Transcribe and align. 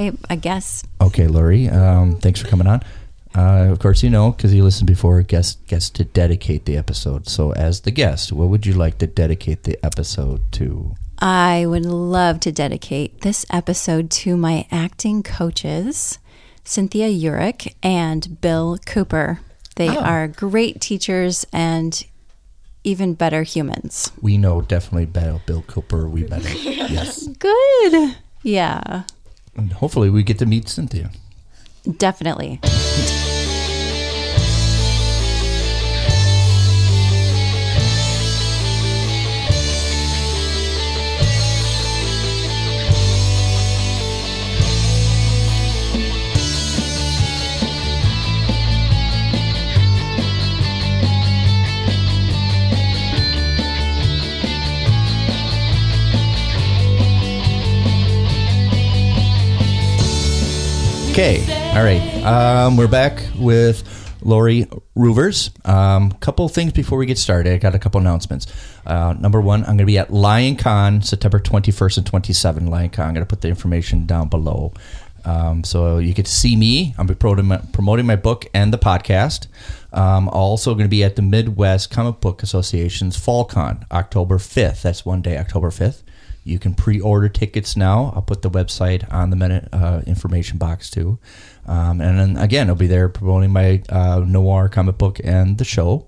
I 0.00 0.36
guess. 0.36 0.84
Okay, 1.00 1.26
Lori, 1.26 1.68
um, 1.68 2.14
thanks 2.20 2.40
for 2.40 2.46
coming 2.46 2.68
on. 2.68 2.82
Uh, 3.34 3.66
of 3.72 3.80
course, 3.80 4.00
you 4.04 4.08
know 4.08 4.30
because 4.30 4.54
you 4.54 4.62
listened 4.62 4.86
before. 4.86 5.20
Guest 5.22 5.66
gets 5.66 5.90
to 5.90 6.04
dedicate 6.04 6.66
the 6.66 6.76
episode. 6.76 7.26
So, 7.28 7.50
as 7.54 7.80
the 7.80 7.90
guest, 7.90 8.32
what 8.32 8.48
would 8.48 8.64
you 8.64 8.74
like 8.74 8.98
to 8.98 9.08
dedicate 9.08 9.64
the 9.64 9.76
episode 9.84 10.40
to? 10.52 10.94
I 11.18 11.66
would 11.66 11.84
love 11.84 12.38
to 12.40 12.52
dedicate 12.52 13.22
this 13.22 13.44
episode 13.50 14.08
to 14.22 14.36
my 14.36 14.68
acting 14.70 15.24
coaches, 15.24 16.20
Cynthia 16.62 17.08
Urick 17.08 17.74
and 17.82 18.40
Bill 18.40 18.78
Cooper. 18.86 19.40
They 19.74 19.88
Oh. 19.88 20.00
are 20.00 20.28
great 20.28 20.80
teachers 20.80 21.44
and 21.52 22.04
even 22.84 23.14
better 23.14 23.42
humans. 23.42 24.12
We 24.22 24.38
know 24.38 24.60
definitely 24.62 25.06
better. 25.06 25.40
Bill 25.44 25.62
Cooper, 25.62 26.08
we 26.08 26.22
better. 26.22 26.48
yes. 26.56 27.26
Good. 27.26 28.14
Yeah, 28.44 29.02
And 29.58 29.72
hopefully, 29.72 30.08
we 30.08 30.22
get 30.22 30.38
to 30.38 30.46
meet 30.46 30.68
Cynthia. 30.68 31.10
definitely. 31.98 32.60
Okay. 61.18 61.42
All 61.76 61.82
right. 61.82 62.22
Um, 62.24 62.76
we're 62.76 62.86
back 62.86 63.20
with 63.36 63.82
Lori 64.22 64.66
Roovers. 64.96 65.50
Um, 65.68 66.12
couple 66.12 66.48
things 66.48 66.72
before 66.72 66.96
we 66.96 67.06
get 67.06 67.18
started. 67.18 67.52
I 67.52 67.56
got 67.56 67.74
a 67.74 67.78
couple 67.80 68.00
announcements. 68.00 68.46
Uh, 68.86 69.16
number 69.18 69.40
one, 69.40 69.62
I'm 69.62 69.70
going 69.70 69.78
to 69.78 69.84
be 69.86 69.98
at 69.98 70.12
Lion 70.12 70.54
Con 70.54 71.02
September 71.02 71.40
21st 71.40 71.96
and 71.96 72.06
27. 72.06 72.68
Lion 72.68 72.90
Con. 72.90 73.08
I'm 73.08 73.14
going 73.14 73.26
to 73.26 73.28
put 73.28 73.40
the 73.40 73.48
information 73.48 74.06
down 74.06 74.28
below. 74.28 74.72
Um, 75.24 75.64
so 75.64 75.98
you 75.98 76.14
get 76.14 76.26
to 76.26 76.32
see 76.32 76.54
me. 76.54 76.94
I'm 76.98 77.08
promoting 77.08 77.46
my, 77.46 77.56
promoting 77.72 78.06
my 78.06 78.14
book 78.14 78.46
and 78.54 78.72
the 78.72 78.78
podcast. 78.78 79.48
Um, 79.92 80.28
also 80.28 80.72
going 80.74 80.84
to 80.84 80.88
be 80.88 81.02
at 81.02 81.16
the 81.16 81.22
Midwest 81.22 81.90
Comic 81.90 82.20
Book 82.20 82.44
Association's 82.44 83.16
Fall 83.16 83.44
Con, 83.44 83.84
October 83.90 84.38
5th. 84.38 84.82
That's 84.82 85.04
one 85.04 85.20
day, 85.22 85.36
October 85.36 85.70
5th. 85.70 86.04
You 86.48 86.58
can 86.58 86.74
pre-order 86.74 87.28
tickets 87.28 87.76
now. 87.76 88.12
I'll 88.14 88.22
put 88.22 88.42
the 88.42 88.50
website 88.50 89.10
on 89.12 89.30
the 89.30 89.36
minute 89.36 89.68
uh, 89.72 90.00
information 90.06 90.58
box 90.58 90.90
too. 90.90 91.18
Um, 91.66 92.00
and 92.00 92.18
then 92.18 92.36
again, 92.36 92.68
I'll 92.68 92.74
be 92.76 92.86
there 92.86 93.08
promoting 93.08 93.50
my 93.52 93.82
uh, 93.88 94.24
noir 94.26 94.68
comic 94.68 94.96
book 94.98 95.20
and 95.22 95.58
the 95.58 95.64
show, 95.64 96.06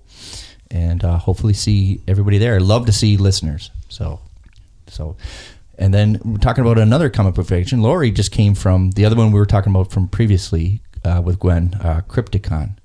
and 0.71 1.03
uh, 1.03 1.17
hopefully 1.17 1.53
see 1.53 2.01
everybody 2.07 2.37
there. 2.39 2.55
I 2.55 2.59
love 2.59 2.85
to 2.87 2.91
see 2.91 3.17
listeners. 3.17 3.69
So, 3.89 4.19
so, 4.87 5.15
and 5.77 5.93
then 5.93 6.19
we're 6.25 6.37
talking 6.37 6.63
about 6.63 6.77
another 6.79 7.09
comic 7.09 7.35
book 7.35 7.47
convention. 7.47 7.81
Lori 7.81 8.09
just 8.11 8.31
came 8.31 8.55
from 8.55 8.91
the 8.91 9.05
other 9.05 9.15
one 9.15 9.31
we 9.31 9.39
were 9.39 9.45
talking 9.45 9.71
about 9.71 9.91
from 9.91 10.07
previously 10.07 10.81
uh, 11.05 11.21
with 11.23 11.39
Gwen, 11.39 11.75
uh, 11.81 12.01
Crypticon. 12.07 12.77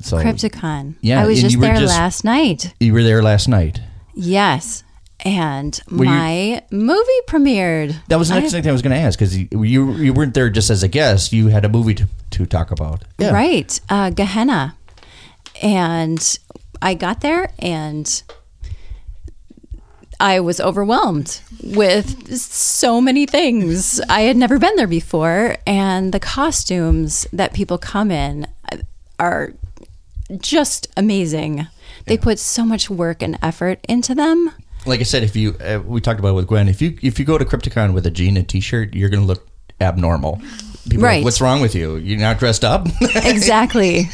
So 0.00 0.16
Crypticon. 0.18 0.94
Yeah, 1.00 1.20
I 1.22 1.26
was 1.26 1.40
just 1.40 1.60
there 1.60 1.76
just- 1.76 1.92
last 1.94 2.24
night. 2.24 2.72
you 2.80 2.92
were 2.92 3.02
there 3.02 3.22
last 3.22 3.48
night. 3.48 3.80
Yes. 4.14 4.84
And 5.24 5.78
Were 5.90 6.04
you- 6.04 6.10
my 6.10 6.62
movie 6.70 7.20
premiered. 7.26 7.94
That 8.08 8.18
was 8.18 8.28
the 8.28 8.36
I- 8.36 8.40
next 8.40 8.52
thing 8.52 8.66
I 8.66 8.72
was 8.72 8.82
going 8.82 8.94
to 8.96 9.00
ask 9.02 9.18
because 9.18 9.36
you, 9.36 9.92
you 9.92 10.12
weren't 10.12 10.34
there 10.34 10.48
just 10.50 10.70
as 10.70 10.82
a 10.82 10.88
guest. 10.88 11.32
You 11.32 11.48
had 11.48 11.64
a 11.64 11.68
movie 11.68 11.94
to, 11.94 12.08
to 12.30 12.46
talk 12.46 12.70
about. 12.70 13.04
Right. 13.18 13.78
Uh, 13.88 14.10
Gehenna. 14.10 14.76
And 15.62 16.38
I 16.80 16.94
got 16.94 17.20
there 17.20 17.52
and 17.58 18.22
I 20.18 20.40
was 20.40 20.60
overwhelmed 20.60 21.40
with 21.62 22.34
so 22.36 23.00
many 23.00 23.26
things. 23.26 24.00
I 24.08 24.22
had 24.22 24.36
never 24.36 24.58
been 24.58 24.76
there 24.76 24.86
before. 24.86 25.56
And 25.66 26.12
the 26.12 26.20
costumes 26.20 27.26
that 27.32 27.52
people 27.54 27.78
come 27.78 28.10
in 28.10 28.46
are 29.18 29.52
just 30.38 30.88
amazing. 30.96 31.66
They 32.06 32.16
put 32.16 32.38
so 32.38 32.64
much 32.64 32.88
work 32.88 33.22
and 33.22 33.38
effort 33.42 33.80
into 33.88 34.14
them. 34.14 34.52
Like 34.86 35.00
I 35.00 35.04
said, 35.04 35.22
if 35.22 35.36
you 35.36 35.56
uh, 35.60 35.80
we 35.84 36.00
talked 36.00 36.18
about 36.20 36.30
it 36.30 36.34
with 36.34 36.46
Gwen, 36.46 36.68
if 36.68 36.80
you 36.80 36.96
if 37.02 37.18
you 37.18 37.24
go 37.24 37.36
to 37.38 37.44
Crypticon 37.44 37.92
with 37.92 38.06
a 38.06 38.10
jean 38.10 38.36
and 38.36 38.48
t-shirt, 38.48 38.94
you're 38.94 39.08
going 39.10 39.20
to 39.20 39.26
look 39.26 39.46
abnormal. 39.80 40.36
People 40.88 41.02
like, 41.02 41.02
Right. 41.02 41.24
What's 41.24 41.40
wrong 41.40 41.60
with 41.60 41.74
you? 41.74 41.96
You're 41.96 42.18
not 42.18 42.38
dressed 42.38 42.64
up. 42.64 42.86
Exactly. 43.14 44.08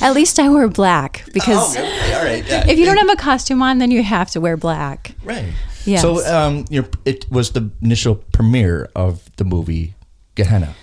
At 0.00 0.12
least 0.14 0.40
I 0.40 0.48
wear 0.48 0.66
black 0.66 1.24
because 1.32 1.76
all 1.76 1.82
right. 2.24 2.44
Yeah. 2.48 2.66
if 2.68 2.78
you 2.80 2.84
don't 2.84 2.96
have 2.96 3.10
a 3.10 3.16
costume 3.16 3.62
on, 3.62 3.78
then 3.78 3.92
you 3.92 4.02
have 4.02 4.28
to 4.32 4.40
wear 4.40 4.56
black. 4.56 5.14
right. 5.24 5.52
Yes. 5.84 6.02
So 6.02 6.24
um, 6.32 6.64
your 6.70 6.86
it 7.04 7.30
was 7.30 7.52
the 7.52 7.70
initial 7.80 8.14
premiere 8.16 8.88
of 8.94 9.28
the 9.36 9.44
movie 9.44 9.94
Gehenna. 10.36 10.74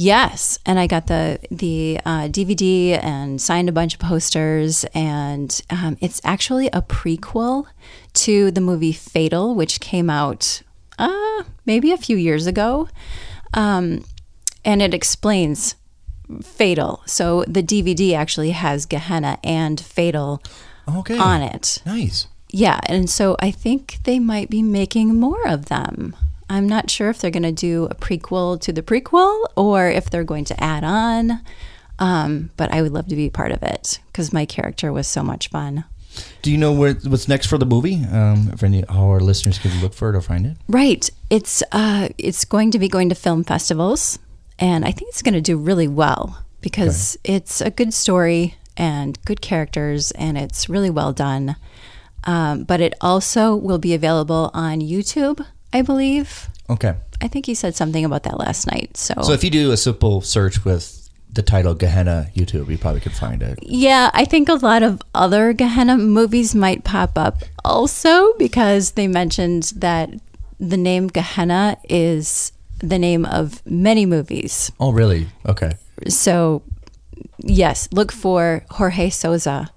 Yes, 0.00 0.60
and 0.64 0.78
I 0.78 0.86
got 0.86 1.08
the 1.08 1.40
the 1.50 1.98
uh, 2.04 2.28
DVD 2.28 3.02
and 3.02 3.40
signed 3.42 3.68
a 3.68 3.72
bunch 3.72 3.94
of 3.94 4.00
posters, 4.00 4.84
and 4.94 5.60
um, 5.70 5.98
it's 6.00 6.20
actually 6.22 6.68
a 6.68 6.82
prequel 6.82 7.66
to 8.14 8.52
the 8.52 8.60
movie 8.60 8.92
Fatal, 8.92 9.56
which 9.56 9.80
came 9.80 10.08
out 10.08 10.62
uh, 11.00 11.42
maybe 11.66 11.90
a 11.90 11.96
few 11.96 12.16
years 12.16 12.46
ago, 12.46 12.88
um, 13.54 14.04
and 14.64 14.80
it 14.82 14.94
explains 14.94 15.74
Fatal. 16.44 17.02
So 17.06 17.42
the 17.48 17.62
DVD 17.62 18.14
actually 18.14 18.50
has 18.52 18.86
Gehenna 18.86 19.38
and 19.42 19.80
Fatal 19.80 20.40
Okay. 20.88 21.18
on 21.18 21.42
it. 21.42 21.82
Nice. 21.84 22.28
Yeah, 22.50 22.78
and 22.86 23.10
so 23.10 23.34
I 23.40 23.50
think 23.50 23.98
they 24.04 24.20
might 24.20 24.48
be 24.48 24.62
making 24.62 25.16
more 25.16 25.44
of 25.44 25.66
them. 25.66 26.14
I'm 26.50 26.68
not 26.68 26.90
sure 26.90 27.10
if 27.10 27.18
they're 27.18 27.30
going 27.30 27.42
to 27.42 27.52
do 27.52 27.84
a 27.90 27.94
prequel 27.94 28.60
to 28.60 28.72
the 28.72 28.82
prequel 28.82 29.46
or 29.56 29.88
if 29.88 30.08
they're 30.10 30.24
going 30.24 30.44
to 30.46 30.62
add 30.62 30.84
on. 30.84 31.40
Um, 31.98 32.50
but 32.56 32.72
I 32.72 32.82
would 32.82 32.92
love 32.92 33.08
to 33.08 33.16
be 33.16 33.28
part 33.28 33.52
of 33.52 33.62
it 33.62 34.00
because 34.06 34.32
my 34.32 34.46
character 34.46 34.92
was 34.92 35.06
so 35.06 35.22
much 35.22 35.48
fun. 35.48 35.84
Do 36.42 36.50
you 36.50 36.58
know 36.58 36.72
where, 36.72 36.94
what's 36.94 37.28
next 37.28 37.46
for 37.46 37.58
the 37.58 37.66
movie? 37.66 38.04
Um, 38.04 38.50
if 38.52 38.62
any, 38.62 38.84
how 38.88 39.08
our 39.08 39.20
listeners 39.20 39.58
can 39.58 39.78
look 39.80 39.94
for 39.94 40.10
it 40.10 40.16
or 40.16 40.20
find 40.20 40.46
it? 40.46 40.56
Right. 40.68 41.08
It's 41.30 41.62
uh, 41.72 42.08
it's 42.18 42.44
going 42.44 42.70
to 42.72 42.78
be 42.78 42.88
going 42.88 43.08
to 43.10 43.14
film 43.14 43.44
festivals, 43.44 44.18
and 44.58 44.84
I 44.84 44.90
think 44.90 45.10
it's 45.10 45.22
going 45.22 45.34
to 45.34 45.40
do 45.40 45.56
really 45.58 45.88
well 45.88 46.44
because 46.60 47.16
it's 47.24 47.60
a 47.60 47.70
good 47.70 47.94
story 47.94 48.56
and 48.76 49.22
good 49.24 49.40
characters, 49.40 50.10
and 50.12 50.38
it's 50.38 50.68
really 50.68 50.90
well 50.90 51.12
done. 51.12 51.56
Um, 52.24 52.64
but 52.64 52.80
it 52.80 52.94
also 53.00 53.54
will 53.54 53.78
be 53.78 53.94
available 53.94 54.50
on 54.54 54.80
YouTube, 54.80 55.44
I 55.72 55.82
believe. 55.82 56.48
Okay. 56.70 56.94
I 57.20 57.28
think 57.28 57.46
he 57.46 57.54
said 57.54 57.74
something 57.74 58.04
about 58.04 58.22
that 58.24 58.38
last 58.38 58.66
night. 58.70 58.96
So, 58.96 59.14
So 59.22 59.32
if 59.32 59.42
you 59.42 59.50
do 59.50 59.72
a 59.72 59.76
simple 59.76 60.20
search 60.20 60.64
with 60.64 61.08
the 61.32 61.42
title 61.42 61.74
Gehenna 61.74 62.28
YouTube, 62.34 62.68
you 62.68 62.78
probably 62.78 63.00
could 63.00 63.12
find 63.12 63.42
it. 63.42 63.58
yeah, 63.62 64.10
I 64.14 64.24
think 64.24 64.48
a 64.48 64.54
lot 64.54 64.82
of 64.82 65.02
other 65.14 65.52
Gehenna 65.52 65.98
movies 65.98 66.54
might 66.54 66.84
pop 66.84 67.18
up 67.18 67.42
also 67.64 68.32
because 68.34 68.92
they 68.92 69.06
mentioned 69.08 69.72
that 69.76 70.10
the 70.58 70.76
name 70.76 71.08
Gehenna 71.08 71.76
is 71.88 72.52
the 72.78 72.98
name 72.98 73.24
of 73.26 73.64
many 73.66 74.06
movies. 74.06 74.72
Oh, 74.80 74.90
really? 74.92 75.28
Okay. 75.46 75.72
So, 76.08 76.62
yes, 77.38 77.88
look 77.92 78.10
for 78.12 78.64
Jorge 78.70 79.10
Sosa. 79.10 79.70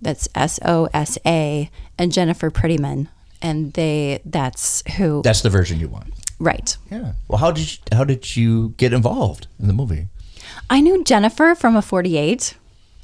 That's 0.00 0.28
S 0.34 0.60
O 0.64 0.88
S 0.92 1.18
A 1.26 1.70
and 1.98 2.12
Jennifer 2.12 2.50
Prettyman. 2.50 3.08
And 3.42 3.72
they 3.74 4.20
that's 4.24 4.82
who 4.96 5.22
That's 5.22 5.42
the 5.42 5.50
version 5.50 5.78
you 5.80 5.88
want. 5.88 6.12
right. 6.38 6.76
Yeah. 6.90 7.12
Well, 7.28 7.38
how 7.38 7.50
did 7.52 7.72
you, 7.72 7.78
how 7.92 8.04
did 8.04 8.36
you 8.36 8.70
get 8.76 8.92
involved 8.92 9.46
in 9.60 9.66
the 9.68 9.72
movie? 9.74 10.08
I 10.70 10.80
knew 10.80 11.04
Jennifer 11.04 11.54
from 11.54 11.76
a 11.76 11.82
48 11.82 12.54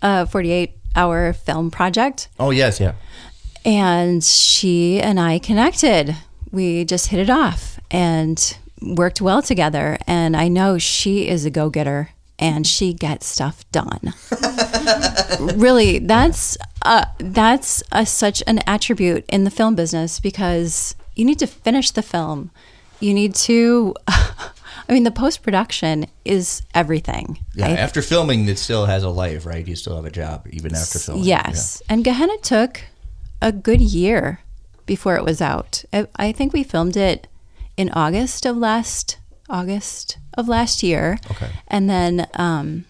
uh 0.02 0.24
48 0.26 0.72
hour 0.96 1.32
film 1.32 1.70
project 1.70 2.28
Oh, 2.38 2.50
yes, 2.50 2.80
yeah. 2.80 2.94
and 3.64 4.22
she 4.24 5.00
and 5.00 5.18
I 5.20 5.38
connected. 5.38 6.16
We 6.50 6.84
just 6.84 7.08
hit 7.08 7.20
it 7.20 7.30
off 7.30 7.78
and 7.90 8.56
worked 8.82 9.20
well 9.20 9.42
together 9.42 9.96
and 10.06 10.36
I 10.36 10.48
know 10.48 10.76
she 10.78 11.28
is 11.28 11.44
a 11.44 11.50
go-getter 11.50 12.10
and 12.42 12.66
she 12.66 12.92
gets 12.92 13.24
stuff 13.24 13.64
done. 13.70 14.12
really, 15.56 16.00
that's 16.00 16.58
uh, 16.82 17.04
that's 17.18 17.84
a, 17.92 18.04
such 18.04 18.42
an 18.48 18.58
attribute 18.66 19.24
in 19.28 19.44
the 19.44 19.50
film 19.50 19.76
business 19.76 20.18
because 20.18 20.96
you 21.14 21.24
need 21.24 21.38
to 21.38 21.46
finish 21.46 21.92
the 21.92 22.02
film. 22.02 22.50
You 22.98 23.14
need 23.14 23.36
to 23.36 23.94
I 24.08 24.92
mean 24.92 25.04
the 25.04 25.12
post-production 25.12 26.06
is 26.24 26.62
everything. 26.74 27.38
Yeah. 27.54 27.68
I 27.68 27.70
after 27.70 28.02
filming, 28.02 28.48
it 28.48 28.58
still 28.58 28.86
has 28.86 29.04
a 29.04 29.08
life, 29.08 29.46
right? 29.46 29.66
You 29.66 29.76
still 29.76 29.94
have 29.94 30.04
a 30.04 30.10
job 30.10 30.48
even 30.50 30.74
after 30.74 30.98
filming. 30.98 31.24
Yes. 31.24 31.80
And 31.88 32.02
Gehenna 32.02 32.36
took 32.38 32.82
a 33.40 33.52
good 33.52 33.80
year 33.80 34.40
before 34.84 35.14
it 35.14 35.24
was 35.24 35.40
out. 35.40 35.84
I, 35.92 36.08
I 36.16 36.32
think 36.32 36.52
we 36.52 36.64
filmed 36.64 36.96
it 36.96 37.28
in 37.76 37.88
August 37.90 38.44
of 38.44 38.56
last 38.56 39.18
August 39.52 40.18
of 40.34 40.48
last 40.48 40.82
year. 40.82 41.18
Okay. 41.30 41.50
And 41.68 41.88
then 41.88 42.26
um, 42.34 42.86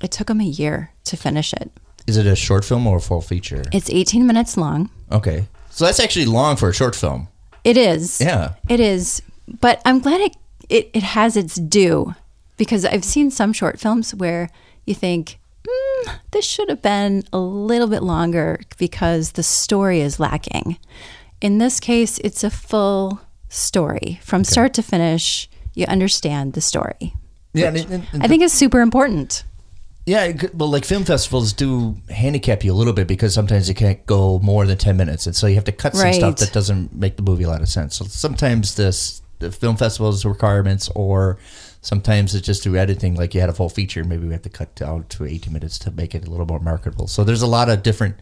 it 0.00 0.10
took 0.10 0.26
them 0.26 0.40
a 0.40 0.44
year 0.44 0.90
to 1.04 1.16
finish 1.16 1.52
it. 1.52 1.70
Is 2.06 2.16
it 2.16 2.26
a 2.26 2.34
short 2.34 2.64
film 2.64 2.86
or 2.86 2.96
a 2.96 3.00
full 3.00 3.20
feature? 3.20 3.62
It's 3.72 3.90
18 3.90 4.26
minutes 4.26 4.56
long. 4.56 4.90
Okay. 5.12 5.46
So 5.70 5.84
that's 5.84 6.00
actually 6.00 6.26
long 6.26 6.56
for 6.56 6.68
a 6.68 6.74
short 6.74 6.96
film. 6.96 7.28
It 7.64 7.76
is. 7.76 8.20
Yeah. 8.20 8.54
It 8.68 8.80
is. 8.80 9.22
But 9.60 9.80
I'm 9.84 10.00
glad 10.00 10.20
it, 10.20 10.36
it, 10.68 10.90
it 10.92 11.02
has 11.02 11.36
its 11.36 11.56
due 11.56 12.14
because 12.56 12.84
I've 12.84 13.04
seen 13.04 13.30
some 13.30 13.52
short 13.52 13.78
films 13.78 14.14
where 14.14 14.50
you 14.84 14.94
think, 14.94 15.38
mm, 15.66 16.14
this 16.32 16.44
should 16.44 16.68
have 16.68 16.82
been 16.82 17.24
a 17.32 17.38
little 17.38 17.88
bit 17.88 18.02
longer 18.02 18.60
because 18.78 19.32
the 19.32 19.42
story 19.42 20.00
is 20.00 20.18
lacking. 20.18 20.78
In 21.40 21.58
this 21.58 21.80
case, 21.80 22.18
it's 22.18 22.44
a 22.44 22.50
full 22.50 23.20
story 23.48 24.20
from 24.22 24.44
start 24.44 24.74
to 24.74 24.82
finish. 24.82 25.48
You 25.74 25.86
understand 25.86 26.52
the 26.54 26.60
story. 26.60 27.14
Yeah. 27.54 27.68
and- 27.68 27.76
and- 27.90 28.06
and 28.12 28.22
I 28.22 28.28
think 28.28 28.42
it's 28.42 28.54
super 28.54 28.80
important. 28.80 29.44
Yeah, 30.04 30.32
well, 30.54 30.68
like 30.70 30.84
film 30.84 31.04
festivals 31.04 31.52
do 31.52 31.96
handicap 32.10 32.64
you 32.64 32.72
a 32.72 32.74
little 32.74 32.92
bit 32.92 33.06
because 33.06 33.32
sometimes 33.34 33.68
you 33.68 33.74
can't 33.74 34.04
go 34.06 34.40
more 34.40 34.66
than 34.66 34.76
ten 34.78 34.96
minutes, 34.96 35.26
and 35.26 35.36
so 35.36 35.46
you 35.46 35.54
have 35.54 35.64
to 35.64 35.72
cut 35.72 35.94
some 35.94 36.04
Right. 36.06 36.14
stuff 36.16 36.36
that 36.38 36.52
doesn't 36.52 36.92
make 36.94 37.16
the 37.16 37.22
movie 37.22 37.44
a 37.44 37.48
lot 37.48 37.60
of 37.62 37.68
sense. 37.68 37.96
So 37.96 38.04
sometimes 38.06 38.74
this 38.74 39.20
the 39.38 39.52
film 39.52 39.76
festivals 39.76 40.24
requirements, 40.24 40.88
or 40.94 41.38
sometimes 41.82 42.34
it's 42.34 42.44
just 42.46 42.62
through 42.64 42.76
editing. 42.78 43.14
Like 43.14 43.32
you 43.34 43.40
had 43.40 43.50
a 43.50 43.52
full 43.52 43.68
feature, 43.68 44.02
maybe 44.02 44.26
we 44.26 44.32
have 44.32 44.42
to 44.42 44.48
cut 44.48 44.74
down 44.74 45.04
to 45.10 45.24
eighteen 45.24 45.52
minutes 45.52 45.78
to 45.80 45.90
make 45.92 46.14
it 46.16 46.26
a 46.26 46.30
little 46.30 46.46
more 46.46 46.60
marketable. 46.60 47.06
So 47.06 47.22
there's 47.22 47.42
a 47.42 47.46
lot 47.46 47.68
of 47.68 47.82
different 47.84 48.16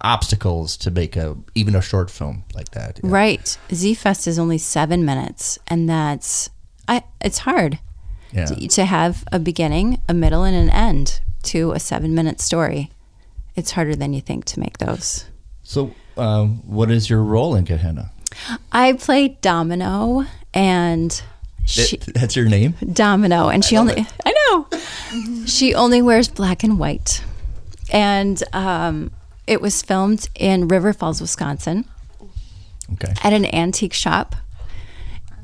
obstacles 0.00 0.76
to 0.78 0.90
make 0.90 1.16
a 1.16 1.36
even 1.54 1.74
a 1.74 1.82
short 1.82 2.10
film 2.10 2.44
like 2.54 2.70
that. 2.70 3.00
Yeah. 3.02 3.10
Right. 3.10 3.58
Z 3.72 3.94
Fest 3.94 4.26
is 4.26 4.38
only 4.38 4.58
seven 4.58 5.04
minutes, 5.04 5.58
and 5.68 5.88
that's 5.88 6.50
I. 6.88 7.02
It's 7.20 7.38
hard 7.38 7.78
Yeah. 8.32 8.46
to, 8.46 8.68
to 8.68 8.84
have 8.84 9.24
a 9.32 9.38
beginning, 9.38 10.00
a 10.08 10.14
middle, 10.14 10.44
and 10.44 10.56
an 10.56 10.70
end 10.70 11.20
to 11.44 11.72
a 11.72 11.80
seven-minute 11.80 12.40
story. 12.40 12.90
It's 13.56 13.72
harder 13.72 13.94
than 13.94 14.12
you 14.12 14.20
think 14.20 14.44
to 14.46 14.60
make 14.60 14.78
those. 14.78 15.26
So, 15.62 15.94
um, 16.16 16.62
what 16.66 16.90
is 16.90 17.08
your 17.10 17.22
role 17.22 17.54
in 17.54 17.64
Gehenna? 17.64 18.10
I 18.72 18.94
play 18.94 19.28
Domino, 19.42 20.24
and 20.54 21.22
she 21.66 21.96
That- 21.98 22.14
that's 22.14 22.36
your 22.36 22.48
name. 22.48 22.74
Domino, 22.92 23.48
and 23.48 23.64
she 23.64 23.76
love 23.78 23.90
only 23.90 24.02
it. 24.02 24.12
I 24.26 24.34
know 24.50 25.44
she 25.46 25.74
only 25.74 26.00
wears 26.02 26.28
black 26.28 26.64
and 26.64 26.78
white, 26.78 27.22
and 27.92 28.42
um, 28.54 29.10
it 29.46 29.60
was 29.60 29.82
filmed 29.82 30.28
in 30.34 30.68
River 30.68 30.92
Falls, 30.92 31.20
Wisconsin. 31.20 31.84
Okay. 32.94 33.12
at 33.22 33.32
an 33.32 33.46
antique 33.54 33.94
shop. 33.94 34.36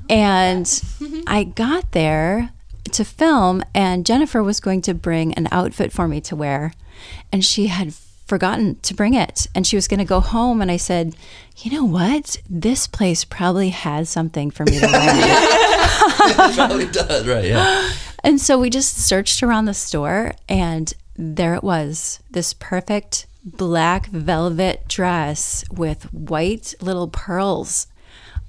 And 0.09 0.65
mm-hmm. 0.65 1.21
I 1.27 1.45
got 1.45 1.93
there 1.93 2.51
to 2.93 3.05
film, 3.05 3.63
and 3.75 4.07
Jennifer 4.07 4.43
was 4.43 4.61
going 4.61 4.83
to 4.83 4.95
bring 4.95 5.35
an 5.35 5.49
outfit 5.53 5.93
for 5.93 6.09
me 6.09 6.21
to 6.23 6.37
wear, 6.37 6.73
and 7.31 7.45
she 7.45 7.67
had 7.67 7.95
forgotten 7.95 8.77
to 8.81 8.95
bring 8.95 9.15
it. 9.15 9.47
And 9.55 9.67
she 9.67 9.77
was 9.77 9.89
going 9.89 9.99
to 9.99 10.05
go 10.05 10.21
home, 10.21 10.61
and 10.63 10.71
I 10.71 10.77
said, 10.77 11.17
You 11.57 11.73
know 11.73 11.85
what? 11.85 12.39
This 12.49 12.87
place 12.87 13.25
probably 13.25 13.71
has 13.71 14.09
something 14.09 14.51
for 14.51 14.65
me 14.65 14.79
to 14.79 14.87
wear. 14.87 16.53
probably 16.55 16.87
does, 16.87 17.27
right? 17.27 17.45
Yeah. 17.45 17.91
and 18.25 18.41
so 18.41 18.59
we 18.59 18.71
just 18.71 18.97
searched 18.97 19.43
around 19.43 19.67
the 19.67 19.75
store, 19.75 20.33
and 20.49 20.93
there 21.17 21.55
it 21.55 21.65
was 21.65 22.21
this 22.31 22.55
perfect 22.55 23.27
black 23.45 24.07
velvet 24.07 24.87
dress 24.89 25.65
with 25.71 26.13
white 26.13 26.75
little 26.81 27.09
pearls 27.09 27.87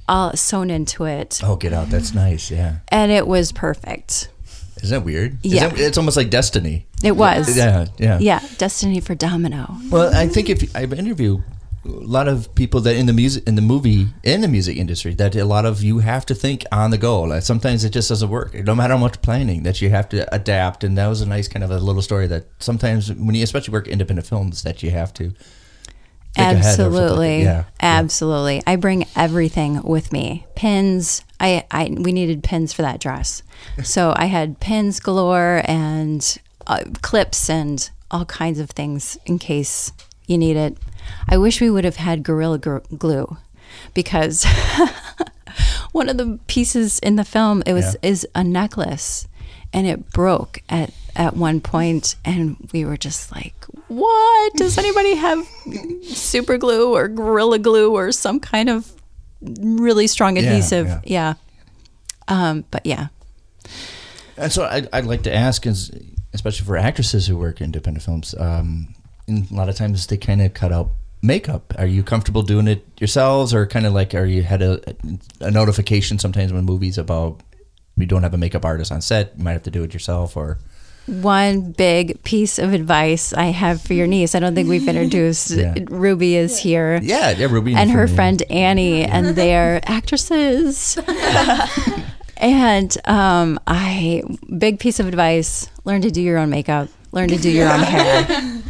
all 0.09 0.35
sewn 0.35 0.69
into 0.69 1.05
it. 1.05 1.39
Oh, 1.43 1.55
get 1.55 1.71
out! 1.71 1.89
That's 1.89 2.13
nice. 2.13 2.51
Yeah. 2.51 2.77
and 2.89 3.11
it 3.11 3.25
was 3.27 3.51
perfect. 3.53 4.29
Isn't 4.83 4.95
that 4.97 5.05
weird? 5.05 5.37
Is 5.45 5.53
Yeah. 5.53 5.67
that- 5.69 5.79
it's 5.79 5.97
almost 5.97 6.17
like 6.17 6.29
destiny. 6.29 6.85
It 7.03 7.15
was. 7.15 7.55
Yeah, 7.55 7.87
yeah. 7.97 8.17
Yeah, 8.19 8.39
Destiny 8.57 8.99
for 9.01 9.13
Domino. 9.15 9.77
Well, 9.89 10.13
I 10.13 10.27
think 10.27 10.49
if 10.49 10.73
I've 10.75 10.93
interviewed 10.93 11.43
a 11.85 11.89
lot 11.89 12.27
of 12.27 12.53
people 12.55 12.79
that 12.81 12.95
in 12.95 13.05
the 13.05 13.13
music, 13.13 13.43
in 13.47 13.55
the 13.55 13.61
movie, 13.61 14.07
in 14.23 14.39
the 14.41 14.47
music 14.47 14.75
industry, 14.77 15.13
that 15.15 15.35
a 15.35 15.43
lot 15.45 15.65
of 15.65 15.81
you 15.83 15.99
have 15.99 16.25
to 16.27 16.35
think 16.35 16.65
on 16.71 16.91
the 16.91 16.97
go. 16.97 17.21
Like 17.23 17.43
sometimes 17.43 17.83
it 17.83 17.91
just 17.91 18.07
doesn't 18.09 18.29
work. 18.29 18.53
No 18.53 18.73
matter 18.75 18.93
how 18.95 18.99
much 18.99 19.21
planning, 19.21 19.63
that 19.63 19.81
you 19.81 19.89
have 19.89 20.07
to 20.09 20.33
adapt. 20.33 20.83
And 20.85 20.97
that 20.97 21.07
was 21.07 21.21
a 21.21 21.25
nice 21.25 21.47
kind 21.49 21.63
of 21.63 21.71
a 21.71 21.79
little 21.79 22.01
story 22.01 22.27
that 22.27 22.45
sometimes 22.59 23.11
when 23.13 23.35
you 23.35 23.43
especially 23.43 23.71
work 23.73 23.87
independent 23.87 24.27
films, 24.27 24.63
that 24.63 24.81
you 24.83 24.91
have 24.91 25.13
to. 25.15 25.33
Think 26.35 26.59
ahead 26.59 26.59
or 26.59 26.61
something 26.63 26.83
like 26.85 26.93
that. 26.93 27.03
Absolutely. 27.03 27.43
Yeah. 27.43 27.63
Absolutely. 27.81 28.63
I 28.67 28.75
bring 28.75 29.05
everything 29.15 29.81
with 29.83 30.11
me. 30.13 30.45
Pins. 30.55 31.23
I, 31.39 31.65
I 31.71 31.95
we 31.97 32.11
needed 32.11 32.43
pins 32.43 32.73
for 32.73 32.81
that 32.83 32.99
dress. 32.99 33.43
So 33.83 34.13
I 34.15 34.25
had 34.25 34.59
pins 34.61 34.99
galore 35.01 35.61
and 35.65 36.37
uh, 36.67 36.83
clips 37.01 37.49
and 37.49 37.89
all 38.11 38.25
kinds 38.25 38.59
of 38.59 38.69
things 38.69 39.17
in 39.25 39.37
case 39.39 39.91
you 40.27 40.37
need 40.37 40.55
it. 40.57 40.77
I 41.27 41.37
wish 41.37 41.59
we 41.61 41.69
would 41.69 41.83
have 41.85 41.97
had 41.97 42.23
gorilla 42.23 42.57
glue 42.59 43.37
because 43.93 44.45
one 45.91 46.09
of 46.09 46.17
the 46.17 46.39
pieces 46.47 46.99
in 46.99 47.15
the 47.15 47.23
film 47.25 47.63
it 47.65 47.73
was 47.73 47.95
Yeah. 48.01 48.09
is 48.09 48.27
a 48.35 48.43
necklace 48.43 49.27
and 49.73 49.87
it 49.87 50.11
broke 50.11 50.61
at 50.69 50.91
at 51.15 51.35
one 51.35 51.59
point 51.61 52.15
and 52.23 52.55
we 52.71 52.85
were 52.85 52.97
just 52.97 53.31
like 53.31 53.53
what 53.87 54.53
does 54.53 54.77
anybody 54.77 55.15
have 55.15 55.45
super 56.03 56.57
glue 56.57 56.93
or 56.93 57.07
gorilla 57.07 57.59
glue 57.59 57.93
or 57.93 58.11
some 58.11 58.39
kind 58.39 58.69
of 58.69 58.91
really 59.41 60.07
strong 60.07 60.37
adhesive 60.37 60.87
yeah. 60.87 61.01
yeah, 61.05 61.33
Um, 62.27 62.65
but 62.71 62.85
yeah 62.85 63.07
And 64.37 64.51
so 64.51 64.65
I'd, 64.65 64.87
I'd 64.93 65.05
like 65.05 65.23
to 65.23 65.33
ask, 65.33 65.65
is, 65.65 65.91
especially 66.33 66.65
for 66.65 66.77
actresses 66.77 67.27
who 67.27 67.37
work 67.37 67.59
in 67.59 67.65
independent 67.65 68.03
films, 68.03 68.33
um, 68.39 68.93
a 69.27 69.43
lot 69.51 69.67
of 69.69 69.75
times 69.75 70.07
they 70.07 70.17
kind 70.17 70.41
of 70.41 70.53
cut 70.53 70.71
out 70.71 70.91
makeup. 71.21 71.73
Are 71.77 71.85
you 71.85 72.03
comfortable 72.03 72.41
doing 72.41 72.67
it 72.67 72.85
yourselves, 72.99 73.53
or 73.53 73.67
kind 73.67 73.85
of 73.85 73.93
like, 73.93 74.13
are 74.15 74.25
you 74.25 74.43
had 74.43 74.61
a, 74.61 74.79
a 75.41 75.51
notification 75.51 76.19
sometimes 76.19 76.53
when 76.53 76.63
movies 76.63 76.97
about 76.97 77.41
we 77.99 78.05
don't 78.05 78.23
have 78.23 78.33
a 78.33 78.37
makeup 78.37 78.65
artist 78.65 78.91
on 78.91 79.01
set, 79.01 79.33
you 79.37 79.43
might 79.43 79.53
have 79.53 79.63
to 79.63 79.71
do 79.71 79.83
it 79.83 79.93
yourself, 79.93 80.35
or 80.37 80.57
one 81.05 81.71
big 81.71 82.21
piece 82.23 82.59
of 82.59 82.71
advice 82.73 83.33
I 83.33 83.45
have 83.45 83.81
for 83.81 83.93
your 83.93 84.05
niece. 84.07 84.35
I 84.35 84.39
don't 84.39 84.53
think 84.55 84.69
we've 84.69 84.87
introduced. 84.87 85.51
Yeah. 85.59 85.73
Ruby 85.89 86.35
is 86.35 86.57
here. 86.59 86.99
yeah, 87.03 87.31
yeah, 87.31 87.47
Ruby 87.49 87.73
and 87.75 87.89
her 87.91 88.07
from- 88.07 88.15
friend 88.15 88.43
Annie, 88.49 89.03
and 89.03 89.27
they're 89.35 89.81
actresses. 89.89 90.97
and 92.37 92.97
um, 93.05 93.59
I, 93.67 94.23
big 94.57 94.79
piece 94.79 94.99
of 94.99 95.07
advice: 95.07 95.69
learn 95.83 96.01
to 96.03 96.11
do 96.11 96.21
your 96.21 96.37
own 96.37 96.49
makeup, 96.49 96.89
learn 97.11 97.29
to 97.29 97.37
do 97.37 97.49
your 97.49 97.69
own 97.69 97.79
hair. 97.81 98.61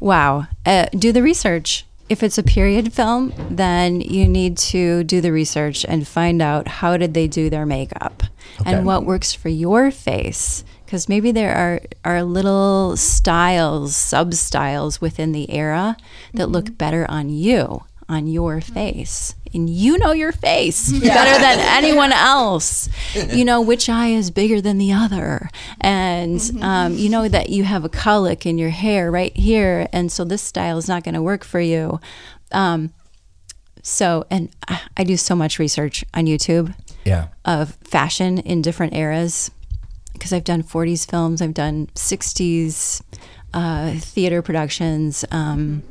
Wow, 0.00 0.46
uh, 0.64 0.86
do 0.98 1.12
the 1.12 1.22
research. 1.22 1.84
If 2.10 2.24
it's 2.24 2.38
a 2.38 2.42
period 2.42 2.92
film, 2.92 3.32
then 3.48 4.00
you 4.00 4.26
need 4.26 4.58
to 4.58 5.04
do 5.04 5.20
the 5.20 5.30
research 5.30 5.86
and 5.88 6.08
find 6.08 6.42
out 6.42 6.66
how 6.66 6.96
did 6.96 7.14
they 7.14 7.28
do 7.28 7.48
their 7.48 7.64
makeup 7.64 8.24
Okay. 8.60 8.72
and 8.72 8.84
what 8.84 9.04
works 9.04 9.32
for 9.32 9.48
your 9.48 9.92
face. 9.92 10.64
Because 10.84 11.08
maybe 11.08 11.30
there 11.30 11.54
are, 11.54 11.80
are 12.04 12.24
little 12.24 12.96
styles, 12.96 13.94
sub 13.94 14.34
styles 14.34 15.00
within 15.00 15.30
the 15.30 15.52
era 15.52 15.96
that 16.34 16.48
look 16.48 16.64
mm-hmm. 16.64 16.74
better 16.74 17.06
on 17.08 17.28
you, 17.30 17.84
on 18.08 18.26
your 18.26 18.56
mm-hmm. 18.58 18.74
face. 18.74 19.36
And 19.52 19.68
you 19.68 19.98
know 19.98 20.12
your 20.12 20.32
face 20.32 20.92
better 21.00 21.40
than 21.40 21.58
anyone 21.58 22.12
else. 22.12 22.88
You 23.14 23.44
know 23.44 23.60
which 23.60 23.88
eye 23.88 24.08
is 24.08 24.30
bigger 24.30 24.60
than 24.60 24.78
the 24.78 24.92
other. 24.92 25.48
And 25.80 26.40
um, 26.60 26.94
you 26.94 27.08
know 27.08 27.28
that 27.28 27.50
you 27.50 27.64
have 27.64 27.84
a 27.84 27.88
colic 27.88 28.46
in 28.46 28.58
your 28.58 28.70
hair 28.70 29.10
right 29.10 29.36
here. 29.36 29.88
And 29.92 30.10
so 30.10 30.24
this 30.24 30.42
style 30.42 30.78
is 30.78 30.88
not 30.88 31.04
going 31.04 31.14
to 31.14 31.22
work 31.22 31.44
for 31.44 31.60
you. 31.60 32.00
Um, 32.52 32.92
so, 33.82 34.26
and 34.30 34.50
I, 34.68 34.80
I 34.96 35.04
do 35.04 35.16
so 35.16 35.34
much 35.34 35.58
research 35.58 36.04
on 36.14 36.26
YouTube 36.26 36.74
yeah, 37.04 37.28
of 37.44 37.74
fashion 37.76 38.38
in 38.38 38.62
different 38.62 38.94
eras 38.94 39.50
because 40.12 40.32
I've 40.32 40.44
done 40.44 40.62
40s 40.62 41.08
films, 41.08 41.40
I've 41.40 41.54
done 41.54 41.86
60s 41.94 43.02
uh, 43.54 43.92
theater 43.94 44.42
productions. 44.42 45.24
Um, 45.30 45.82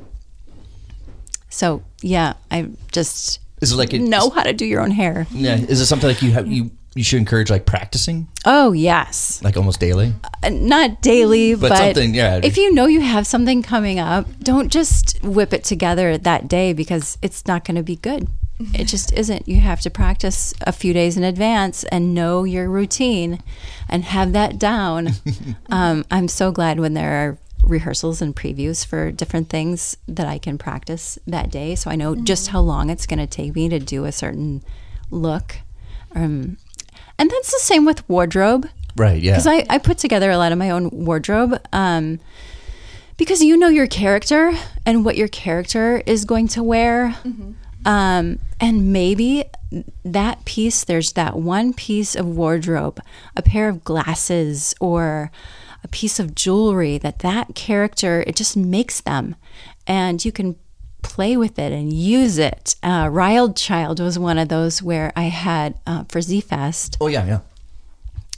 so 1.49 1.83
yeah, 2.01 2.33
I 2.51 2.69
just 2.91 3.39
is 3.61 3.71
it 3.71 3.75
like 3.75 3.93
it, 3.93 3.99
know 4.01 4.29
how 4.29 4.43
to 4.43 4.53
do 4.53 4.65
your 4.65 4.81
own 4.81 4.91
hair. 4.91 5.27
Yeah, 5.31 5.55
is 5.55 5.81
it 5.81 5.85
something 5.85 6.07
like 6.07 6.21
you 6.21 6.31
have 6.31 6.47
you 6.47 6.71
you 6.95 7.03
should 7.03 7.19
encourage 7.19 7.51
like 7.51 7.65
practicing 7.65 8.27
Oh 8.45 8.71
yes, 8.71 9.41
like 9.43 9.57
almost 9.57 9.79
daily? 9.79 10.13
Uh, 10.43 10.49
not 10.49 11.01
daily, 11.01 11.55
But 11.55 11.69
but, 11.69 11.77
something, 11.77 12.13
yeah. 12.13 12.39
If 12.43 12.57
you 12.57 12.73
know 12.73 12.87
you 12.87 13.01
have 13.01 13.27
something 13.27 13.61
coming 13.61 13.99
up, 13.99 14.27
don't 14.39 14.71
just 14.71 15.21
whip 15.23 15.53
it 15.53 15.63
together 15.63 16.17
that 16.17 16.47
day 16.47 16.73
because 16.73 17.17
it's 17.21 17.45
not 17.45 17.65
going 17.65 17.75
to 17.75 17.83
be 17.83 17.97
good. 17.97 18.27
It 18.73 18.85
just 18.85 19.13
isn't. 19.13 19.47
You 19.47 19.61
have 19.61 19.79
to 19.81 19.89
practice 19.89 20.53
a 20.61 20.73
few 20.73 20.91
days 20.91 21.15
in 21.15 21.23
advance 21.23 21.85
and 21.85 22.13
know 22.13 22.43
your 22.43 22.69
routine 22.69 23.41
and 23.87 24.03
have 24.03 24.33
that 24.33 24.59
down. 24.59 25.11
um, 25.69 26.03
I'm 26.11 26.27
so 26.27 26.51
glad 26.51 26.77
when 26.77 26.93
there 26.93 27.13
are 27.13 27.37
rehearsals 27.69 28.21
and 28.21 28.35
previews 28.35 28.85
for 28.85 29.11
different 29.11 29.49
things 29.49 29.97
that 30.07 30.27
I 30.27 30.37
can 30.37 30.57
practice 30.57 31.17
that 31.27 31.49
day 31.51 31.75
so 31.75 31.89
I 31.89 31.95
know 31.95 32.15
just 32.15 32.49
how 32.49 32.59
long 32.59 32.89
it's 32.89 33.05
going 33.05 33.19
to 33.19 33.27
take 33.27 33.55
me 33.55 33.69
to 33.69 33.79
do 33.79 34.05
a 34.05 34.11
certain 34.11 34.63
look. 35.11 35.57
Um, 36.15 36.57
and 37.17 37.29
that's 37.29 37.51
the 37.51 37.59
same 37.59 37.85
with 37.85 38.07
wardrobe. 38.09 38.67
Right. 38.95 39.21
Yeah. 39.21 39.33
because 39.33 39.47
I, 39.47 39.65
I 39.69 39.77
put 39.77 39.97
together 39.97 40.31
a 40.31 40.37
lot 40.37 40.51
of 40.51 40.57
my 40.57 40.71
own 40.71 40.89
wardrobe 40.89 41.61
um, 41.71 42.19
because 43.17 43.41
you 43.41 43.55
know 43.55 43.69
your 43.69 43.87
character 43.87 44.51
and 44.85 45.05
what 45.05 45.15
your 45.15 45.27
character 45.27 46.01
is 46.05 46.25
going 46.25 46.47
to 46.49 46.63
wear 46.63 47.15
um, 47.85 48.39
and 48.59 48.91
maybe 48.91 49.45
that 50.03 50.43
piece 50.45 50.83
there's 50.83 51.13
that 51.13 51.35
one 51.37 51.73
piece 51.73 52.15
of 52.15 52.25
wardrobe 52.25 52.99
a 53.37 53.41
pair 53.41 53.69
of 53.69 53.83
glasses 53.83 54.73
or 54.81 55.31
a 55.83 55.87
piece 55.87 56.19
of 56.19 56.35
jewelry 56.35 56.97
that 56.97 57.19
that 57.19 57.55
character 57.55 58.23
it 58.27 58.35
just 58.35 58.55
makes 58.57 59.01
them 59.01 59.35
and 59.87 60.23
you 60.25 60.31
can 60.31 60.55
play 61.01 61.37
with 61.37 61.57
it 61.57 61.71
and 61.71 61.93
use 61.93 62.37
it 62.37 62.75
uh, 62.83 63.07
riled 63.11 63.55
child 63.55 63.99
was 63.99 64.19
one 64.19 64.37
of 64.37 64.49
those 64.49 64.81
where 64.83 65.11
i 65.15 65.23
had 65.23 65.73
uh, 65.87 66.03
for 66.09 66.21
z-fest 66.21 66.97
oh 66.99 67.07
yeah. 67.07 67.25
Yeah. 67.25 67.39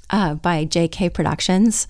uh, 0.10 0.36
by 0.36 0.66
JK 0.66 1.14
Productions. 1.14 1.88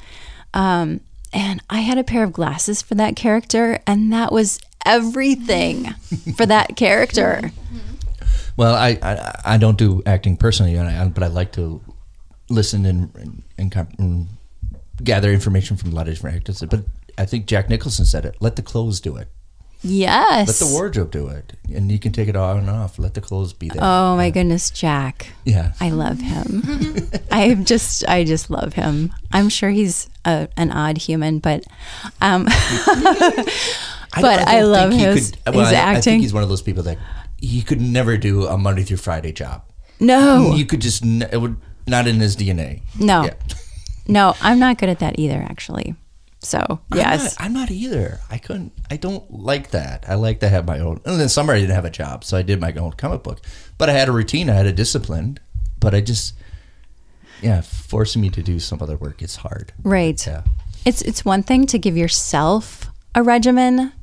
Um, 0.54 1.02
and 1.34 1.62
I 1.70 1.80
had 1.80 1.98
a 1.98 2.04
pair 2.04 2.24
of 2.24 2.34
glasses 2.34 2.82
for 2.82 2.96
that 2.96 3.16
character, 3.16 3.80
and 3.88 4.12
that 4.12 4.32
was 4.32 4.60
everything 4.86 5.92
for 6.36 6.46
that 6.46 6.76
character. 6.76 7.52
Well, 8.58 8.76
I, 8.76 9.00
I 9.02 9.42
I 9.56 9.58
don't 9.58 9.78
do 9.78 10.04
acting 10.06 10.36
personally, 10.36 10.78
I, 10.78 11.08
but 11.08 11.24
I 11.24 11.28
like 11.28 11.54
to 11.54 11.82
listen 12.50 12.86
and, 12.86 13.10
and, 13.58 13.74
and 13.98 14.28
gather 15.04 15.32
information 15.32 15.78
from 15.78 15.92
a 15.92 15.96
lot 15.96 16.08
of 16.08 16.14
different 16.14 16.38
actors. 16.38 16.64
But 16.70 16.86
I 17.18 17.26
think 17.26 17.46
Jack 17.46 17.70
Nicholson 17.70 18.06
said 18.06 18.26
it: 18.26 18.36
"Let 18.40 18.56
the 18.56 18.62
clothes 18.62 19.00
do 19.02 19.16
it. 19.18 19.28
Yes. 19.84 20.48
Let 20.48 20.68
the 20.70 20.72
wardrobe 20.76 21.10
do 21.10 21.28
it, 21.30 21.54
and 21.74 21.92
you 21.92 21.98
can 21.98 22.12
take 22.12 22.28
it 22.28 22.36
on 22.36 22.58
and 22.60 22.70
off. 22.70 23.00
Let 23.00 23.16
the 23.16 23.22
clothes 23.22 23.52
be 23.54 23.70
there." 23.70 23.84
Oh 23.84 24.16
my 24.16 24.30
goodness, 24.30 24.70
Jack. 24.70 25.32
yeah. 25.44 25.74
I 25.80 25.90
love 25.90 26.20
him. 26.20 26.62
I 27.32 27.56
just, 27.56 28.08
I 28.08 28.24
just 28.24 28.50
love 28.52 28.74
him. 28.74 29.12
I'm 29.32 29.50
sure 29.50 29.70
he's 29.72 30.08
a, 30.26 30.48
an 30.56 30.72
odd 30.72 30.98
human, 31.00 31.40
but, 31.40 31.64
um, 32.22 32.46
I 32.50 33.46
but 34.22 34.38
don't- 34.38 34.48
I 34.48 34.62
love 34.62 34.90
think 34.92 35.02
his- 35.02 35.32
could- 35.32 35.56
well, 35.56 35.66
his 35.66 35.74
I- 35.74 35.82
I 35.82 35.84
acting. 35.96 36.02
think 36.04 36.22
he's 36.22 36.34
one 36.34 36.44
of 36.44 36.50
those 36.50 36.62
people 36.62 36.84
that 36.84 36.98
he 37.40 37.62
could 37.62 37.82
never 37.82 38.18
do 38.18 38.46
a 38.46 38.58
Monday 38.58 38.84
through 38.84 38.98
Friday 38.98 39.32
job. 39.32 39.64
no, 40.00 40.54
You 40.56 40.66
could 40.66 40.82
just 40.82 41.04
it 41.06 41.40
would 41.42 41.56
not 41.88 42.08
in 42.08 42.20
his 42.20 42.36
DNA. 42.36 42.82
no, 43.00 43.24
Yeah. 43.24 43.34
No, 44.12 44.36
I'm 44.42 44.60
not 44.60 44.78
good 44.78 44.90
at 44.90 45.00
that 45.00 45.18
either, 45.20 45.46
actually. 45.50 45.96
So 46.44 46.80
yes, 46.96 47.36
I'm 47.40 47.54
not, 47.54 47.60
I'm 47.60 47.70
not 47.70 47.72
either. 47.72 48.20
I 48.30 48.38
couldn't. 48.40 48.74
I 48.90 48.98
don't 48.98 49.30
like 49.32 49.70
that. 49.72 50.06
I 50.08 50.16
like 50.16 50.40
to 50.40 50.50
have 50.50 50.66
my 50.66 50.80
own. 50.80 51.00
And 51.06 51.20
then 51.20 51.30
summer 51.30 51.54
I 51.54 51.60
didn't 51.60 51.76
have 51.76 51.86
a 51.86 51.92
job, 51.92 52.24
so 52.24 52.36
I 52.36 52.42
did 52.42 52.60
my 52.60 52.74
own 52.74 52.94
comic 52.94 53.22
book. 53.22 53.42
But 53.78 53.90
I 53.90 53.94
had 53.94 54.10
a 54.10 54.12
routine. 54.12 54.50
I 54.50 54.54
had 54.54 54.66
a 54.66 54.74
discipline. 54.74 55.38
But 55.80 55.94
I 55.94 56.02
just, 56.02 56.34
yeah, 57.42 57.62
forcing 57.62 58.22
me 58.22 58.30
to 58.32 58.42
do 58.44 58.60
some 58.60 58.82
other 58.82 58.98
work 58.98 59.22
is 59.22 59.38
hard. 59.38 59.72
right. 59.84 60.26
Yeah. 60.26 60.44
It's 60.84 61.04
it's 61.04 61.24
one 61.24 61.44
thing 61.44 61.68
to 61.68 61.78
give 61.78 61.96
yourself 61.96 62.90
a 63.14 63.22
regimen. 63.22 63.94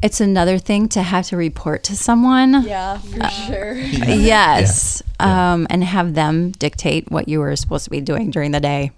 It's 0.00 0.20
another 0.20 0.58
thing 0.58 0.88
to 0.90 1.02
have 1.02 1.26
to 1.28 1.36
report 1.36 1.82
to 1.84 1.96
someone. 1.96 2.62
Yeah, 2.64 2.98
for 2.98 3.28
sure. 3.30 3.74
Yes. 3.74 5.02
Um, 5.18 5.66
and 5.70 5.82
have 5.82 6.14
them 6.14 6.52
dictate 6.52 7.10
what 7.10 7.28
you 7.28 7.40
were 7.40 7.56
supposed 7.56 7.84
to 7.84 7.90
be 7.90 8.00
doing 8.00 8.30
during 8.30 8.52
the 8.52 8.60
day. 8.60 8.92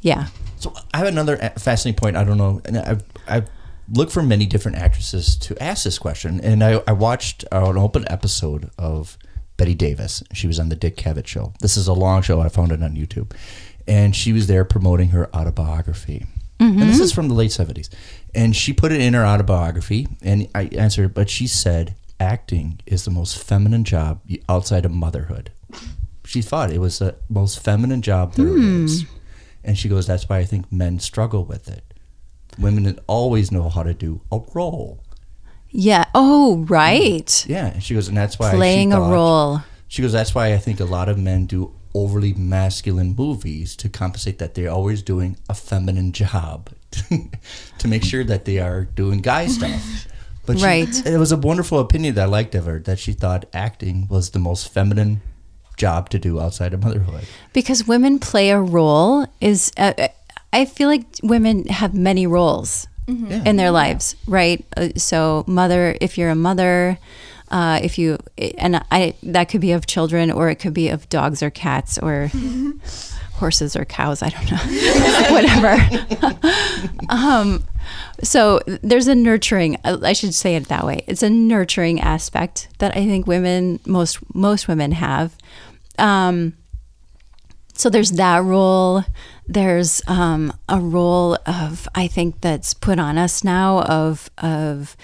Yeah. 0.00 0.26
So 0.58 0.72
I 0.92 0.98
have 0.98 1.06
another 1.06 1.42
uh, 1.42 1.50
fascinating 1.50 1.98
point. 1.98 2.16
I 2.16 2.24
don't 2.24 2.38
know, 2.38 2.60
and 2.64 2.78
I've 2.78 3.02
I've 3.26 3.50
looked 3.92 4.12
for 4.12 4.22
many 4.22 4.46
different 4.46 4.78
actresses 4.78 5.36
to 5.36 5.60
ask 5.62 5.84
this 5.84 5.98
question, 5.98 6.40
and 6.40 6.62
I, 6.62 6.82
I 6.86 6.92
watched 6.92 7.44
uh, 7.52 7.70
an 7.70 7.78
open 7.78 8.04
episode 8.08 8.70
of 8.78 9.18
Bette 9.56 9.74
Davis. 9.74 10.22
She 10.32 10.46
was 10.46 10.58
on 10.58 10.68
the 10.68 10.76
Dick 10.76 10.96
Cavett 10.96 11.26
show. 11.26 11.52
This 11.60 11.76
is 11.76 11.88
a 11.88 11.92
long 11.92 12.22
show. 12.22 12.40
I 12.40 12.48
found 12.48 12.72
it 12.72 12.82
on 12.82 12.94
YouTube, 12.94 13.32
and 13.86 14.14
she 14.14 14.32
was 14.32 14.46
there 14.46 14.64
promoting 14.64 15.10
her 15.10 15.34
autobiography. 15.34 16.26
Mm-hmm. 16.60 16.80
And 16.80 16.90
this 16.90 17.00
is 17.00 17.12
from 17.12 17.28
the 17.28 17.34
late 17.34 17.52
seventies, 17.52 17.90
and 18.34 18.54
she 18.54 18.72
put 18.72 18.92
it 18.92 19.00
in 19.00 19.14
her 19.14 19.24
autobiography. 19.24 20.06
And 20.22 20.48
I 20.54 20.64
answered, 20.78 21.14
but 21.14 21.28
she 21.28 21.46
said 21.46 21.96
acting 22.20 22.80
is 22.86 23.04
the 23.04 23.10
most 23.10 23.36
feminine 23.36 23.82
job 23.82 24.20
outside 24.48 24.84
of 24.84 24.92
motherhood. 24.92 25.50
She 26.24 26.40
thought 26.40 26.70
it 26.70 26.78
was 26.78 27.00
the 27.00 27.16
most 27.28 27.58
feminine 27.58 28.00
job 28.00 28.34
there 28.34 28.46
hmm. 28.46 28.84
is. 28.84 29.04
And 29.64 29.78
she 29.78 29.88
goes, 29.88 30.06
That's 30.06 30.28
why 30.28 30.38
I 30.38 30.44
think 30.44 30.70
men 30.72 30.98
struggle 31.00 31.44
with 31.44 31.68
it. 31.68 31.84
Women 32.58 32.98
always 33.06 33.50
know 33.50 33.68
how 33.68 33.82
to 33.82 33.94
do 33.94 34.20
a 34.30 34.40
role. 34.54 35.02
Yeah. 35.70 36.04
Oh, 36.14 36.64
right. 36.68 37.46
Yeah. 37.48 37.68
And 37.68 37.82
she 37.82 37.94
goes, 37.94 38.08
And 38.08 38.16
that's 38.16 38.38
why 38.38 38.50
she 38.50 38.56
Playing 38.56 38.92
a 38.92 39.00
role. 39.00 39.60
She 39.88 40.02
goes, 40.02 40.12
That's 40.12 40.34
why 40.34 40.52
I 40.52 40.58
think 40.58 40.80
a 40.80 40.84
lot 40.84 41.08
of 41.08 41.18
men 41.18 41.46
do 41.46 41.74
overly 41.94 42.32
masculine 42.32 43.14
movies 43.16 43.76
to 43.76 43.88
compensate 43.88 44.38
that 44.38 44.54
they're 44.54 44.70
always 44.70 45.02
doing 45.02 45.36
a 45.48 45.54
feminine 45.54 46.10
job 46.12 46.70
to 47.78 47.88
make 47.88 48.02
sure 48.04 48.24
that 48.24 48.44
they 48.46 48.58
are 48.58 48.84
doing 48.84 49.20
guy 49.20 49.46
stuff. 49.58 50.06
But 50.46 50.58
she- 50.58 50.64
Right. 50.64 51.06
it 51.06 51.18
was 51.18 51.32
a 51.32 51.36
wonderful 51.36 51.78
opinion 51.78 52.14
that 52.16 52.22
I 52.24 52.26
liked 52.26 52.54
of 52.54 52.64
her 52.66 52.78
that 52.80 52.98
she 52.98 53.12
thought 53.12 53.44
acting 53.52 54.08
was 54.08 54.30
the 54.30 54.38
most 54.38 54.72
feminine 54.72 55.20
job 55.82 56.08
to 56.10 56.18
do 56.18 56.40
outside 56.40 56.72
of 56.74 56.80
motherhood. 56.82 57.24
Because 57.52 57.86
women 57.88 58.18
play 58.18 58.50
a 58.50 58.60
role 58.60 59.26
is, 59.40 59.72
uh, 59.76 59.92
I 60.52 60.64
feel 60.64 60.88
like 60.88 61.04
women 61.22 61.66
have 61.80 61.92
many 61.94 62.24
roles 62.26 62.86
Yeah. 63.08 63.42
in 63.48 63.56
their 63.56 63.70
lives, 63.72 64.14
right? 64.26 64.64
Uh, 64.76 64.90
so, 64.96 65.42
mother, 65.46 65.96
if 66.00 66.16
you're 66.18 66.30
a 66.30 66.36
mother, 66.48 66.98
uh, 67.50 67.80
if 67.82 67.98
you, 67.98 68.16
and 68.58 68.80
I, 68.90 69.14
that 69.34 69.48
could 69.50 69.60
be 69.60 69.72
of 69.72 69.86
children 69.86 70.30
or 70.30 70.48
it 70.50 70.56
could 70.62 70.72
be 70.74 70.88
of 70.88 71.08
dogs 71.08 71.42
or 71.42 71.50
cats 71.50 71.98
or 71.98 72.30
horses 73.42 73.74
or 73.76 73.84
cows. 73.84 74.22
I 74.22 74.28
don't 74.30 74.50
know, 74.50 74.62
whatever. 75.36 75.72
um, 77.08 77.64
so 78.22 78.60
there's 78.82 79.08
a 79.08 79.14
nurturing. 79.14 79.76
I 79.84 80.12
should 80.14 80.34
say 80.34 80.54
it 80.56 80.68
that 80.68 80.86
way. 80.86 81.02
It's 81.06 81.22
a 81.22 81.30
nurturing 81.30 82.00
aspect 82.00 82.68
that 82.78 82.92
I 82.96 83.04
think 83.06 83.26
women, 83.26 83.80
most 83.84 84.18
most 84.34 84.68
women 84.68 84.92
have. 84.92 85.34
Um, 85.98 86.54
so 87.74 87.88
there's 87.90 88.12
that 88.12 88.42
role. 88.44 89.04
There's 89.46 90.02
um, 90.06 90.52
a 90.68 90.80
role 90.80 91.36
of 91.46 91.88
I 91.94 92.06
think 92.06 92.40
that's 92.40 92.74
put 92.74 92.98
on 92.98 93.18
us 93.18 93.42
now 93.42 93.82
of 93.82 94.30
of 94.38 94.96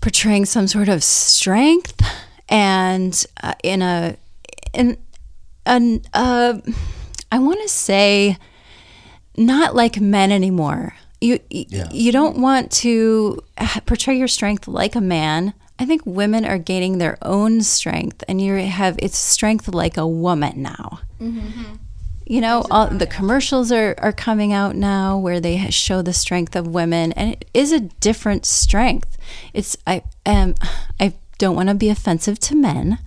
portraying 0.00 0.44
some 0.46 0.66
sort 0.66 0.88
of 0.88 1.04
strength 1.04 2.00
and 2.48 3.24
uh, 3.42 3.54
in 3.62 3.82
a 3.82 4.16
in 4.72 4.96
an 5.66 6.02
uh, 6.14 6.58
I 7.30 7.38
want 7.38 7.60
to 7.62 7.68
say 7.68 8.38
not 9.36 9.74
like 9.74 10.00
men 10.00 10.32
anymore. 10.32 10.94
You 11.20 11.38
Yeah. 11.50 11.88
you 11.92 12.12
don't 12.12 12.38
want 12.38 12.70
to 12.82 13.42
portray 13.86 14.16
your 14.16 14.28
strength 14.28 14.66
like 14.66 14.94
a 14.96 15.00
man. 15.00 15.54
I 15.78 15.84
think 15.86 16.02
women 16.04 16.44
are 16.44 16.58
gaining 16.58 16.98
their 16.98 17.18
own 17.22 17.62
strength, 17.62 18.22
and 18.28 18.40
you 18.40 18.54
have 18.56 18.96
it's 18.98 19.18
strength 19.18 19.68
like 19.68 19.96
a 19.96 20.06
woman 20.06 20.62
now. 20.62 21.00
You 22.24 22.40
know, 22.40 22.64
all 22.70 22.86
the 22.86 23.06
commercials 23.06 23.72
are, 23.72 23.94
are 23.98 24.12
coming 24.12 24.52
out 24.52 24.76
now 24.76 25.18
where 25.18 25.40
they 25.40 25.68
show 25.70 26.02
the 26.02 26.12
strength 26.12 26.54
of 26.54 26.66
women, 26.68 27.12
and 27.12 27.32
it 27.32 27.48
is 27.52 27.72
a 27.72 27.80
different 27.80 28.46
strength. 28.46 29.18
It's 29.52 29.76
I 29.86 30.02
um 30.24 30.54
I 31.00 31.14
don't 31.38 31.56
want 31.56 31.68
to 31.68 31.74
be 31.74 31.88
offensive 31.90 32.38
to 32.40 32.54
men, 32.54 32.98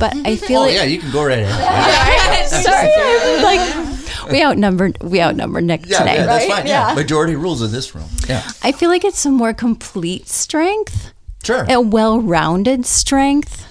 but 0.00 0.14
I 0.26 0.34
feel 0.48 0.60
Oh, 0.60 0.64
like 0.64 0.74
yeah, 0.74 0.82
you 0.84 0.98
can 0.98 1.12
go 1.12 1.24
right 1.24 1.38
ahead. 1.38 2.48
sorry, 2.64 2.90
I'm 2.96 3.42
like 3.42 4.30
we 4.32 4.42
outnumbered 4.42 5.00
we 5.02 5.20
outnumbered 5.22 5.64
Nick 5.64 5.86
Yeah, 5.86 5.98
today. 6.00 6.16
yeah, 6.16 6.26
that's 6.26 6.44
right? 6.48 6.56
fine. 6.58 6.66
Yeah. 6.66 6.88
Yeah. 6.88 6.94
majority 6.94 7.36
rules 7.36 7.62
in 7.62 7.70
this 7.70 7.94
room. 7.94 8.08
Yeah, 8.28 8.42
I 8.62 8.72
feel 8.72 8.90
like 8.90 9.04
it's 9.04 9.24
a 9.24 9.30
more 9.30 9.54
complete 9.54 10.28
strength, 10.28 11.13
sure. 11.44 11.64
a 11.68 11.80
well-rounded 11.80 12.86
strength. 12.86 13.66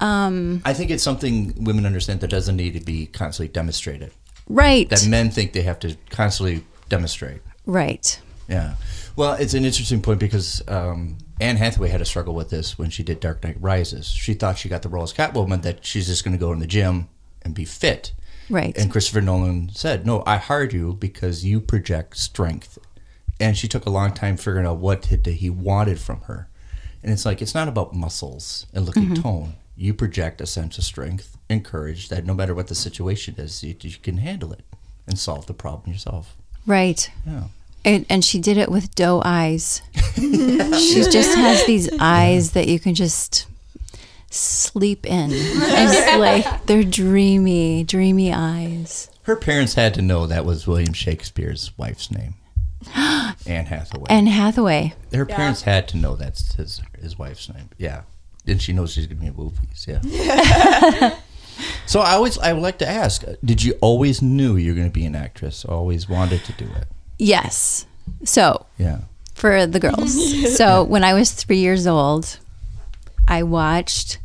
Um, 0.00 0.60
I 0.64 0.74
think 0.74 0.90
it's 0.90 1.02
something 1.02 1.54
women 1.64 1.86
understand 1.86 2.20
that 2.20 2.28
doesn't 2.28 2.56
need 2.56 2.74
to 2.74 2.80
be 2.80 3.06
constantly 3.06 3.52
demonstrated. 3.52 4.12
right, 4.48 4.88
That 4.90 5.06
men 5.06 5.30
think 5.30 5.52
they 5.52 5.62
have 5.62 5.78
to 5.80 5.96
constantly 6.10 6.64
demonstrate. 6.88 7.40
right, 7.66 8.20
Yeah. 8.48 8.74
Well, 9.16 9.34
it's 9.34 9.54
an 9.54 9.64
interesting 9.64 10.02
point 10.02 10.18
because 10.18 10.60
um, 10.66 11.18
Anne 11.40 11.56
Hathaway 11.56 11.88
had 11.88 12.00
a 12.00 12.04
struggle 12.04 12.34
with 12.34 12.50
this 12.50 12.76
when 12.76 12.90
she 12.90 13.04
did 13.04 13.20
Dark 13.20 13.44
Knight 13.44 13.56
Rises. 13.60 14.08
She 14.08 14.34
thought 14.34 14.58
she 14.58 14.68
got 14.68 14.82
the 14.82 14.88
role 14.88 15.04
as 15.04 15.12
Catwoman 15.12 15.62
that 15.62 15.86
she's 15.86 16.08
just 16.08 16.24
going 16.24 16.36
to 16.36 16.40
go 16.40 16.52
in 16.52 16.58
the 16.58 16.66
gym 16.66 17.08
and 17.42 17.54
be 17.54 17.64
fit. 17.64 18.12
right. 18.50 18.76
And 18.76 18.90
Christopher 18.90 19.20
Nolan 19.20 19.70
said, 19.72 20.04
"No, 20.04 20.24
I 20.26 20.38
hired 20.38 20.72
you 20.72 20.94
because 20.94 21.44
you 21.44 21.60
project 21.60 22.16
strength." 22.16 22.76
And 23.38 23.56
she 23.56 23.68
took 23.68 23.86
a 23.86 23.90
long 23.90 24.12
time 24.12 24.36
figuring 24.36 24.66
out 24.66 24.78
what 24.78 25.02
did 25.02 25.24
he 25.26 25.48
wanted 25.48 26.00
from 26.00 26.22
her. 26.22 26.48
And 27.04 27.12
it's 27.12 27.26
like 27.26 27.42
it's 27.42 27.54
not 27.54 27.68
about 27.68 27.94
muscles 27.94 28.66
and 28.72 28.86
looking 28.86 29.10
mm-hmm. 29.10 29.22
tone. 29.22 29.52
You 29.76 29.92
project 29.92 30.40
a 30.40 30.46
sense 30.46 30.78
of 30.78 30.84
strength 30.84 31.36
and 31.50 31.62
courage 31.62 32.08
that 32.08 32.24
no 32.24 32.32
matter 32.32 32.54
what 32.54 32.68
the 32.68 32.74
situation 32.74 33.34
is, 33.36 33.62
you, 33.62 33.76
you 33.78 33.98
can 34.02 34.16
handle 34.16 34.52
it 34.52 34.64
and 35.06 35.18
solve 35.18 35.44
the 35.44 35.52
problem 35.52 35.92
yourself. 35.92 36.34
right. 36.66 37.10
Yeah. 37.26 37.44
And, 37.84 38.06
and 38.08 38.24
she 38.24 38.38
did 38.38 38.56
it 38.56 38.70
with 38.70 38.94
doe 38.94 39.20
eyes. 39.22 39.82
she 40.14 41.02
just 41.10 41.36
has 41.36 41.66
these 41.66 41.90
eyes 42.00 42.52
that 42.52 42.66
you 42.66 42.80
can 42.80 42.94
just 42.94 43.46
sleep 44.30 45.04
in. 45.04 45.28
It's 45.30 46.18
like 46.18 46.64
they're 46.64 46.82
dreamy, 46.82 47.84
dreamy 47.84 48.32
eyes. 48.32 49.10
Her 49.24 49.36
parents 49.36 49.74
had 49.74 49.92
to 49.94 50.02
know 50.02 50.26
that 50.26 50.46
was 50.46 50.66
William 50.66 50.94
Shakespeare's 50.94 51.76
wife's 51.76 52.10
name, 52.10 52.36
Anne 53.46 53.66
Hathaway. 53.66 54.06
Anne 54.08 54.26
Hathaway. 54.26 54.94
Her 55.12 55.26
parents 55.26 55.62
had 55.62 55.88
to 55.88 55.96
know 55.96 56.16
that's 56.16 56.54
his 56.54 56.80
his 57.00 57.18
wife's 57.18 57.48
name. 57.52 57.70
Yeah, 57.78 58.02
and 58.46 58.60
she 58.60 58.72
knows 58.72 58.92
she's 58.92 59.06
gonna 59.06 59.20
be 59.20 59.26
in 59.26 59.36
movies. 59.36 59.86
Yeah. 59.88 60.00
so 61.86 62.00
I 62.00 62.12
always 62.12 62.38
I 62.38 62.52
would 62.52 62.62
like 62.62 62.78
to 62.78 62.88
ask: 62.88 63.24
Did 63.44 63.62
you 63.62 63.74
always 63.80 64.22
knew 64.22 64.56
you're 64.56 64.74
going 64.74 64.88
to 64.88 64.92
be 64.92 65.04
an 65.06 65.14
actress? 65.14 65.64
Always 65.64 66.08
wanted 66.08 66.44
to 66.44 66.52
do 66.52 66.64
it? 66.64 66.88
Yes. 67.18 67.86
So 68.24 68.66
Yeah. 68.78 69.00
for 69.34 69.66
the 69.66 69.80
girls. 69.80 70.56
so 70.56 70.82
when 70.84 71.04
I 71.04 71.14
was 71.14 71.32
three 71.32 71.58
years 71.58 71.86
old, 71.86 72.38
I 73.28 73.42
watched 73.42 74.18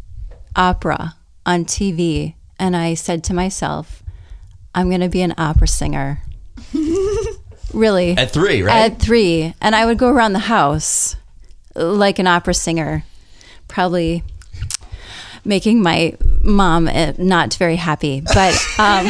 opera 0.55 1.15
on 1.45 1.65
TV 1.65 2.35
and 2.57 2.75
I 2.75 2.93
said 2.93 3.23
to 3.25 3.33
myself, 3.33 4.03
I'm 4.75 4.89
going 4.89 5.01
to 5.01 5.09
be 5.09 5.21
an 5.21 5.33
opera 5.37 5.67
singer. 5.67 6.21
really. 7.73 8.17
At 8.17 8.31
three, 8.31 8.61
right? 8.61 8.91
At 8.91 8.99
three. 8.99 9.53
And 9.61 9.75
I 9.75 9.85
would 9.85 9.97
go 9.97 10.09
around 10.09 10.33
the 10.33 10.39
house 10.39 11.15
like 11.75 12.19
an 12.19 12.27
opera 12.27 12.53
singer, 12.53 13.03
probably 13.67 14.23
making 15.45 15.81
my 15.81 16.15
mom 16.43 16.87
uh, 16.87 17.13
not 17.17 17.53
very 17.55 17.75
happy. 17.75 18.21
But 18.21 18.53
um, 18.77 19.07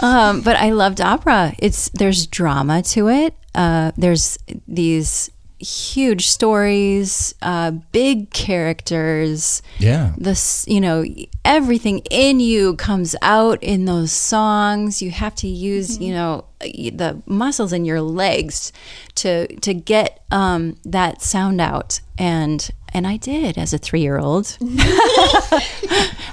um, 0.00 0.42
but 0.42 0.56
I 0.56 0.70
loved 0.72 1.00
opera. 1.00 1.54
It's 1.58 1.88
there's 1.90 2.26
drama 2.26 2.82
to 2.82 3.08
it. 3.08 3.34
Uh, 3.54 3.92
there's 3.96 4.38
these 4.68 5.30
huge 5.60 6.28
stories, 6.28 7.34
uh, 7.42 7.70
big 7.92 8.30
characters. 8.30 9.62
Yeah. 9.78 10.14
this 10.16 10.64
you 10.66 10.80
know 10.80 11.04
everything 11.44 11.98
in 12.10 12.40
you 12.40 12.76
comes 12.76 13.14
out 13.22 13.62
in 13.62 13.84
those 13.84 14.12
songs. 14.12 15.02
You 15.02 15.10
have 15.10 15.34
to 15.36 15.48
use 15.48 15.98
you 15.98 16.12
know 16.14 16.44
the 16.60 17.22
muscles 17.26 17.72
in 17.72 17.84
your 17.84 18.00
legs 18.00 18.72
to 19.16 19.46
to 19.56 19.74
get 19.74 20.24
um, 20.30 20.76
that 20.84 21.22
sound 21.22 21.60
out. 21.60 22.00
And 22.18 22.70
and 22.92 23.06
I 23.06 23.16
did 23.16 23.56
as 23.56 23.72
a 23.72 23.78
three 23.78 24.00
year 24.00 24.18
old 24.18 24.46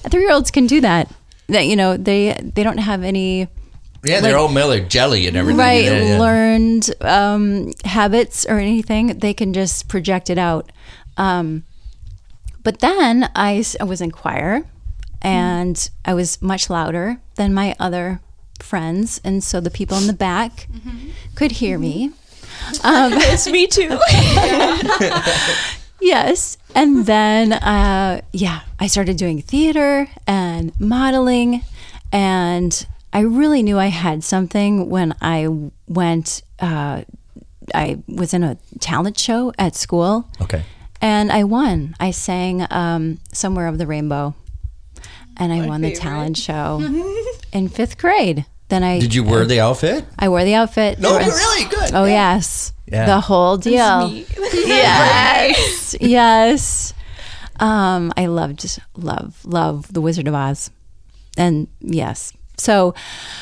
three 0.09 0.21
year 0.21 0.31
olds 0.31 0.51
can 0.51 0.67
do 0.67 0.81
that. 0.81 1.11
That 1.47 1.65
you 1.67 1.75
know 1.75 1.95
they 1.95 2.33
they 2.55 2.63
don't 2.63 2.79
have 2.79 3.03
any 3.03 3.47
Yeah, 4.07 4.21
they're 4.21 4.37
all 4.37 4.47
Miller 4.49 4.79
jelly 4.79 5.27
and 5.27 5.35
everything. 5.37 5.59
right 5.59 5.83
Yeah, 5.85 6.03
yeah. 6.03 6.19
learned 6.19 6.89
um, 7.01 7.71
habits 7.85 8.45
or 8.45 8.57
anything 8.57 9.19
they 9.19 9.33
can 9.33 9.53
just 9.53 9.87
project 9.87 10.29
it 10.29 10.37
out 10.37 10.71
um, 11.17 11.63
but 12.63 12.79
then 12.79 13.29
I 13.35 13.63
was 13.85 14.01
in 14.01 14.11
choir 14.11 14.63
and 15.21 15.89
i 16.05 16.13
was 16.13 16.39
much 16.43 16.69
louder 16.69 17.17
than 17.35 17.51
my 17.51 17.75
other 17.79 18.19
friends 18.59 19.19
and 19.23 19.43
so 19.43 19.59
the 19.59 19.71
people 19.71 19.97
in 19.97 20.05
the 20.05 20.13
back 20.13 20.67
could 21.33 21.53
hear 21.53 21.79
me 21.79 22.11
Yes, 22.83 23.47
me 23.49 23.65
too. 23.67 23.97
Yes. 25.99 26.57
And 26.75 27.05
then, 27.07 27.53
uh, 27.53 28.21
yeah, 28.31 28.61
I 28.79 28.87
started 28.87 29.17
doing 29.17 29.41
theater 29.41 30.07
and 30.27 30.71
modeling. 30.79 31.63
And 32.11 32.85
I 33.13 33.21
really 33.21 33.63
knew 33.63 33.79
I 33.79 33.87
had 33.87 34.23
something 34.23 34.89
when 34.89 35.15
I 35.21 35.47
went, 35.87 36.41
uh, 36.59 37.03
I 37.73 37.99
was 38.07 38.33
in 38.33 38.43
a 38.43 38.57
talent 38.79 39.17
show 39.19 39.51
at 39.57 39.75
school 39.75 40.27
Okay. 40.41 40.63
and 41.01 41.31
I 41.31 41.43
won. 41.43 41.95
I 41.99 42.11
sang 42.11 42.65
um, 42.71 43.19
Somewhere 43.33 43.67
of 43.67 43.77
the 43.77 43.87
Rainbow 43.87 44.35
and 45.37 45.51
I 45.53 45.65
won 45.67 45.81
the 45.81 45.93
talent 45.95 46.37
show 46.37 46.79
in 47.53 47.69
fifth 47.69 47.97
grade. 47.97 48.45
Then 48.69 48.83
I 48.83 48.99
Did 48.99 49.13
you 49.15 49.23
wear 49.23 49.45
the 49.45 49.61
outfit? 49.61 50.03
I 50.19 50.27
wore 50.27 50.43
the 50.43 50.55
outfit. 50.55 50.99
No, 50.99 51.13
was- 51.17 51.25
really 51.27 51.69
good. 51.69 51.91
Oh 51.93 52.03
yes, 52.05 52.73
Yeah. 52.85 53.05
the 53.05 53.21
whole 53.21 53.57
deal. 53.57 54.09
Yes, 54.67 55.95
yes. 56.01 56.93
Um, 57.59 58.11
I 58.17 58.25
loved, 58.27 58.79
love, 58.95 59.39
love 59.45 59.91
the 59.93 60.01
Wizard 60.01 60.27
of 60.27 60.33
Oz, 60.35 60.69
and 61.37 61.67
yes. 61.79 62.33
So, 62.59 62.95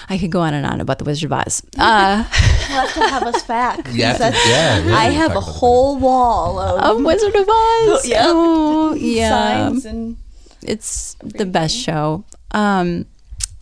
I 0.09 0.17
could 0.17 0.29
go 0.31 0.41
on 0.41 0.53
and 0.53 0.65
on 0.65 0.81
about 0.81 0.97
the 0.99 1.05
Wizard 1.05 1.31
of 1.31 1.39
Oz. 1.39 1.63
Uh, 1.79 2.25
You'll 2.69 2.79
have 2.81 2.93
to 2.93 2.99
have 3.07 3.23
us 3.23 3.43
back. 3.43 3.85
'cause 3.85 3.95
Yeah, 3.95 4.17
yeah, 4.19 4.77
yeah, 4.85 4.95
I 4.97 5.05
have 5.11 5.31
a 5.31 5.37
about 5.37 5.45
that. 5.45 5.51
whole 5.53 5.97
wall 5.97 6.59
of 6.59 6.99
a 6.99 7.03
Wizard 7.03 7.33
of 7.35 7.47
Oz. 7.49 8.05
yep. 8.07 8.21
Oh, 8.27 8.93
yeah. 8.93 9.29
signs 9.69 9.85
and 9.85 10.17
it's 10.61 11.15
the 11.23 11.45
best 11.45 11.75
show. 11.77 12.25
Um, 12.51 13.05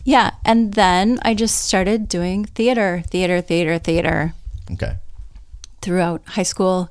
yeah, 0.04 0.32
and 0.44 0.74
then 0.74 1.18
I 1.22 1.34
just 1.34 1.62
started 1.62 2.08
doing 2.08 2.44
theater, 2.46 3.04
theater, 3.08 3.40
theater, 3.40 3.78
theater 3.78 4.34
Okay. 4.72 4.96
throughout 5.82 6.22
high 6.26 6.42
school 6.42 6.90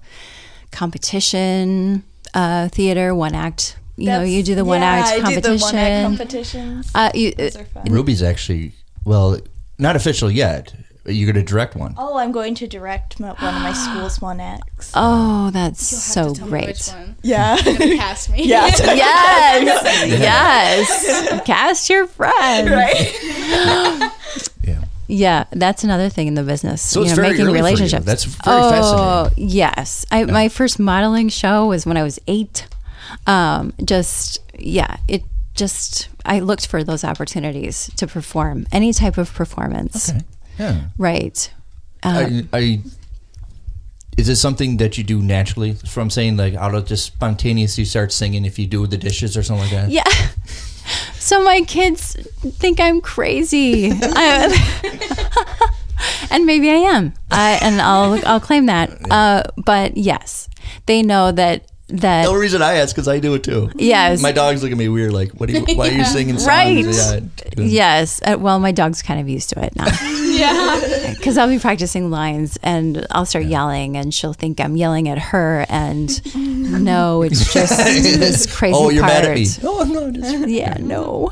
competition, 0.72 2.04
uh, 2.34 2.70
theater, 2.70 3.14
one 3.14 3.36
act. 3.36 3.76
You 3.96 4.08
know, 4.08 4.22
you 4.24 4.42
do 4.44 4.56
the 4.56 4.66
one 4.66 4.82
yeah, 4.82 4.88
act 4.90 5.08
I 5.10 5.20
competition. 5.22 5.52
do 5.52 5.58
the 5.58 5.64
one 5.64 5.76
act 5.76 6.08
competitions. 6.08 6.92
uh, 6.96 7.12
you, 7.14 7.32
Those 7.34 7.56
are 7.58 7.66
fun. 7.66 7.86
Ruby's 7.92 8.24
actually 8.24 8.72
well, 9.06 9.40
not 9.78 9.96
official 9.96 10.32
yet. 10.32 10.74
You're 11.06 11.32
going 11.32 11.46
to 11.46 11.50
direct 11.52 11.76
one. 11.76 11.96
Oh, 11.98 12.18
I'm 12.18 12.32
going 12.32 12.56
to 12.56 12.66
direct 12.68 13.20
my, 13.20 13.34
one 13.34 13.54
of 13.54 13.62
my 13.62 13.74
school's 13.74 14.22
one 14.22 14.40
acts. 14.40 14.94
oh, 14.96 15.50
that's 15.52 15.92
You'll 15.92 16.00
have 16.00 16.04
so 16.30 16.34
to 16.34 16.40
tell 16.40 16.46
me 16.46 16.50
great. 16.52 16.68
Which 16.68 16.88
one? 16.88 17.16
Yeah. 17.22 17.58
Cast 17.58 18.30
me. 18.32 18.46
yeah. 18.46 18.68
Yes, 18.78 20.08
yes. 20.08 21.42
Cast 21.46 21.90
your 21.90 22.08
friend. 22.08 22.70
right. 22.70 24.12
Yeah. 24.64 24.84
Yeah, 25.08 25.44
that's 25.52 25.84
another 25.84 26.08
thing 26.08 26.28
in 26.28 26.36
the 26.36 26.44
business. 26.44 26.82
So 26.82 27.02
you 27.02 27.06
it's 27.08 27.12
know, 27.12 27.22
very 27.24 27.34
making 27.34 27.46
early 27.48 27.52
for 27.52 27.58
you. 27.58 27.64
relationships. 27.66 28.06
That's 28.06 28.24
very 28.24 28.58
oh, 28.58 28.70
fascinating. 28.72 29.50
yes. 29.50 30.06
I, 30.10 30.24
My 30.24 30.48
first 30.48 30.80
modeling 30.80 31.28
show 31.28 31.68
was 31.68 31.86
when 31.86 31.98
I 31.98 32.04
was 32.04 32.18
eight. 32.28 32.66
Um, 33.28 33.74
just 33.84 34.40
yeah, 34.58 34.98
it 35.08 35.24
just 35.56 36.10
I 36.26 36.40
looked 36.40 36.68
for 36.68 36.84
those 36.84 37.04
opportunities 37.04 37.92
to 37.98 38.08
perform 38.08 38.68
any 38.72 38.94
type 38.94 39.18
of 39.18 39.34
performance. 39.34 40.10
Okay. 40.10 40.22
Yeah. 40.60 40.82
Right. 40.98 41.52
Uh, 42.04 42.30
I, 42.54 42.58
I, 42.58 42.82
is 44.18 44.30
it 44.30 44.36
something 44.36 44.78
that 44.78 44.98
you 44.98 45.04
do 45.04 45.22
naturally? 45.22 45.74
From 45.74 46.10
saying 46.10 46.38
like 46.38 46.54
out 46.54 46.76
of 46.76 46.86
just 46.86 47.06
spontaneously 47.06 47.86
start 47.86 48.12
singing 48.12 48.46
if 48.46 48.60
you 48.60 48.68
do 48.68 48.86
the 48.88 48.98
dishes 48.98 49.36
or 49.38 49.44
something 49.44 49.64
like 49.64 49.72
that. 49.72 49.90
yeah. 49.90 50.04
So 51.16 51.42
my 51.42 51.62
kids 51.62 52.18
think 52.60 52.82
I'm 52.82 53.00
crazy. 53.00 53.92
I, 53.94 55.72
and 56.30 56.46
maybe 56.46 56.70
I 56.70 56.74
am. 56.74 57.14
I, 57.32 57.60
and 57.62 57.80
I'll 57.80 58.20
I'll 58.28 58.42
claim 58.42 58.66
that. 58.66 59.10
Uh, 59.10 59.44
but 59.56 59.96
yes, 59.96 60.50
they 60.86 61.02
know 61.02 61.32
that 61.32 61.72
that 61.94 62.24
The 62.24 62.30
only 62.30 62.42
reason 62.42 62.62
I 62.62 62.74
ask 62.76 62.96
because 62.96 63.08
I 63.08 63.20
do 63.20 63.34
it 63.36 63.44
too. 63.44 63.70
yes. 63.76 64.22
My 64.22 64.32
dogs 64.32 64.64
look 64.64 64.72
at 64.72 64.78
me 64.78 64.90
weird, 64.90 65.14
like, 65.14 65.32
"What? 65.32 65.50
Are 65.50 65.54
you, 65.54 65.64
why 65.76 65.90
are 65.90 65.92
you 65.92 66.04
singing 66.06 66.38
songs?" 66.40 66.48
Right. 66.48 66.86
Yeah. 67.58 67.64
Yes. 67.64 68.20
Uh, 68.26 68.38
well, 68.40 68.60
my 68.60 68.72
dog's 68.72 69.02
kind 69.02 69.20
of 69.20 69.30
used 69.30 69.50
to 69.52 69.64
it 69.64 69.76
now. 69.76 69.86
Yeah. 70.34 71.14
Because 71.14 71.38
I'll 71.38 71.48
be 71.48 71.60
practicing 71.60 72.10
lines 72.10 72.58
and 72.64 73.06
I'll 73.12 73.26
start 73.26 73.46
yelling, 73.46 73.96
and 73.96 74.14
she'll 74.14 74.34
think 74.34 74.60
I'm 74.60 74.76
yelling 74.76 75.08
at 75.08 75.18
her. 75.20 75.66
And 75.70 76.10
no, 76.84 77.22
it's 77.22 77.54
just 77.54 77.78
this 77.78 78.54
crazy 78.54 78.76
Oh, 78.76 78.90
you're 78.90 79.04
part. 79.04 79.14
mad 79.24 79.26
at 79.26 79.36
me. 79.36 79.46
Oh, 79.64 79.82
I'm 79.82 79.94
not. 79.94 80.18
It's- 80.18 80.50
Yeah, 80.50 80.78
no. 80.80 81.32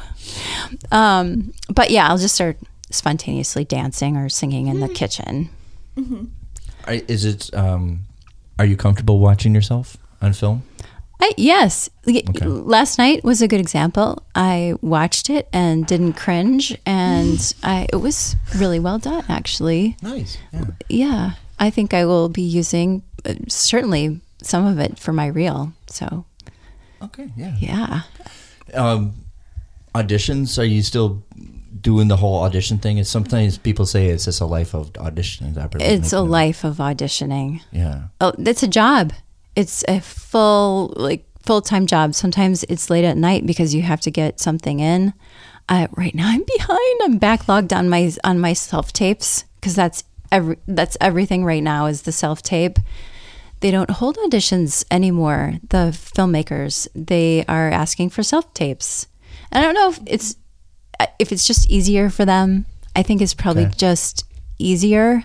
Um, 0.92 1.54
but 1.74 1.90
yeah, 1.90 2.08
I'll 2.08 2.18
just 2.20 2.36
start 2.36 2.58
spontaneously 2.92 3.66
dancing 3.66 4.16
or 4.18 4.30
singing 4.30 4.68
in 4.68 4.80
the 4.80 4.88
kitchen. 4.88 5.50
I- 6.88 7.04
Is 7.08 7.26
it? 7.26 7.54
Um, 7.54 8.02
are 8.60 8.66
you 8.66 8.78
comfortable 8.78 9.20
watching 9.20 9.54
yourself 9.56 9.98
on 10.22 10.34
film? 10.34 10.64
I, 11.24 11.34
yes. 11.38 11.90
Okay. 12.08 12.46
Last 12.46 12.98
night 12.98 13.24
was 13.24 13.42
a 13.44 13.48
good 13.48 13.60
example. 13.60 14.24
I 14.34 14.74
watched 14.82 15.30
it 15.30 15.48
and 15.54 15.86
didn't 15.86 16.14
cringe, 16.14 16.76
and 16.86 17.54
I, 17.64 17.88
it 17.94 17.98
was 17.98 18.36
really 18.56 18.80
well 18.80 18.98
done, 18.98 19.24
actually. 19.30 19.98
Nice. 20.02 20.38
Yeah. 20.52 20.66
yeah, 20.90 21.32
I 21.60 21.70
think 21.70 21.94
I 21.94 22.06
will 22.06 22.28
be 22.30 22.42
using 22.42 23.04
uh, 23.26 23.36
certainly 23.48 24.20
some 24.42 24.66
of 24.66 24.80
it 24.80 24.98
for 24.98 25.14
my 25.14 25.28
reel. 25.28 25.74
So 25.88 26.26
Okay. 27.04 27.30
Yeah. 27.36 27.56
yeah, 27.60 28.02
Um, 28.74 29.14
auditions? 29.94 30.58
Are 30.60 30.64
you 30.66 30.82
still 30.82 31.24
doing 31.82 32.08
the 32.08 32.18
whole 32.18 32.42
audition 32.44 32.78
thing? 32.80 32.98
It's 32.98 33.10
sometimes 33.10 33.58
people 33.58 33.86
say 33.86 34.08
it's 34.10 34.26
just 34.26 34.42
a 34.42 34.46
life 34.46 34.74
of 34.74 34.94
auditioning. 34.94 35.56
It's 35.80 36.14
a 36.14 36.22
life 36.22 36.64
of 36.64 36.78
auditioning. 36.78 37.62
Yeah. 37.72 38.04
Oh, 38.20 38.34
it's 38.40 38.64
a 38.64 38.68
job. 38.68 39.14
It's 39.56 39.84
a 39.88 40.00
full 40.00 40.94
like 40.96 41.26
full 41.44 41.62
time 41.62 41.86
job. 41.88 42.16
Sometimes 42.16 42.64
it's 42.66 42.90
late 42.90 43.04
at 43.06 43.18
night 43.18 43.46
because 43.46 43.74
you 43.76 43.82
have 43.82 44.02
to 44.02 44.12
get 44.12 44.40
something 44.40 44.80
in. 44.80 45.14
Uh, 45.70 45.88
right 45.96 46.16
now 46.16 46.28
I'm 46.28 46.44
behind. 46.58 47.02
I'm 47.04 47.20
backlogged 47.20 47.76
on 47.76 47.90
my 47.90 48.12
on 48.24 48.40
my 48.40 48.54
self 48.54 48.94
tapes 48.94 49.44
because 49.56 49.76
that's 49.76 50.04
every 50.32 50.58
that's 50.68 50.98
everything 51.02 51.44
right 51.44 51.64
now 51.64 51.86
is 51.88 52.04
the 52.04 52.12
self 52.12 52.42
tape. 52.42 52.80
they 53.60 53.72
don't 53.72 53.90
hold 53.92 54.18
auditions 54.18 54.84
anymore. 54.90 55.56
The 55.70 55.92
filmmakers 55.94 56.88
they 56.96 57.46
are 57.48 57.70
asking 57.70 58.10
for 58.12 58.24
self 58.24 58.54
tapes. 58.54 59.08
I 59.52 59.62
don't 59.62 59.76
know 59.76 59.90
if 59.90 60.00
it's 60.06 60.36
if 61.20 61.32
it's 61.32 61.46
just 61.46 61.70
easier 61.70 62.10
for 62.10 62.26
them. 62.26 62.66
I 62.96 63.04
think 63.04 63.22
it's 63.22 63.34
probably 63.34 63.66
Okay. 63.66 63.74
just 63.78 64.26
easier. 64.60 65.24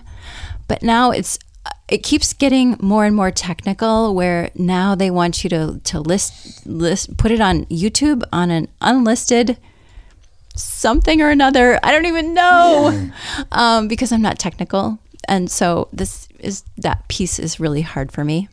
But 0.67 0.83
now 0.83 1.11
it's 1.11 1.39
it 1.87 2.03
keeps 2.03 2.33
getting 2.33 2.75
more 2.81 3.05
and 3.05 3.15
more 3.15 3.31
technical 3.31 4.13
where 4.13 4.49
now 4.55 4.95
they 4.95 5.09
want 5.09 5.43
you 5.43 5.49
to 5.49 5.79
to 5.83 5.99
list 5.99 6.65
list 6.65 7.17
put 7.17 7.31
it 7.31 7.39
on 7.41 7.65
YouTube 7.65 8.23
on 8.33 8.51
an 8.51 8.67
unlisted 8.81 9.57
something 10.55 11.21
or 11.21 11.29
another. 11.29 11.79
I 11.83 11.91
don't 11.91 12.05
even 12.05 12.33
know 12.33 13.09
um, 13.51 13.87
because 13.87 14.11
I'm 14.11 14.21
not 14.21 14.39
technical, 14.39 14.99
and 15.27 15.49
so 15.49 15.87
this 15.93 16.27
is 16.39 16.63
that 16.77 17.07
piece 17.07 17.39
is 17.39 17.59
really 17.59 17.81
hard 17.81 18.11
for 18.11 18.23
me. 18.23 18.49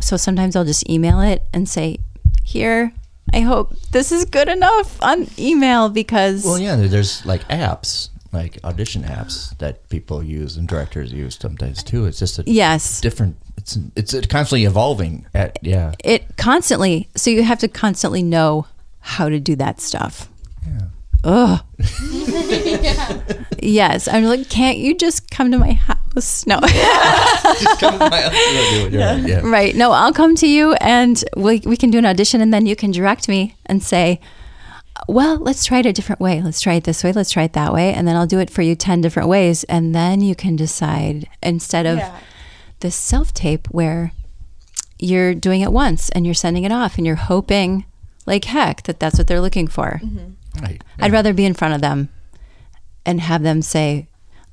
So 0.00 0.16
sometimes 0.16 0.56
I'll 0.56 0.64
just 0.64 0.88
email 0.88 1.20
it 1.20 1.42
and 1.52 1.68
say, 1.68 1.98
"Here, 2.44 2.92
I 3.32 3.40
hope 3.40 3.74
this 3.92 4.12
is 4.12 4.24
good 4.24 4.48
enough 4.48 5.02
on 5.02 5.26
email 5.38 5.88
because 5.88 6.44
Well, 6.44 6.58
yeah, 6.58 6.76
there's 6.76 7.24
like 7.26 7.46
apps, 7.48 8.10
like 8.32 8.58
audition 8.64 9.02
apps 9.02 9.56
that 9.58 9.88
people 9.88 10.22
use 10.22 10.56
and 10.56 10.68
directors 10.68 11.12
use 11.12 11.38
sometimes 11.40 11.82
too. 11.82 12.06
It's 12.06 12.18
just 12.18 12.38
a 12.38 12.44
yes, 12.46 13.00
different. 13.00 13.36
It's 13.56 13.78
it's 13.96 14.14
constantly 14.26 14.64
evolving. 14.64 15.26
At 15.34 15.58
yeah, 15.62 15.92
it 16.04 16.36
constantly. 16.36 17.08
So 17.16 17.30
you 17.30 17.42
have 17.42 17.58
to 17.60 17.68
constantly 17.68 18.22
know 18.22 18.66
how 19.00 19.28
to 19.28 19.38
do 19.40 19.56
that 19.56 19.80
stuff. 19.80 20.28
yeah. 20.66 20.88
Ugh. 21.24 21.60
Yes, 23.62 24.06
I'm 24.06 24.24
like, 24.24 24.48
can't 24.48 24.78
you 24.78 24.94
just 24.94 25.30
come 25.30 25.50
to 25.50 25.58
my 25.58 25.72
house? 25.72 25.96
No. 26.46 26.58
Just 26.60 27.80
come 27.80 27.98
to 27.98 28.08
my 28.08 28.20
house 28.22 28.32
and 28.32 28.56
go 28.56 28.70
do 28.70 28.86
it. 28.86 28.92
You're 28.92 29.02
right, 29.02 29.28
yeah. 29.28 29.40
Right. 29.44 29.76
No, 29.76 29.92
I'll 29.92 30.14
come 30.14 30.34
to 30.36 30.46
you 30.46 30.72
and 30.74 31.22
we, 31.36 31.60
we 31.66 31.76
can 31.76 31.90
do 31.90 31.98
an 31.98 32.06
audition 32.06 32.40
and 32.40 32.54
then 32.54 32.64
you 32.64 32.74
can 32.74 32.90
direct 32.90 33.28
me 33.28 33.54
and 33.66 33.82
say, 33.82 34.18
well, 35.08 35.36
let's 35.38 35.64
try 35.64 35.78
it 35.78 35.86
a 35.86 35.92
different 35.92 36.20
way. 36.20 36.40
Let's 36.42 36.60
try 36.60 36.74
it 36.74 36.84
this 36.84 37.02
way. 37.04 37.12
Let's 37.12 37.30
try 37.30 37.44
it 37.44 37.52
that 37.54 37.72
way. 37.72 37.92
And 37.92 38.06
then 38.06 38.16
I'll 38.16 38.26
do 38.26 38.38
it 38.38 38.50
for 38.50 38.62
you 38.62 38.74
10 38.74 39.00
different 39.00 39.28
ways. 39.28 39.64
And 39.64 39.94
then 39.94 40.20
you 40.20 40.34
can 40.34 40.56
decide 40.56 41.28
instead 41.42 41.86
of 41.86 41.98
Yeah. 41.98 42.16
this 42.80 42.94
self 42.94 43.32
tape 43.34 43.66
where 43.70 44.12
you're 44.98 45.34
doing 45.34 45.60
it 45.60 45.72
once 45.72 46.08
and 46.10 46.24
you're 46.24 46.34
sending 46.34 46.64
it 46.64 46.72
off 46.72 46.96
and 46.96 47.06
you're 47.06 47.16
hoping 47.16 47.84
like 48.24 48.44
heck 48.46 48.82
that 48.84 48.98
that's 48.98 49.18
what 49.18 49.26
they're 49.26 49.40
looking 49.40 49.68
for. 49.68 50.00
Mm-hmm. 50.02 50.62
Right. 50.62 50.82
I'd 50.98 51.12
rather 51.12 51.32
be 51.34 51.44
in 51.44 51.54
front 51.54 51.74
of 51.74 51.80
them 51.82 52.08
and 53.04 53.20
have 53.20 53.42
them 53.42 53.60
say, 53.62 54.08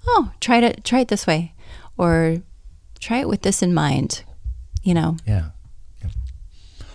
"Oh, 0.05 0.31
try 0.41 0.57
it 0.57 0.83
try 0.83 0.99
it 0.99 1.07
this 1.07 1.25
way." 1.25 1.53
Or 1.97 2.37
try 2.99 3.19
it 3.19 3.27
with 3.29 3.41
this 3.43 3.63
in 3.63 3.73
mind. 3.73 4.23
You 4.83 4.93
know. 4.95 5.15
Yeah. 5.25 5.49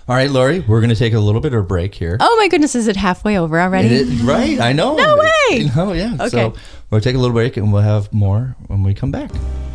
All 0.09 0.15
right, 0.17 0.31
Lori, 0.31 0.61
we're 0.61 0.81
going 0.81 0.89
to 0.89 0.97
take 0.97 1.13
a 1.13 1.19
little 1.21 1.43
bit 1.43 1.53
of 1.53 1.61
a 1.61 1.63
break 1.63 1.95
here. 1.95 2.17
Oh 2.19 2.37
my 2.41 2.49
goodness, 2.49 2.75
is 2.75 2.89
it 2.89 2.97
halfway 2.97 3.39
over 3.39 3.61
already? 3.61 3.89
It 3.89 3.93
is- 3.93 4.23
right, 4.23 4.59
I 4.59 4.73
know. 4.73 4.97
No 4.97 5.17
way! 5.19 5.69
Oh, 5.77 5.93
yeah. 5.93 6.15
Okay. 6.15 6.29
So 6.29 6.55
we'll 6.91 7.01
take 7.01 7.15
a 7.15 7.19
little 7.19 7.35
break 7.35 7.57
and 7.57 7.73
we'll 7.73 7.83
have 7.83 8.13
more 8.13 8.57
when 8.67 8.83
we 8.83 8.95
come 8.95 9.11
back. 9.11 9.31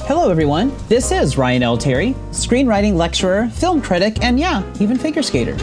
Hello, 0.05 0.29
everyone. 0.29 0.75
This 0.89 1.13
is 1.13 1.37
Ryan 1.37 1.63
L. 1.63 1.77
Terry, 1.77 2.13
screenwriting 2.31 2.95
lecturer, 2.95 3.47
film 3.47 3.81
critic, 3.81 4.21
and 4.21 4.37
yeah, 4.37 4.61
even 4.81 4.97
figure 4.97 5.23
skater. 5.23 5.55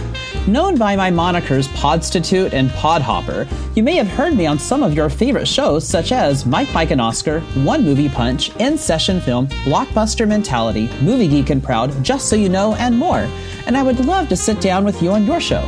Known 0.47 0.79
by 0.79 0.97
my 0.97 1.11
monikers 1.11 1.69
Podstitute 1.75 2.55
and 2.55 2.71
Podhopper, 2.71 3.47
you 3.77 3.83
may 3.83 3.97
have 3.97 4.09
heard 4.09 4.35
me 4.35 4.47
on 4.47 4.59
some 4.59 4.83
of 4.83 4.95
your 4.95 5.11
favorite 5.11 5.47
shows 5.47 5.87
such 5.87 6.11
as 6.11 6.47
Mike, 6.47 6.73
Mike, 6.73 6.91
and 6.91 7.03
Oscar, 7.03 7.41
One 7.63 7.85
Movie 7.85 8.09
Punch, 8.09 8.57
In 8.57 8.79
Session 8.79 9.21
Film, 9.21 9.47
Blockbuster 9.65 10.27
Mentality, 10.27 10.89
Movie 11.03 11.29
Geek 11.29 11.51
and 11.51 11.63
Proud, 11.63 12.03
Just 12.03 12.31
So 12.31 12.37
You 12.37 12.49
Know, 12.49 12.75
and 12.77 12.99
more. 12.99 13.29
And 13.67 13.77
I 13.77 13.83
would 13.83 14.01
love 14.07 14.31
to 14.31 14.37
sit 14.37 14.63
down 14.63 14.87
with 14.87 15.03
you 15.03 15.11
on 15.11 15.27
your 15.27 15.41
show. 15.41 15.63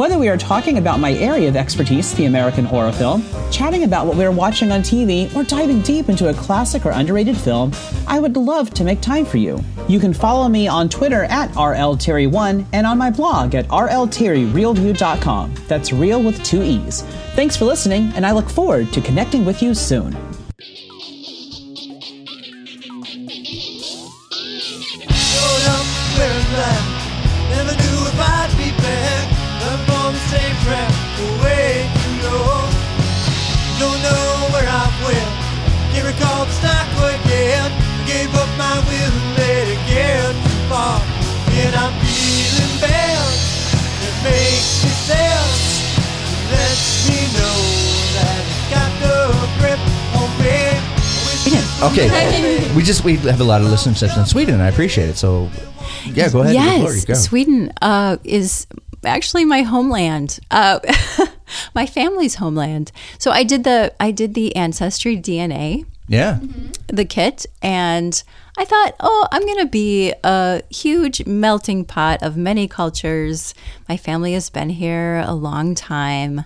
Whether 0.00 0.16
we 0.16 0.30
are 0.30 0.38
talking 0.38 0.78
about 0.78 0.98
my 0.98 1.12
area 1.12 1.46
of 1.46 1.56
expertise, 1.56 2.14
the 2.14 2.24
American 2.24 2.64
horror 2.64 2.90
film, 2.90 3.22
chatting 3.50 3.84
about 3.84 4.06
what 4.06 4.16
we 4.16 4.24
are 4.24 4.30
watching 4.30 4.72
on 4.72 4.80
TV, 4.80 5.30
or 5.36 5.44
diving 5.44 5.82
deep 5.82 6.08
into 6.08 6.30
a 6.30 6.32
classic 6.32 6.86
or 6.86 6.90
underrated 6.92 7.36
film, 7.36 7.72
I 8.06 8.18
would 8.18 8.34
love 8.34 8.70
to 8.70 8.82
make 8.82 9.02
time 9.02 9.26
for 9.26 9.36
you. 9.36 9.62
You 9.88 10.00
can 10.00 10.14
follow 10.14 10.48
me 10.48 10.66
on 10.66 10.88
Twitter 10.88 11.24
at 11.24 11.50
RLTerry1 11.50 12.64
and 12.72 12.86
on 12.86 12.96
my 12.96 13.10
blog 13.10 13.54
at 13.54 13.68
RLTerryReelView.com. 13.68 15.54
That's 15.68 15.92
reel 15.92 16.22
with 16.22 16.42
two 16.42 16.62
E's. 16.62 17.02
Thanks 17.34 17.54
for 17.58 17.66
listening, 17.66 18.10
and 18.14 18.24
I 18.24 18.32
look 18.32 18.48
forward 18.48 18.94
to 18.94 19.02
connecting 19.02 19.44
with 19.44 19.60
you 19.60 19.74
soon. 19.74 20.16
Okay. 51.82 52.74
we 52.76 52.82
just 52.82 53.04
we 53.04 53.16
have 53.16 53.40
a 53.40 53.44
lot 53.44 53.60
of 53.62 53.68
listeners 53.68 54.02
in 54.02 54.26
Sweden. 54.26 54.54
and 54.54 54.62
I 54.62 54.68
appreciate 54.68 55.08
it. 55.08 55.16
So 55.16 55.48
yeah, 56.04 56.28
go 56.28 56.40
ahead. 56.42 56.54
Yes, 56.54 57.04
go. 57.04 57.14
Sweden 57.14 57.72
uh, 57.80 58.18
is 58.22 58.66
actually 59.04 59.44
my 59.46 59.62
homeland. 59.62 60.38
Uh, 60.50 60.80
my 61.74 61.86
family's 61.86 62.34
homeland. 62.36 62.92
So 63.18 63.30
I 63.30 63.44
did 63.44 63.64
the 63.64 63.94
I 63.98 64.10
did 64.10 64.34
the 64.34 64.54
ancestry 64.56 65.16
DNA, 65.16 65.86
Yeah. 66.06 66.38
the 66.88 67.06
kit, 67.06 67.46
and 67.62 68.22
I 68.58 68.66
thought, 68.66 68.94
oh, 69.00 69.26
I'm 69.32 69.42
going 69.46 69.60
to 69.60 69.66
be 69.66 70.12
a 70.22 70.62
huge 70.70 71.24
melting 71.24 71.86
pot 71.86 72.22
of 72.22 72.36
many 72.36 72.68
cultures. 72.68 73.54
My 73.88 73.96
family 73.96 74.34
has 74.34 74.50
been 74.50 74.68
here 74.68 75.24
a 75.26 75.32
long 75.34 75.74
time. 75.74 76.44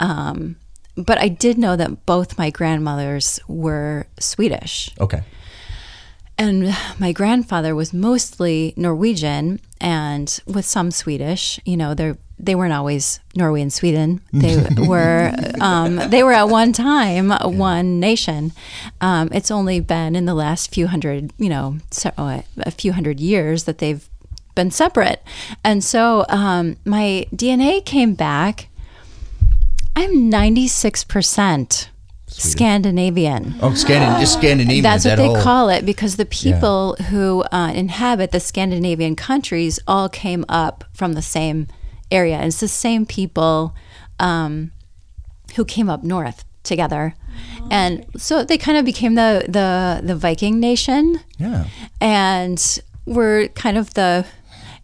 Um, 0.00 0.56
but 0.96 1.18
I 1.18 1.28
did 1.28 1.58
know 1.58 1.76
that 1.76 2.06
both 2.06 2.38
my 2.38 2.50
grandmothers 2.50 3.40
were 3.48 4.06
Swedish. 4.18 4.90
Okay. 5.00 5.22
And 6.36 6.76
my 6.98 7.12
grandfather 7.12 7.74
was 7.74 7.92
mostly 7.92 8.74
Norwegian 8.76 9.60
and 9.80 10.40
with 10.46 10.64
some 10.64 10.90
Swedish. 10.90 11.60
You 11.64 11.76
know, 11.76 11.94
they 11.94 12.14
they 12.38 12.56
weren't 12.56 12.72
always 12.72 13.20
Norway 13.36 13.62
and 13.62 13.72
Sweden. 13.72 14.20
They 14.32 14.66
were 14.88 15.32
um, 15.60 15.96
they 15.96 16.24
were 16.24 16.32
at 16.32 16.48
one 16.48 16.72
time 16.72 17.30
one 17.30 18.00
nation. 18.00 18.52
Um, 19.00 19.28
it's 19.32 19.50
only 19.50 19.80
been 19.80 20.16
in 20.16 20.24
the 20.24 20.34
last 20.34 20.74
few 20.74 20.88
hundred, 20.88 21.32
you 21.38 21.48
know, 21.48 21.78
so, 21.90 22.10
uh, 22.18 22.42
a 22.58 22.70
few 22.72 22.92
hundred 22.92 23.20
years 23.20 23.64
that 23.64 23.78
they've 23.78 24.08
been 24.54 24.70
separate. 24.70 25.22
And 25.62 25.82
so 25.82 26.24
um, 26.28 26.76
my 26.84 27.26
DNA 27.34 27.84
came 27.84 28.14
back. 28.14 28.68
I'm 29.96 30.28
96 30.28 31.04
percent 31.04 31.90
Scandinavian. 32.26 33.54
Oh, 33.62 33.70
Scandin- 33.70 34.18
just 34.20 34.34
Scandinavian. 34.34 34.82
That's 34.82 35.04
what 35.04 35.10
that 35.16 35.16
they 35.22 35.26
whole- 35.28 35.40
call 35.42 35.68
it 35.68 35.86
because 35.86 36.16
the 36.16 36.24
people 36.26 36.96
who 37.10 37.42
uh, 37.52 37.70
inhabit 37.74 38.32
the 38.32 38.40
Scandinavian 38.40 39.14
countries 39.16 39.78
all 39.86 40.08
came 40.08 40.44
up 40.48 40.84
from 40.92 41.12
the 41.12 41.22
same 41.22 41.68
area. 42.10 42.36
And 42.36 42.46
it's 42.46 42.60
the 42.60 42.68
same 42.68 43.06
people 43.06 43.74
um, 44.18 44.72
who 45.54 45.64
came 45.64 45.88
up 45.88 46.02
north 46.02 46.44
together. 46.64 47.14
And 47.70 48.04
so 48.16 48.44
they 48.44 48.58
kind 48.58 48.78
of 48.78 48.84
became 48.84 49.14
the, 49.14 49.44
the, 49.48 50.00
the 50.04 50.14
Viking 50.14 50.60
nation 50.60 51.20
Yeah. 51.38 51.66
and 52.00 52.78
we're 53.06 53.48
kind 53.48 53.76
of 53.76 53.94
the 53.94 54.24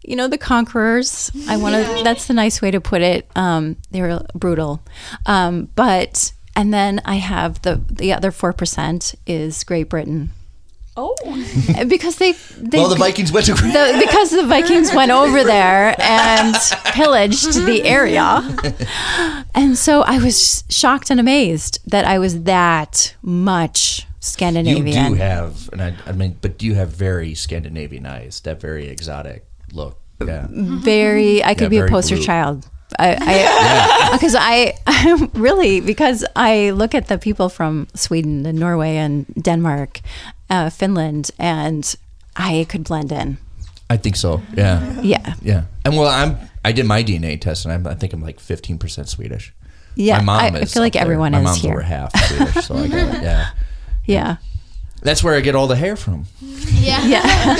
you 0.03 0.15
know 0.15 0.27
the 0.27 0.37
conquerors 0.37 1.31
i 1.47 1.57
want 1.57 1.75
to 1.75 2.03
that's 2.03 2.27
the 2.27 2.33
nice 2.33 2.61
way 2.61 2.71
to 2.71 2.81
put 2.81 3.01
it 3.01 3.27
um, 3.35 3.75
they 3.91 4.01
were 4.01 4.21
brutal 4.33 4.81
um, 5.25 5.69
but 5.75 6.31
and 6.55 6.73
then 6.73 7.01
i 7.05 7.15
have 7.15 7.61
the 7.61 7.81
the 7.89 8.13
other 8.13 8.31
4% 8.31 9.15
is 9.25 9.63
great 9.63 9.89
britain 9.89 10.31
Oh, 10.97 11.15
because 11.87 12.17
they, 12.17 12.33
they 12.57 12.77
Well, 12.77 12.89
the 12.89 12.97
Vikings 12.97 13.31
went 13.31 13.45
to. 13.45 13.53
the, 13.53 14.03
because 14.05 14.31
the 14.31 14.45
Vikings 14.45 14.91
went 14.95 15.09
over 15.09 15.41
there 15.41 15.95
and 15.97 16.53
pillaged 16.87 17.53
the 17.65 17.83
area. 17.83 18.43
And 19.55 19.77
so 19.77 20.01
I 20.01 20.19
was 20.19 20.65
shocked 20.69 21.09
and 21.09 21.17
amazed 21.17 21.79
that 21.89 22.03
I 22.03 22.19
was 22.19 22.43
that 22.43 23.15
much 23.21 24.05
Scandinavian. 24.19 24.85
you 24.87 25.09
do 25.11 25.13
have, 25.15 25.69
and 25.71 25.81
I, 25.81 25.95
I 26.05 26.11
mean, 26.11 26.37
but 26.41 26.57
do 26.57 26.65
you 26.65 26.75
have 26.75 26.89
very 26.89 27.35
Scandinavian 27.35 28.05
eyes. 28.05 28.41
That 28.41 28.59
very 28.59 28.87
exotic 28.87 29.45
look. 29.73 29.97
Yeah. 30.25 30.47
very 30.83 31.43
i 31.43 31.55
could 31.55 31.71
Yeah, 31.73 31.81
be 31.81 31.87
a 31.87 31.87
poster 31.87 32.15
blue. 32.15 32.25
child 32.25 32.67
I, 32.99 33.15
I 33.21 34.09
because 34.17 34.35
I, 34.37 34.73
I 34.85 35.29
really 35.33 35.79
because 35.81 36.25
I 36.35 36.71
look 36.71 36.93
at 36.95 37.07
the 37.07 37.17
people 37.17 37.49
from 37.49 37.87
Sweden 37.95 38.45
and 38.45 38.59
Norway 38.59 38.97
and 38.97 39.25
Denmark, 39.41 40.01
uh, 40.49 40.69
Finland, 40.69 41.31
and 41.39 41.95
I 42.35 42.65
could 42.69 42.83
blend 42.83 43.11
in. 43.11 43.37
I 43.89 43.97
think 43.97 44.15
so. 44.17 44.41
Yeah. 44.57 45.01
Yeah. 45.01 45.35
Yeah. 45.41 45.63
And 45.85 45.95
well, 45.97 46.09
I'm 46.09 46.37
I 46.65 46.73
did 46.73 46.85
my 46.85 47.01
DNA 47.03 47.39
test, 47.39 47.65
and 47.65 47.73
I'm, 47.73 47.87
I 47.87 47.95
think 47.95 48.13
I'm 48.13 48.21
like 48.21 48.39
15 48.41 48.77
percent 48.77 49.07
Swedish. 49.09 49.53
Yeah. 49.95 50.17
my 50.17 50.23
mom 50.23 50.55
I, 50.55 50.59
I 50.59 50.65
feel 50.65 50.83
like 50.83 50.95
up 50.95 50.99
there. 50.99 51.01
everyone 51.03 51.31
my 51.31 51.39
is 51.39 51.43
mom's 51.43 51.61
here. 51.61 51.71
over 51.71 51.81
half 51.83 52.11
Swedish, 52.27 52.65
so 52.67 52.75
I 52.75 52.87
got 52.87 53.15
it. 53.15 53.23
Yeah. 53.23 53.45
Yeah. 54.05 54.35
That's 55.01 55.23
where 55.23 55.37
I 55.37 55.41
get 55.41 55.55
all 55.55 55.67
the 55.67 55.75
hair 55.79 55.95
from. 55.95 56.25
Yeah. 56.81 57.05
Yeah. 57.07 57.55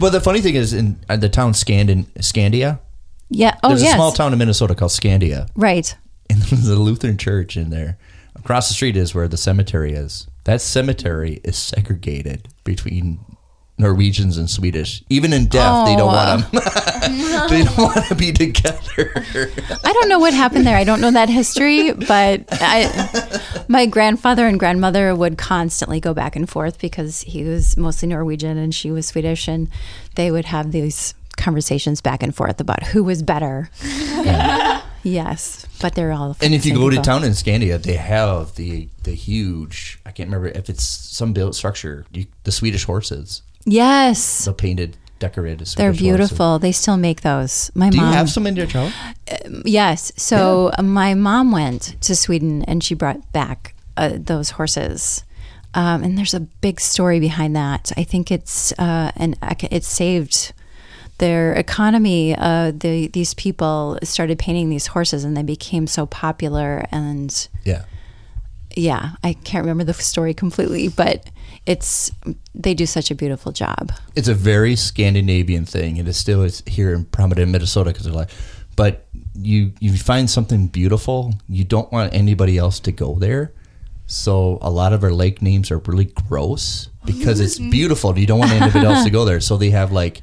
But 0.00 0.10
the 0.10 0.20
funny 0.20 0.40
thing 0.40 0.54
is, 0.54 0.72
in 0.72 0.98
uh, 1.08 1.16
the 1.16 1.28
town 1.28 1.52
Scandin- 1.52 2.06
Scandia, 2.18 2.80
Yeah. 3.28 3.56
Oh, 3.62 3.68
there's 3.68 3.82
yes. 3.82 3.92
a 3.92 3.96
small 3.96 4.12
town 4.12 4.32
in 4.32 4.38
Minnesota 4.38 4.74
called 4.74 4.90
Scandia, 4.92 5.48
Right. 5.54 5.96
and 6.30 6.40
there's 6.42 6.68
a 6.68 6.76
Lutheran 6.76 7.16
church 7.18 7.56
in 7.56 7.70
there. 7.70 7.98
Across 8.36 8.68
the 8.68 8.74
street 8.74 8.96
is 8.96 9.14
where 9.14 9.28
the 9.28 9.36
cemetery 9.36 9.92
is. 9.92 10.26
That 10.44 10.60
cemetery 10.60 11.40
is 11.44 11.56
segregated 11.58 12.48
between 12.64 13.18
Norwegians 13.78 14.36
and 14.38 14.50
Swedish. 14.50 15.02
Even 15.08 15.32
in 15.32 15.46
death, 15.46 15.86
they 15.86 15.94
don't 15.96 16.12
Oh. 16.12 16.16
want 16.40 16.52
them. 16.52 16.62
they 17.50 17.62
don't 17.64 17.78
want 17.78 18.04
to 18.06 18.14
be 18.14 18.32
together. 18.32 19.12
I 19.84 19.92
don't 19.92 20.08
know 20.08 20.18
what 20.18 20.34
happened 20.34 20.66
there. 20.66 20.76
I 20.76 20.84
don't 20.84 21.00
know 21.00 21.10
that 21.12 21.28
history, 21.28 21.92
but 21.92 22.44
I, 22.50 23.40
my 23.68 23.86
grandfather 23.86 24.46
and 24.46 24.58
grandmother 24.58 25.14
would 25.14 25.38
constantly 25.38 26.00
go 26.00 26.12
back 26.12 26.34
and 26.36 26.48
forth 26.48 26.78
because 26.80 27.22
he 27.22 27.44
was 27.44 27.76
mostly 27.76 28.08
Norwegian 28.08 28.58
and 28.58 28.74
she 28.74 28.90
was 28.90 29.06
Swedish, 29.06 29.46
and 29.48 29.68
they 30.16 30.30
would 30.30 30.46
have 30.46 30.72
these 30.72 31.14
conversations 31.36 32.00
back 32.00 32.22
and 32.22 32.34
forth 32.34 32.60
about 32.60 32.82
who 32.82 33.04
was 33.04 33.22
better. 33.22 33.70
yes, 35.02 35.66
but 35.80 35.94
they're 35.94 36.12
all. 36.12 36.36
And 36.42 36.54
if 36.54 36.66
you 36.66 36.74
go 36.74 36.90
to 36.90 37.00
town 37.00 37.24
in 37.24 37.30
Scandia, 37.32 37.80
they 37.82 37.94
have 37.94 38.54
the 38.56 38.88
the 39.04 39.12
huge. 39.12 40.00
I 40.04 40.10
can't 40.10 40.28
remember 40.28 40.48
if 40.48 40.68
it's 40.68 40.82
some 40.84 41.32
built 41.32 41.54
structure. 41.54 42.04
You, 42.12 42.26
the 42.44 42.52
Swedish 42.52 42.84
horses, 42.84 43.42
yes, 43.64 44.44
the 44.44 44.52
painted, 44.52 44.96
decorated. 45.18 45.66
They're 45.76 45.92
beautiful. 45.92 46.58
They 46.58 46.72
still 46.72 46.96
make 46.96 47.20
those. 47.22 47.70
My 47.74 47.90
Do 47.90 47.96
you 47.98 48.02
mom. 48.04 48.12
have 48.14 48.30
some 48.30 48.46
in 48.46 48.56
your 48.56 48.66
town? 48.66 48.92
Yes. 49.64 50.12
So 50.16 50.70
uh, 50.78 50.82
my 50.82 51.14
mom 51.14 51.52
went 51.52 51.96
to 52.02 52.14
Sweden 52.16 52.62
and 52.64 52.82
she 52.82 52.94
brought 52.94 53.32
back 53.32 53.74
uh, 53.96 54.12
those 54.16 54.50
horses. 54.50 55.24
Um, 55.74 56.02
and 56.02 56.16
there's 56.16 56.34
a 56.34 56.40
big 56.40 56.80
story 56.80 57.20
behind 57.20 57.54
that. 57.56 57.92
I 57.96 58.02
think 58.04 58.30
it's 58.30 58.72
uh, 58.78 59.12
an 59.16 59.34
it 59.70 59.84
saved 59.84 60.52
their 61.18 61.52
economy. 61.52 62.34
Uh, 62.36 62.72
the 62.74 63.08
these 63.08 63.34
people 63.34 63.98
started 64.02 64.38
painting 64.38 64.70
these 64.70 64.86
horses 64.88 65.24
and 65.24 65.36
they 65.36 65.42
became 65.42 65.86
so 65.86 66.06
popular. 66.06 66.86
And 66.90 67.48
Yeah. 67.64 67.84
Yeah, 68.78 69.16
I 69.24 69.32
can't 69.32 69.64
remember 69.64 69.84
the 69.84 69.94
story 69.94 70.34
completely, 70.34 70.88
but 70.88 71.28
it's 71.66 72.10
they 72.54 72.74
do 72.74 72.86
such 72.86 73.10
a 73.10 73.14
beautiful 73.14 73.50
job. 73.52 73.92
It's 74.14 74.28
a 74.28 74.34
very 74.34 74.76
Scandinavian 74.76 75.64
thing. 75.64 75.98
and 75.98 76.06
It 76.06 76.10
is 76.10 76.16
still 76.16 76.42
it's 76.42 76.62
here 76.66 76.94
in 76.94 77.04
prominent 77.06 77.50
Minnesota 77.50 77.90
because 77.90 78.04
they're 78.04 78.14
like, 78.14 78.30
but 78.76 79.08
you 79.34 79.72
you 79.80 79.96
find 79.96 80.30
something 80.30 80.68
beautiful, 80.68 81.34
you 81.48 81.64
don't 81.64 81.90
want 81.90 82.14
anybody 82.14 82.56
else 82.56 82.78
to 82.80 82.92
go 82.92 83.16
there. 83.16 83.52
So 84.06 84.58
a 84.62 84.70
lot 84.70 84.92
of 84.92 85.02
our 85.02 85.12
lake 85.12 85.42
names 85.42 85.70
are 85.70 85.78
really 85.78 86.06
gross 86.28 86.88
because 87.04 87.40
it's 87.40 87.58
beautiful. 87.76 88.16
You 88.16 88.26
don't 88.26 88.38
want 88.38 88.52
anybody 88.52 88.86
else 88.86 89.04
to 89.04 89.10
go 89.10 89.24
there. 89.24 89.40
So 89.40 89.56
they 89.56 89.70
have 89.70 89.92
like 89.92 90.22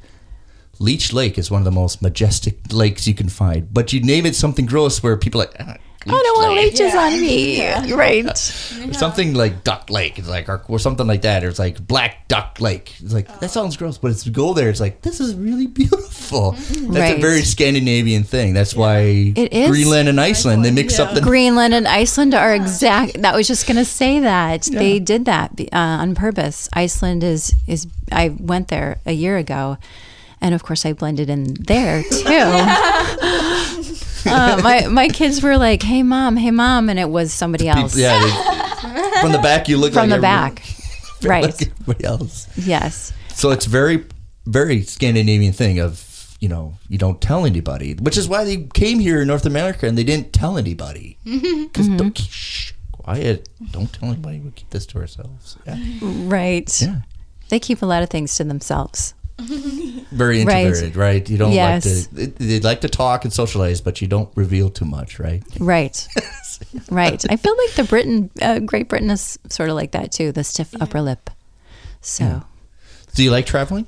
Leech 0.78 1.12
Lake 1.12 1.38
is 1.38 1.50
one 1.50 1.60
of 1.60 1.64
the 1.64 1.70
most 1.70 2.02
majestic 2.02 2.72
lakes 2.72 3.06
you 3.06 3.14
can 3.14 3.28
find, 3.28 3.72
but 3.72 3.92
you 3.92 4.00
name 4.00 4.26
it 4.26 4.34
something 4.34 4.66
gross 4.66 5.02
where 5.02 5.16
people 5.16 5.42
are 5.42 5.46
like. 5.46 5.56
Ah, 5.60 5.76
"Ah, 6.08 6.14
I 6.14 6.22
don't 6.22 6.42
want 6.42 6.54
Leech 6.56 6.72
leeches 6.78 6.94
on 6.94 7.12
me. 7.20 7.92
Right. 7.94 8.24
Lake." 8.24 8.94
something 8.94 9.34
like 9.34 9.64
Duck 9.64 9.90
Lake. 9.90 10.18
It's 10.18 10.28
like 10.28 10.48
or, 10.48 10.62
or 10.68 10.78
something 10.78 11.06
like 11.06 11.22
that. 11.22 11.44
Or 11.44 11.48
it's 11.48 11.58
like 11.58 11.84
Black 11.86 12.28
Duck 12.28 12.60
Lake. 12.60 12.94
It's 13.00 13.12
like 13.12 13.40
that 13.40 13.50
sounds 13.50 13.76
gross, 13.76 13.98
but 13.98 14.10
it's 14.10 14.28
go 14.28 14.54
there. 14.54 14.68
It's 14.68 14.80
like 14.80 15.02
this 15.02 15.20
is 15.20 15.34
really 15.34 15.66
beautiful. 15.66 16.52
That's 16.52 17.18
a 17.18 17.20
very 17.20 17.42
Scandinavian 17.42 18.24
thing. 18.24 18.54
That's 18.54 18.74
why 18.74 19.32
It 19.36 19.52
is. 19.52 19.68
Greenland 19.68 20.08
and 20.08 20.20
Iceland 20.20 20.64
they 20.64 20.70
mix 20.70 20.98
up 20.98 21.14
the 21.14 21.20
Greenland 21.20 21.74
and 21.74 21.86
Iceland 21.86 22.34
are 22.34 22.54
exact. 22.54 23.22
That 23.22 23.34
was 23.34 23.46
just 23.46 23.66
going 23.66 23.76
to 23.76 23.84
say 23.84 24.20
that 24.20 24.62
they 24.62 24.98
did 24.98 25.24
that 25.26 25.52
uh, 25.60 25.76
on 25.76 26.14
purpose. 26.14 26.68
Iceland 26.72 27.22
is 27.24 27.54
is. 27.66 27.86
I 28.12 28.28
went 28.38 28.68
there 28.68 29.00
a 29.04 29.12
year 29.12 29.36
ago, 29.36 29.78
and 30.40 30.54
of 30.54 30.62
course 30.62 30.86
I 30.86 30.92
blended 30.92 31.28
in 31.30 31.54
there 31.54 32.02
too. 32.02 32.12
uh, 34.26 34.60
my 34.64 34.86
my 34.88 35.08
kids 35.08 35.42
were 35.42 35.56
like, 35.56 35.82
"Hey 35.82 36.02
mom, 36.02 36.36
hey 36.36 36.50
mom," 36.50 36.88
and 36.88 36.98
it 36.98 37.08
was 37.10 37.32
somebody 37.32 37.68
else 37.68 37.94
people. 37.94 38.00
Yeah, 38.10 38.20
they, 38.22 39.20
from 39.20 39.32
the 39.32 39.38
back 39.42 39.68
you 39.68 39.76
look 39.78 39.92
from 39.92 40.10
like 40.10 40.20
the 40.20 40.26
everybody- 40.26 40.54
back. 40.54 40.62
right. 41.24 41.44
like 41.44 41.62
everybody 41.80 42.04
else. 42.04 42.46
Yes. 42.56 43.12
So 43.34 43.50
it's 43.50 43.66
very, 43.66 44.04
very 44.46 44.82
Scandinavian 44.82 45.52
thing 45.52 45.78
of 45.80 46.36
you 46.40 46.48
know 46.48 46.74
you 46.88 46.98
don't 46.98 47.20
tell 47.20 47.46
anybody, 47.46 47.94
which 47.94 48.16
is 48.18 48.28
why 48.28 48.44
they 48.44 48.64
came 48.74 48.98
here 48.98 49.22
in 49.22 49.28
North 49.28 49.46
America 49.46 49.86
and 49.86 49.96
they 49.96 50.04
didn't 50.04 50.32
tell 50.32 50.58
anybody 50.58 51.16
because 51.24 51.86
Mm-hmm. 51.86 51.96
don't 51.96 52.18
shh, 52.18 52.72
quiet, 52.92 53.48
don't 53.70 53.92
tell 53.92 54.10
anybody. 54.10 54.40
We 54.40 54.50
keep 54.50 54.70
this 54.70 54.86
to 54.86 54.98
ourselves. 54.98 55.56
Yeah, 55.66 55.78
Right. 56.02 56.80
yeah. 56.82 57.00
They 57.48 57.60
keep 57.60 57.80
a 57.82 57.86
lot 57.86 58.02
of 58.02 58.10
things 58.10 58.34
to 58.36 58.44
themselves. 58.44 59.14
Very 60.10 60.40
introverted, 60.40 60.96
right? 60.96 61.28
You 61.28 61.36
don't 61.36 61.52
Yes. 61.52 61.84
like 61.84 62.04
to. 62.08 62.14
They, 62.14 62.26
they 62.46 62.60
like 62.60 62.80
to 62.80 62.88
talk 62.88 63.24
and 63.24 63.32
socialize, 63.32 63.80
but 63.80 64.00
you 64.00 64.08
don't 64.08 64.30
reveal 64.34 64.70
too 64.70 64.86
much, 64.86 65.18
right? 65.18 65.42
Right. 65.60 66.06
right. 66.90 67.22
I 67.30 67.36
feel 67.36 67.56
like 67.56 67.74
the 67.74 67.84
Britain, 67.84 68.30
uh, 68.40 68.60
Great 68.60 68.88
Britain 68.88 69.10
is 69.10 69.38
sort 69.50 69.68
of 69.68 69.74
like 69.76 69.92
that 69.92 70.10
too. 70.12 70.32
The 70.32 70.42
stiff 70.44 70.74
upper 70.80 71.02
lip. 71.02 71.28
So. 72.00 72.44
Do 73.14 73.22
you 73.22 73.30
like 73.30 73.46
traveling? 73.46 73.86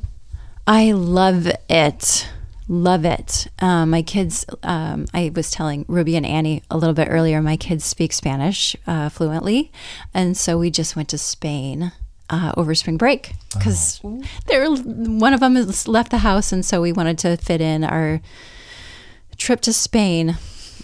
I 0.67 0.93
love 0.93 1.51
it. 1.71 2.29
Love 2.71 3.07
it. 3.07 3.47
Um, 3.61 3.89
my 3.91 4.03
kids, 4.03 4.45
um, 4.63 5.07
I 5.15 5.31
was 5.35 5.51
telling 5.51 5.87
Ruby 5.89 6.17
and 6.17 6.27
Annie 6.27 6.63
a 6.71 6.77
little 6.77 6.93
bit 6.95 7.09
earlier, 7.11 7.41
my 7.41 7.57
kids 7.57 7.85
speak 7.87 8.13
Spanish 8.13 8.77
uh, 8.87 9.09
fluently. 9.09 9.73
And 10.13 10.37
so 10.37 10.59
we 10.59 10.71
just 10.71 10.95
went 10.95 11.09
to 11.09 11.19
Spain 11.19 11.93
uh, 12.31 12.53
over 12.57 12.75
spring 12.75 12.97
break 12.97 13.33
because 13.53 14.01
they're 14.47 14.69
one 14.71 15.33
of 15.33 15.41
them 15.41 15.57
has 15.57 15.89
left 15.89 16.11
the 16.11 16.19
house. 16.19 16.53
And 16.53 16.65
so 16.65 16.81
we 16.81 16.93
wanted 16.93 17.19
to 17.19 17.37
fit 17.37 17.61
in 17.61 17.85
our 17.85 18.21
trip 19.37 19.61
to 19.63 19.73
Spain 19.73 20.37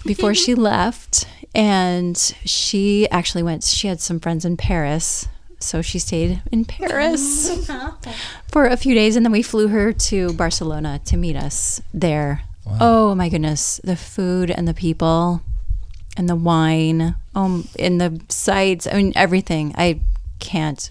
before 0.07 0.35
she 0.35 0.55
left. 0.73 1.27
And 1.55 2.17
she 2.45 3.09
actually 3.11 3.43
went, 3.43 3.63
she 3.65 3.87
had 3.89 4.01
some 4.01 4.19
friends 4.21 4.45
in 4.45 4.57
Paris. 4.57 5.29
So 5.61 5.81
she 5.83 5.99
stayed 5.99 6.43
in 6.53 6.65
Paris 6.65 7.69
for 8.49 8.67
a 8.67 8.77
few 8.77 8.95
days 8.95 9.17
and 9.17 9.25
then 9.25 9.33
we 9.33 9.43
flew 9.43 9.69
her 9.69 9.93
to 9.93 10.33
Barcelona 10.35 11.01
to 11.07 11.17
meet 11.17 11.37
us 11.37 11.81
there. 11.93 12.43
Oh 12.81 13.15
my 13.15 13.29
goodness, 13.29 13.81
the 13.85 13.97
food 13.97 14.51
and 14.51 14.67
the 14.67 14.75
people 14.75 15.43
and 16.17 16.29
the 16.29 16.37
wine, 16.37 17.15
um 17.35 17.69
and 17.79 18.01
the 18.01 18.21
sights, 18.29 18.87
I 18.87 18.95
mean 18.95 19.13
everything. 19.17 19.75
I 19.77 20.01
can't 20.39 20.91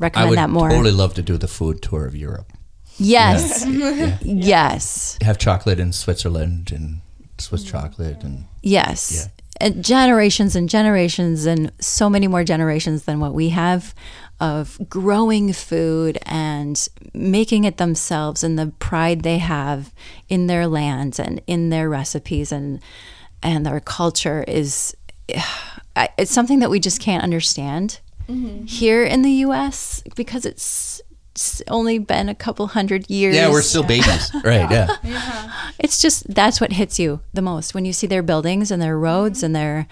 recommend 0.00 0.30
would 0.30 0.38
that 0.38 0.50
more. 0.50 0.70
totally 0.70 0.92
love 0.92 1.14
to 1.14 1.22
do 1.22 1.36
the 1.36 1.48
food 1.48 1.82
tour 1.82 2.06
of 2.06 2.14
Europe. 2.14 2.52
yes. 2.98 3.64
Yeah. 3.66 4.18
Yes. 4.22 5.18
Have 5.22 5.38
chocolate 5.38 5.80
in 5.80 5.92
Switzerland 5.92 6.72
and 6.72 7.00
Swiss 7.38 7.64
mm. 7.64 7.70
chocolate 7.70 8.22
and 8.22 8.44
Yes. 8.62 9.12
Yeah. 9.14 9.32
And 9.58 9.82
generations 9.82 10.54
and 10.54 10.68
generations 10.68 11.46
and 11.46 11.72
so 11.80 12.10
many 12.10 12.28
more 12.28 12.44
generations 12.44 13.04
than 13.04 13.20
what 13.20 13.32
we 13.32 13.48
have 13.50 13.94
of 14.38 14.78
growing 14.88 15.52
food 15.52 16.18
and 16.26 16.88
making 17.14 17.64
it 17.64 17.78
themselves 17.78 18.44
and 18.44 18.58
the 18.58 18.66
pride 18.78 19.22
they 19.22 19.38
have 19.38 19.94
in 20.28 20.46
their 20.46 20.66
lands 20.66 21.18
and 21.18 21.40
in 21.46 21.70
their 21.70 21.88
recipes 21.88 22.52
and 22.52 22.80
and 23.42 23.64
their 23.64 23.80
culture 23.80 24.44
is 24.46 24.94
it's 26.18 26.32
something 26.32 26.58
that 26.58 26.68
we 26.68 26.78
just 26.78 27.00
can't 27.00 27.22
understand 27.22 28.00
Mm-hmm. 28.28 28.64
here 28.64 29.04
in 29.04 29.22
the 29.22 29.30
US 29.30 30.02
because 30.14 30.44
it's 30.44 31.00
it's 31.36 31.62
only 31.68 31.98
been 31.98 32.30
a 32.30 32.34
couple 32.34 32.66
hundred 32.68 33.10
years. 33.10 33.34
yeah, 33.34 33.50
we're 33.50 33.60
still 33.60 33.82
babies, 33.82 34.32
right? 34.44 34.70
Yeah, 34.70 35.70
It's 35.78 36.00
just 36.00 36.32
that's 36.34 36.60
what 36.60 36.72
hits 36.72 36.98
you 36.98 37.20
the 37.34 37.42
most 37.42 37.74
when 37.74 37.84
you 37.84 37.92
see 37.92 38.06
their 38.06 38.22
buildings 38.22 38.70
and 38.70 38.80
their 38.80 38.98
roads 38.98 39.38
mm-hmm. 39.38 39.46
and 39.46 39.56
their 39.56 39.86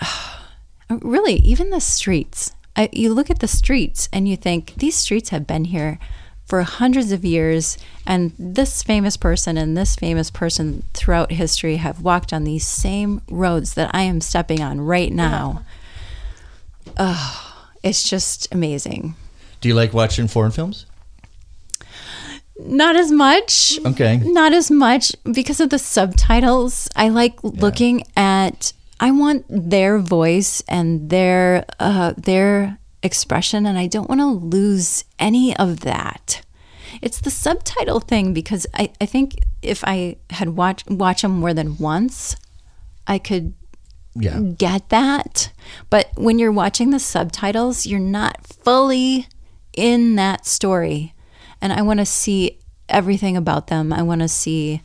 really 1.02 1.34
even 1.34 1.70
the 1.70 1.80
streets. 1.80 2.52
I, 2.74 2.88
you 2.90 3.12
look 3.12 3.30
at 3.30 3.40
the 3.40 3.48
streets 3.48 4.08
and 4.14 4.26
you 4.26 4.34
think 4.34 4.74
these 4.76 4.96
streets 4.96 5.28
have 5.28 5.46
been 5.46 5.66
here 5.66 5.98
for 6.46 6.62
hundreds 6.62 7.12
of 7.12 7.24
years, 7.24 7.78
and 8.06 8.32
this 8.38 8.82
famous 8.82 9.16
person 9.16 9.56
and 9.56 9.76
this 9.76 9.94
famous 9.94 10.30
person 10.30 10.84
throughout 10.92 11.32
history 11.32 11.76
have 11.76 12.02
walked 12.02 12.32
on 12.32 12.44
these 12.44 12.66
same 12.66 13.22
roads 13.30 13.74
that 13.74 13.94
I 13.94 14.02
am 14.02 14.20
stepping 14.20 14.60
on 14.60 14.80
right 14.80 15.12
now. 15.12 15.64
Oh, 16.98 17.51
it's 17.82 18.08
just 18.08 18.52
amazing. 18.52 19.14
Do 19.60 19.68
you 19.68 19.74
like 19.74 19.92
watching 19.92 20.28
foreign 20.28 20.52
films? 20.52 20.86
Not 22.58 22.96
as 22.96 23.10
much. 23.10 23.78
Okay. 23.84 24.18
Not 24.18 24.52
as 24.52 24.70
much 24.70 25.14
because 25.32 25.60
of 25.60 25.70
the 25.70 25.78
subtitles. 25.78 26.88
I 26.94 27.08
like 27.08 27.42
looking 27.42 28.04
at. 28.16 28.72
I 29.00 29.10
want 29.10 29.44
their 29.48 29.98
voice 29.98 30.62
and 30.68 31.10
their 31.10 31.64
uh, 31.80 32.14
their 32.16 32.78
expression, 33.02 33.66
and 33.66 33.76
I 33.76 33.88
don't 33.88 34.08
want 34.08 34.20
to 34.20 34.26
lose 34.26 35.04
any 35.18 35.56
of 35.56 35.80
that. 35.80 36.42
it's 37.00 37.20
the 37.20 37.30
subtitle 37.30 38.00
thing 38.00 38.34
because 38.34 38.66
I, 38.74 38.92
I 39.00 39.06
think 39.06 39.38
if 39.62 39.82
I 39.84 40.16
had 40.30 40.50
watched 40.50 40.90
watch 40.90 41.22
them 41.22 41.32
more 41.40 41.54
than 41.54 41.78
once, 41.78 42.36
I 43.06 43.18
could 43.18 43.54
Yeah. 44.14 44.40
get 44.40 44.88
that. 44.90 45.52
But 45.90 46.10
when 46.16 46.38
you're 46.38 46.52
watching 46.52 46.90
the 46.90 46.98
subtitles, 46.98 47.86
you're 47.86 48.00
not 48.00 48.46
fully 48.46 49.26
in 49.74 50.16
that 50.16 50.46
story. 50.46 51.14
And 51.60 51.72
I 51.72 51.82
want 51.82 52.00
to 52.00 52.06
see 52.06 52.58
everything 52.88 53.36
about 53.36 53.68
them. 53.68 53.92
I 53.92 54.02
want 54.02 54.20
to 54.20 54.28
see 54.28 54.82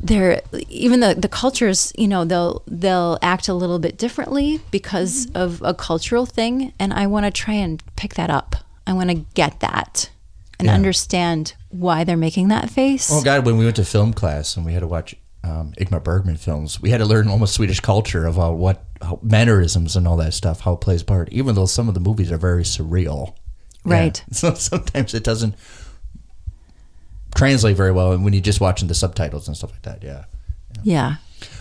their 0.00 0.42
even 0.68 1.00
the 1.00 1.14
the 1.14 1.28
cultures, 1.28 1.92
you 1.96 2.08
know, 2.08 2.24
they'll 2.24 2.62
they'll 2.66 3.18
act 3.22 3.48
a 3.48 3.54
little 3.54 3.78
bit 3.78 3.96
differently 3.96 4.60
because 4.70 5.26
mm-hmm. 5.26 5.36
of 5.36 5.62
a 5.62 5.74
cultural 5.74 6.26
thing 6.26 6.72
and 6.78 6.92
I 6.92 7.06
want 7.06 7.26
to 7.26 7.30
try 7.30 7.54
and 7.54 7.82
pick 7.96 8.14
that 8.14 8.30
up. 8.30 8.56
I 8.86 8.92
want 8.92 9.10
to 9.10 9.16
get 9.34 9.60
that 9.60 10.10
and 10.58 10.66
Yeah. 10.66 10.74
understand 10.74 11.54
why 11.70 12.04
they're 12.04 12.16
making 12.16 12.48
that 12.48 12.70
face. 12.70 13.10
Oh 13.10 13.22
God! 13.22 13.44
When 13.44 13.56
we 13.56 13.64
went 13.64 13.76
to 13.76 13.84
film 13.84 14.12
class 14.12 14.56
and 14.56 14.64
we 14.66 14.72
had 14.72 14.80
to 14.80 14.86
watch 14.86 15.14
um, 15.44 15.72
Ingmar 15.78 16.02
Bergman 16.02 16.36
films, 16.36 16.80
we 16.80 16.90
had 16.90 16.98
to 16.98 17.04
learn 17.04 17.28
almost 17.28 17.54
Swedish 17.54 17.80
culture 17.80 18.26
of 18.26 18.38
uh, 18.38 18.50
what 18.50 18.84
how 19.02 19.18
mannerisms 19.22 19.94
and 19.94 20.08
all 20.08 20.16
that 20.16 20.32
stuff, 20.32 20.60
how 20.60 20.72
it 20.72 20.80
plays 20.80 21.02
part. 21.02 21.30
Even 21.30 21.54
though 21.54 21.66
some 21.66 21.86
of 21.88 21.94
the 21.94 22.00
movies 22.00 22.32
are 22.32 22.38
very 22.38 22.62
surreal, 22.62 23.34
Yeah. 23.84 23.94
Right. 23.94 24.24
So 24.32 24.54
sometimes 24.54 25.12
it 25.12 25.22
doesn't 25.22 25.54
translate 27.34 27.76
very 27.76 27.92
well, 27.92 28.12
and 28.12 28.24
when 28.24 28.32
you're 28.32 28.42
just 28.42 28.60
watching 28.60 28.88
the 28.88 28.94
subtitles 28.94 29.46
and 29.46 29.56
stuff 29.56 29.72
like 29.72 29.82
that, 29.82 30.02
yeah. 30.02 30.24
yeah. 30.82 31.16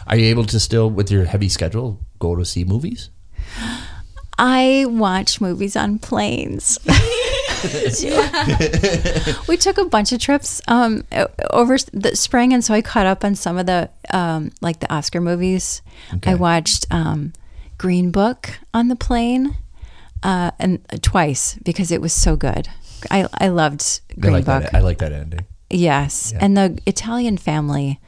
Are 0.08 0.16
you 0.16 0.28
able 0.28 0.46
to 0.46 0.60
still, 0.60 0.90
with 0.90 1.12
your 1.12 1.26
heavy 1.26 1.50
schedule, 1.50 2.00
go 2.20 2.36
to 2.36 2.46
see 2.46 2.64
movies? 2.64 3.10
I 4.38 4.86
watch 4.88 5.42
movies 5.42 5.76
on 5.76 6.00
planes. 6.00 6.80
we 9.48 9.58
took 9.58 9.78
a 9.78 9.86
bunch 9.86 10.12
of 10.12 10.20
trips 10.20 10.62
um, 10.68 11.06
over 11.50 11.78
the 11.94 12.16
spring, 12.16 12.54
and 12.54 12.64
so 12.64 12.74
I 12.74 12.82
caught 12.82 13.06
up 13.06 13.24
on 13.24 13.36
some 13.36 13.58
of 13.58 13.66
the 13.66 13.90
um, 14.12 14.52
like 14.62 14.80
the 14.80 14.94
Oscar 14.94 15.22
movies. 15.22 15.82
I 16.26 16.36
watched 16.36 16.86
um, 16.92 17.34
Green 17.78 18.12
Book 18.12 18.60
on 18.74 18.88
the 18.88 18.96
plane, 18.96 19.56
uh, 20.24 20.52
and 20.60 20.80
twice 21.02 21.56
because 21.64 21.92
it 21.92 22.02
was 22.02 22.14
so 22.14 22.36
good. 22.36 22.68
I 23.10 23.28
I 23.40 23.48
loved 23.50 24.02
I 24.12 24.20
Green 24.20 24.34
like 24.34 24.46
Book. 24.46 24.64
that. 24.64 24.76
I 24.76 24.80
like 24.80 25.00
that 25.00 25.12
ending. 25.12 25.46
Yes, 25.70 26.34
and 26.40 26.56
the 26.58 26.80
Italian 26.86 27.38
family. 27.38 28.00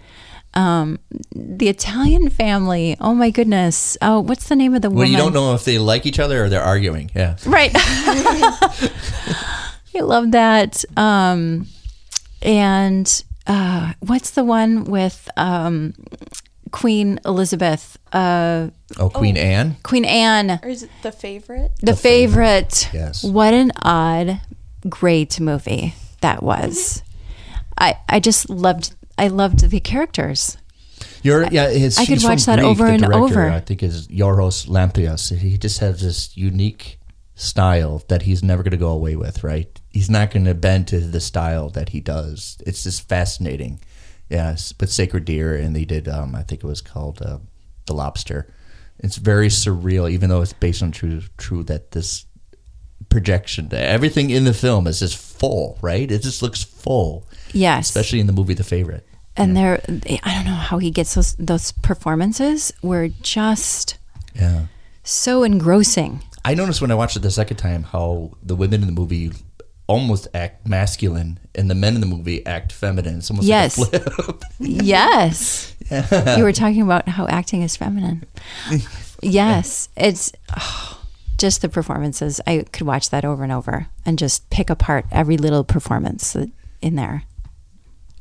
Um, 0.57 0.99
the 1.35 1.67
Italian 1.67 2.29
family. 2.29 2.95
Oh 3.01 3.13
my 3.13 3.29
goodness! 3.29 3.97
Oh, 4.01 4.21
what's 4.21 4.47
the 4.47 4.55
name 4.55 4.73
of 4.73 4.81
the 4.81 4.89
Well, 4.89 4.99
woman? 4.99 5.11
you 5.11 5.17
don't 5.17 5.33
know 5.33 5.53
if 5.53 5.65
they 5.65 5.77
like 5.79 6.05
each 6.05 6.19
other 6.19 6.45
or 6.45 6.49
they're 6.49 6.63
arguing. 6.63 7.11
Yeah. 7.13 7.35
Right. 7.45 7.71
I 9.95 9.99
love 10.01 10.31
that. 10.31 10.83
Um, 10.97 11.67
and 12.41 13.23
uh, 13.47 13.93
what's 13.99 14.31
the 14.31 14.43
one 14.43 14.85
with 14.85 15.29
um, 15.37 15.93
Queen 16.71 17.19
Elizabeth? 17.25 17.97
Uh, 18.13 18.69
Oh, 18.97 19.09
Queen 19.09 19.35
Anne. 19.35 19.75
Queen 19.83 20.05
Anne, 20.05 20.59
Or 20.63 20.69
is 20.69 20.83
it 20.83 20.89
the 21.01 21.11
favorite? 21.11 21.71
the, 21.81 21.95
favorite. 21.95 22.89
Yes. 22.93 23.23
What 23.23 23.53
an 23.53 23.71
odd, 23.81 24.39
great 24.87 25.39
movie 25.39 25.95
that 26.21 26.41
was. 26.43 27.01
I 27.77 27.95
I 28.07 28.19
just 28.21 28.49
loved. 28.49 28.93
I 29.17 29.27
loved 29.27 29.69
the 29.69 29.79
characters. 29.79 30.57
You're, 31.23 31.47
yeah, 31.47 31.69
his, 31.69 31.97
I 31.97 32.05
could 32.05 32.23
watch 32.23 32.45
that 32.45 32.59
Greek, 32.59 32.69
over 32.69 32.85
and 32.85 33.01
director, 33.01 33.19
over. 33.19 33.49
I 33.49 33.59
think 33.59 33.81
is 33.81 34.07
Yorgos 34.07 34.67
Lanthimos. 34.67 35.35
He 35.35 35.57
just 35.57 35.79
has 35.79 36.01
this 36.01 36.37
unique 36.37 36.99
style 37.33 38.03
that 38.07 38.23
he's 38.23 38.43
never 38.43 38.63
going 38.63 38.71
to 38.71 38.77
go 38.77 38.89
away 38.89 39.15
with. 39.15 39.43
Right? 39.43 39.81
He's 39.89 40.09
not 40.09 40.31
going 40.31 40.45
to 40.45 40.53
bend 40.53 40.87
to 40.89 40.99
the 40.99 41.19
style 41.19 41.69
that 41.71 41.89
he 41.89 41.99
does. 41.99 42.57
It's 42.65 42.83
just 42.83 43.07
fascinating. 43.09 43.79
Yes, 44.29 44.71
but 44.71 44.89
Sacred 44.89 45.25
Deer, 45.25 45.55
and 45.55 45.75
they 45.75 45.85
did. 45.85 46.07
Um, 46.07 46.35
I 46.35 46.43
think 46.43 46.63
it 46.63 46.67
was 46.67 46.81
called 46.81 47.21
uh, 47.21 47.39
The 47.85 47.93
Lobster. 47.93 48.47
It's 48.99 49.17
very 49.17 49.49
surreal, 49.49 50.09
even 50.09 50.29
though 50.29 50.41
it's 50.41 50.53
based 50.53 50.81
on 50.81 50.91
true. 50.91 51.21
True 51.37 51.63
that 51.63 51.91
this 51.91 52.25
projection, 53.09 53.69
everything 53.73 54.29
in 54.29 54.43
the 54.45 54.53
film 54.53 54.87
is 54.87 54.99
just 54.99 55.17
full. 55.17 55.77
Right? 55.81 56.09
It 56.11 56.21
just 56.21 56.41
looks 56.41 56.63
full, 56.63 57.25
Yes, 57.53 57.87
especially 57.87 58.19
in 58.19 58.27
the 58.27 58.33
movie 58.33 58.53
The 58.53 58.63
Favorite. 58.63 59.05
and 59.37 59.55
they're. 59.55 59.81
I 60.23 60.35
don't 60.35 60.45
know 60.45 60.53
how 60.69 60.77
he 60.79 60.91
gets 60.91 61.13
those 61.15 61.35
those 61.35 61.71
performances. 61.71 62.73
Were 62.81 63.09
just 63.21 63.97
Yeah. 64.33 64.65
so 65.03 65.43
engrossing. 65.43 66.23
I 66.43 66.53
noticed 66.53 66.79
when 66.81 66.91
I 66.91 66.95
watched 66.95 67.15
it 67.17 67.21
the 67.21 67.31
second 67.31 67.57
time 67.57 67.83
how 67.83 68.31
the 68.43 68.55
women 68.55 68.81
in 68.81 68.87
the 68.87 68.93
movie 68.93 69.31
almost 69.87 70.27
act 70.33 70.67
masculine 70.67 71.39
and 71.53 71.69
the 71.69 71.75
men 71.75 71.95
in 71.95 72.01
the 72.01 72.07
movie 72.07 72.45
act 72.45 72.71
feminine. 72.71 73.17
It's 73.19 73.29
almost 73.29 73.47
Yes. 73.47 73.77
like. 73.77 74.03
Yes. 74.59 75.71
You 76.37 76.43
were 76.43 76.51
talking 76.53 76.81
about 76.81 77.07
how 77.07 77.27
acting 77.27 77.61
is 77.61 77.75
feminine. 77.75 78.23
Yes. 79.21 79.89
It's 79.95 80.31
oh, 80.55 80.94
just 81.37 81.61
the 81.61 81.69
performances. 81.69 82.39
I 82.47 82.65
could 82.71 82.85
watch 82.87 83.09
that 83.09 83.25
over 83.25 83.43
and 83.43 83.51
over 83.51 83.87
and 84.05 84.17
just 84.17 84.49
pick 84.49 84.69
apart 84.69 85.05
every 85.11 85.37
little 85.37 85.63
performance 85.63 86.35
in 86.81 86.95
there. 86.95 87.23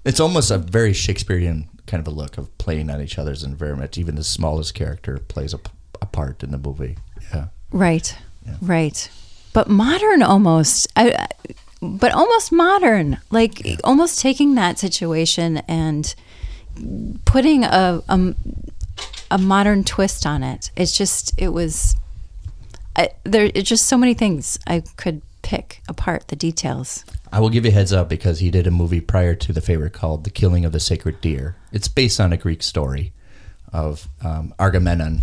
it's 0.05 0.21
almost 0.21 0.51
a 0.51 0.59
very 0.59 0.93
Shakespearean 0.93 1.69
kind 1.87 2.01
of 2.01 2.07
a 2.07 2.17
look 2.17 2.39
of 2.39 2.57
playing 2.59 2.91
on 2.91 3.01
each 3.01 3.19
other's 3.19 3.43
environment. 3.43 3.99
Even 3.99 4.15
the 4.15 4.25
smallest 4.25 4.75
character 4.75 5.19
plays 5.29 5.53
a, 5.55 5.61
a 6.01 6.07
part 6.07 6.43
in 6.43 6.51
the 6.51 6.59
movie. 6.59 6.97
Yeah. 7.33 7.47
Right. 7.73 8.17
Right. 8.61 9.11
But 9.53 9.69
modern 9.69 10.23
almost. 10.23 10.87
I, 10.97 11.27
but 11.83 12.13
almost 12.13 12.53
modern. 12.53 13.19
Like 13.31 13.79
almost 13.85 14.21
taking 14.21 14.55
that 14.55 14.79
situation 14.79 15.59
and 15.69 16.15
putting 17.25 17.65
a, 17.65 18.03
a 18.09 18.35
a 19.31 19.39
modern 19.39 19.85
twist 19.85 20.27
on 20.27 20.43
it. 20.43 20.71
It's 20.77 20.97
just 20.97 21.33
it 21.39 21.49
was 21.49 21.97
I, 22.97 23.11
there 23.25 23.51
it's 23.55 23.69
just 23.69 23.87
so 23.87 23.97
many 23.97 24.15
things 24.15 24.59
I 24.67 24.83
could 24.97 25.23
pick 25.43 25.83
apart 25.89 26.29
the 26.29 26.37
details. 26.37 27.05
I 27.33 27.41
will 27.41 27.51
give 27.51 27.65
you 27.65 27.71
a 27.71 27.75
heads 27.75 27.93
up 27.93 28.09
because 28.09 28.39
he 28.39 28.51
did 28.51 28.67
a 28.67 28.71
movie 28.71 29.01
prior 29.01 29.35
to 29.35 29.53
the 29.53 29.61
favorite 29.61 29.93
called 29.93 30.25
"The 30.25 30.31
Killing 30.31 30.65
of 30.65 30.73
the 30.73 30.81
Sacred 30.81 31.21
Deer." 31.21 31.57
It's 31.73 31.89
based 31.89 32.21
on 32.21 32.33
a 32.33 32.37
Greek 32.37 32.63
story 32.63 33.13
of 33.73 34.09
um, 34.23 34.55
Agamemnon 34.59 35.23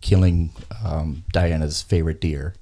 killing 0.00 0.50
um, 0.84 1.24
Diana's 1.32 1.82
favorite 1.82 2.20
deer, 2.20 2.54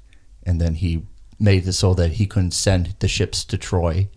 and 0.45 0.61
then 0.61 0.75
he 0.75 1.03
made 1.39 1.67
it 1.67 1.73
so 1.73 1.95
that 1.95 2.13
he 2.13 2.27
couldn't 2.27 2.53
send 2.53 2.95
the 3.01 3.09
ships 3.09 3.45
to 3.45 3.59
Troy, 3.59 4.09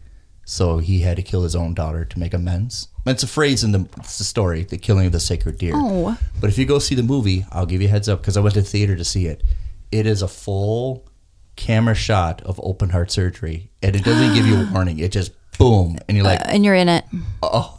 so 0.45 0.77
he 0.77 1.01
had 1.01 1.17
to 1.17 1.23
kill 1.23 1.43
his 1.43 1.55
own 1.55 1.73
daughter 1.73 2.05
to 2.05 2.19
make 2.19 2.33
amends. 2.33 2.87
It's 3.05 3.23
a 3.23 3.27
phrase 3.27 3.63
in 3.63 3.71
the, 3.71 3.79
the 3.79 4.23
story, 4.23 4.63
"The 4.63 4.77
Killing 4.77 5.07
of 5.07 5.11
the 5.11 5.19
Sacred 5.19 5.57
Deer." 5.57 5.73
Oh. 5.75 6.17
But 6.39 6.49
if 6.49 6.57
you 6.57 6.65
go 6.65 6.79
see 6.79 6.95
the 6.95 7.03
movie, 7.03 7.45
I'll 7.51 7.65
give 7.65 7.81
you 7.81 7.87
a 7.87 7.91
heads 7.91 8.07
up 8.07 8.21
because 8.21 8.37
I 8.37 8.41
went 8.41 8.53
to 8.53 8.61
the 8.61 8.67
theater 8.67 8.95
to 8.95 9.03
see 9.03 9.25
it. 9.25 9.43
It 9.91 10.06
is 10.06 10.21
a 10.21 10.28
full 10.28 11.06
camera 11.56 11.95
shot 11.95 12.41
of 12.43 12.60
open 12.63 12.89
heart 12.89 13.12
surgery, 13.12 13.69
and 13.82 13.95
it 13.95 14.04
doesn't 14.04 14.34
give 14.34 14.45
you 14.45 14.56
a 14.62 14.69
warning. 14.73 14.99
It 14.99 15.12
just 15.12 15.32
boom, 15.58 15.97
and 16.08 16.15
you're 16.15 16.25
like, 16.25 16.39
And 16.45 16.63
you're 16.63 16.75
in 16.75 16.89
it. 16.89 17.06
oh. 17.43 17.78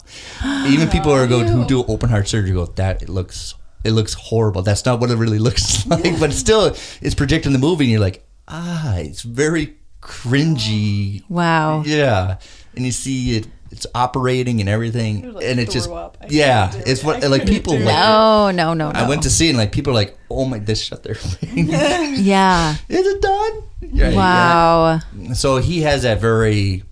Even 0.67 0.89
people 0.89 1.11
are 1.11 1.25
going 1.27 1.47
who 1.47 1.65
do 1.65 1.83
open 1.85 2.09
heart 2.09 2.27
surgery 2.27 2.51
go 2.53 2.65
that 2.65 3.01
it 3.01 3.09
looks 3.09 3.55
it 3.83 3.91
looks 3.91 4.13
horrible. 4.13 4.61
That's 4.61 4.85
not 4.85 4.99
what 4.99 5.09
it 5.09 5.15
really 5.15 5.39
looks 5.47 5.85
like, 5.87 6.19
but 6.19 6.31
still, 6.33 6.75
it's 7.01 7.15
projecting 7.15 7.53
the 7.53 7.59
movie, 7.59 7.85
and 7.85 7.91
you're 7.91 7.99
like, 7.99 8.23
ah, 8.47 8.97
it's 8.97 9.21
very 9.23 9.77
cringy. 10.01 11.23
Wow. 11.29 11.83
Yeah, 11.85 12.37
and 12.75 12.85
you 12.85 12.91
see 12.91 13.37
it. 13.37 13.47
It's 13.71 13.87
operating 13.95 14.59
and 14.59 14.67
everything, 14.69 15.33
like 15.33 15.45
and 15.45 15.59
it 15.59 15.69
just 15.71 15.89
up. 15.89 16.17
Yeah, 16.29 16.71
it's 16.75 17.01
it. 17.01 17.05
what 17.05 17.23
I 17.23 17.27
like 17.27 17.45
people 17.47 17.73
do 17.73 17.79
it. 17.81 17.85
like. 17.85 17.95
No, 17.95 18.51
no, 18.51 18.73
no, 18.73 18.91
no. 18.91 18.99
I 18.99 19.07
went 19.07 19.23
to 19.23 19.29
see 19.29 19.47
it 19.47 19.51
and 19.51 19.57
like 19.57 19.71
people 19.71 19.91
are 19.91 19.95
like, 19.95 20.17
oh 20.29 20.43
my, 20.45 20.59
this 20.59 20.81
shut 20.83 21.03
their 21.03 21.15
thing. 21.15 21.67
Yeah. 21.69 22.75
Is 22.89 23.07
it 23.07 23.21
done? 23.21 23.63
Yeah, 23.81 24.13
Wow. 24.15 24.99
yeah. 25.17 25.33
So 25.33 25.57
he 25.57 25.81
has 25.81 26.03
that 26.03 26.19
very, 26.19 26.83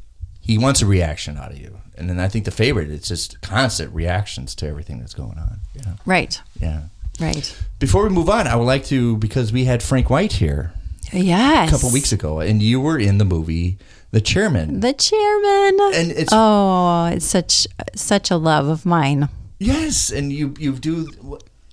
he 0.41 0.57
wants 0.57 0.81
a 0.81 0.85
reaction 0.85 1.37
out 1.37 1.51
of 1.51 1.57
you. 1.59 1.77
And 1.97 2.09
then 2.09 2.17
I 2.19 2.29
think 2.29 2.45
the 2.45 2.51
favorite, 2.51 2.89
it's 2.89 3.09
just 3.09 3.41
constant 3.41 3.93
reactions 3.93 4.55
to 4.55 4.67
everything 4.67 4.99
that's 4.99 5.13
going 5.13 5.37
on. 5.37 5.59
Yeah. 5.75 5.95
Right. 6.05 6.41
Yeah. 6.61 6.83
Right. 7.19 7.53
Before 7.79 8.03
we 8.03 8.09
move 8.09 8.29
on, 8.29 8.47
I 8.47 8.55
would 8.55 8.63
like 8.63 8.85
to, 8.85 9.17
because 9.17 9.51
we 9.51 9.65
had 9.65 9.83
Frank 9.83 10.09
White 10.09 10.31
here 10.33 10.71
Yes. 11.11 11.67
a 11.67 11.71
couple 11.71 11.91
weeks 11.91 12.13
ago 12.13 12.39
and 12.39 12.61
you 12.61 12.79
were 12.79 12.97
in 12.97 13.17
the 13.17 13.25
movie 13.25 13.77
The 14.11 14.21
Chairman. 14.21 14.79
The 14.79 14.93
chairman. 14.93 15.79
And 15.93 16.11
it's, 16.11 16.31
oh, 16.33 17.05
it's 17.05 17.25
such 17.25 17.67
such 17.95 18.31
a 18.31 18.37
love 18.37 18.67
of 18.67 18.85
mine. 18.85 19.29
yes. 19.59 20.09
And 20.11 20.31
you, 20.33 20.53
you 20.57 20.73
do, 20.73 21.07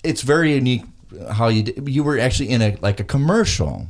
it's 0.05 0.23
very 0.23 0.53
unique 0.55 0.83
how 1.33 1.49
you, 1.49 1.73
you 1.87 2.05
were 2.05 2.19
actually 2.19 2.51
in 2.51 2.61
a, 2.61 2.77
like 2.83 3.01
a 3.01 3.05
commercial. 3.05 3.87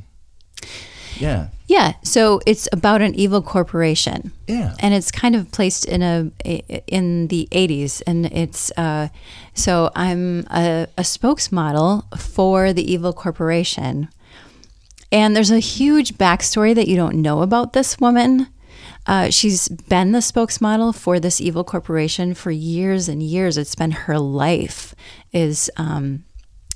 Yeah. 1.19 1.47
Yeah, 1.67 1.93
so 2.03 2.39
it's 2.45 2.69
about 2.71 3.01
an 3.01 3.13
evil 3.15 3.41
corporation. 3.41 4.31
Yeah. 4.47 4.75
And 4.79 4.93
it's 4.93 5.11
kind 5.11 5.35
of 5.35 5.51
placed 5.51 5.83
in 5.85 6.01
a 6.01 6.31
in 6.87 7.27
the 7.27 7.47
80s 7.51 8.01
and 8.07 8.27
it's 8.27 8.71
uh 8.77 9.09
so 9.53 9.91
I'm 9.95 10.45
a, 10.51 10.87
a 10.97 11.01
spokesmodel 11.01 12.17
for 12.17 12.71
the 12.71 12.89
evil 12.89 13.11
corporation. 13.13 14.07
And 15.11 15.35
there's 15.35 15.51
a 15.51 15.59
huge 15.59 16.15
backstory 16.15 16.75
that 16.75 16.87
you 16.87 16.95
don't 16.95 17.21
know 17.21 17.41
about 17.41 17.73
this 17.73 17.99
woman. 17.99 18.47
Uh, 19.05 19.29
she's 19.29 19.69
been 19.69 20.11
the 20.11 20.19
spokesmodel 20.19 20.93
for 20.93 21.19
this 21.19 21.39
evil 21.39 21.63
corporation 21.63 22.33
for 22.33 22.51
years 22.51 23.07
and 23.07 23.23
years. 23.23 23.57
It's 23.57 23.75
been 23.75 23.91
her 23.91 24.19
life 24.19 24.93
is 25.31 25.71
um, 25.77 26.25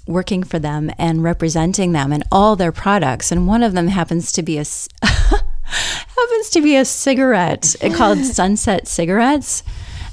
working 0.08 0.44
for 0.44 0.58
them 0.58 0.92
and 0.98 1.24
representing 1.24 1.92
them 1.92 2.14
and 2.14 2.24
all 2.32 2.56
their 2.56 2.72
products. 2.72 3.32
And 3.32 3.48
one 3.48 3.64
of 3.64 3.74
them 3.74 3.90
happens 3.90 4.32
to 4.34 4.44
be 4.44 4.58
a 4.58 4.66
happens 5.04 6.50
to 6.52 6.62
be 6.62 6.76
a 6.78 6.86
cigarette 6.86 7.76
called 7.96 8.20
Sunset 8.26 8.88
Cigarettes. 8.88 9.64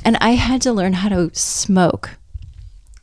And 0.05 0.17
I 0.21 0.31
had 0.31 0.61
to 0.63 0.73
learn 0.73 0.95
how 0.95 1.09
to 1.11 1.31
smoke. 1.35 2.19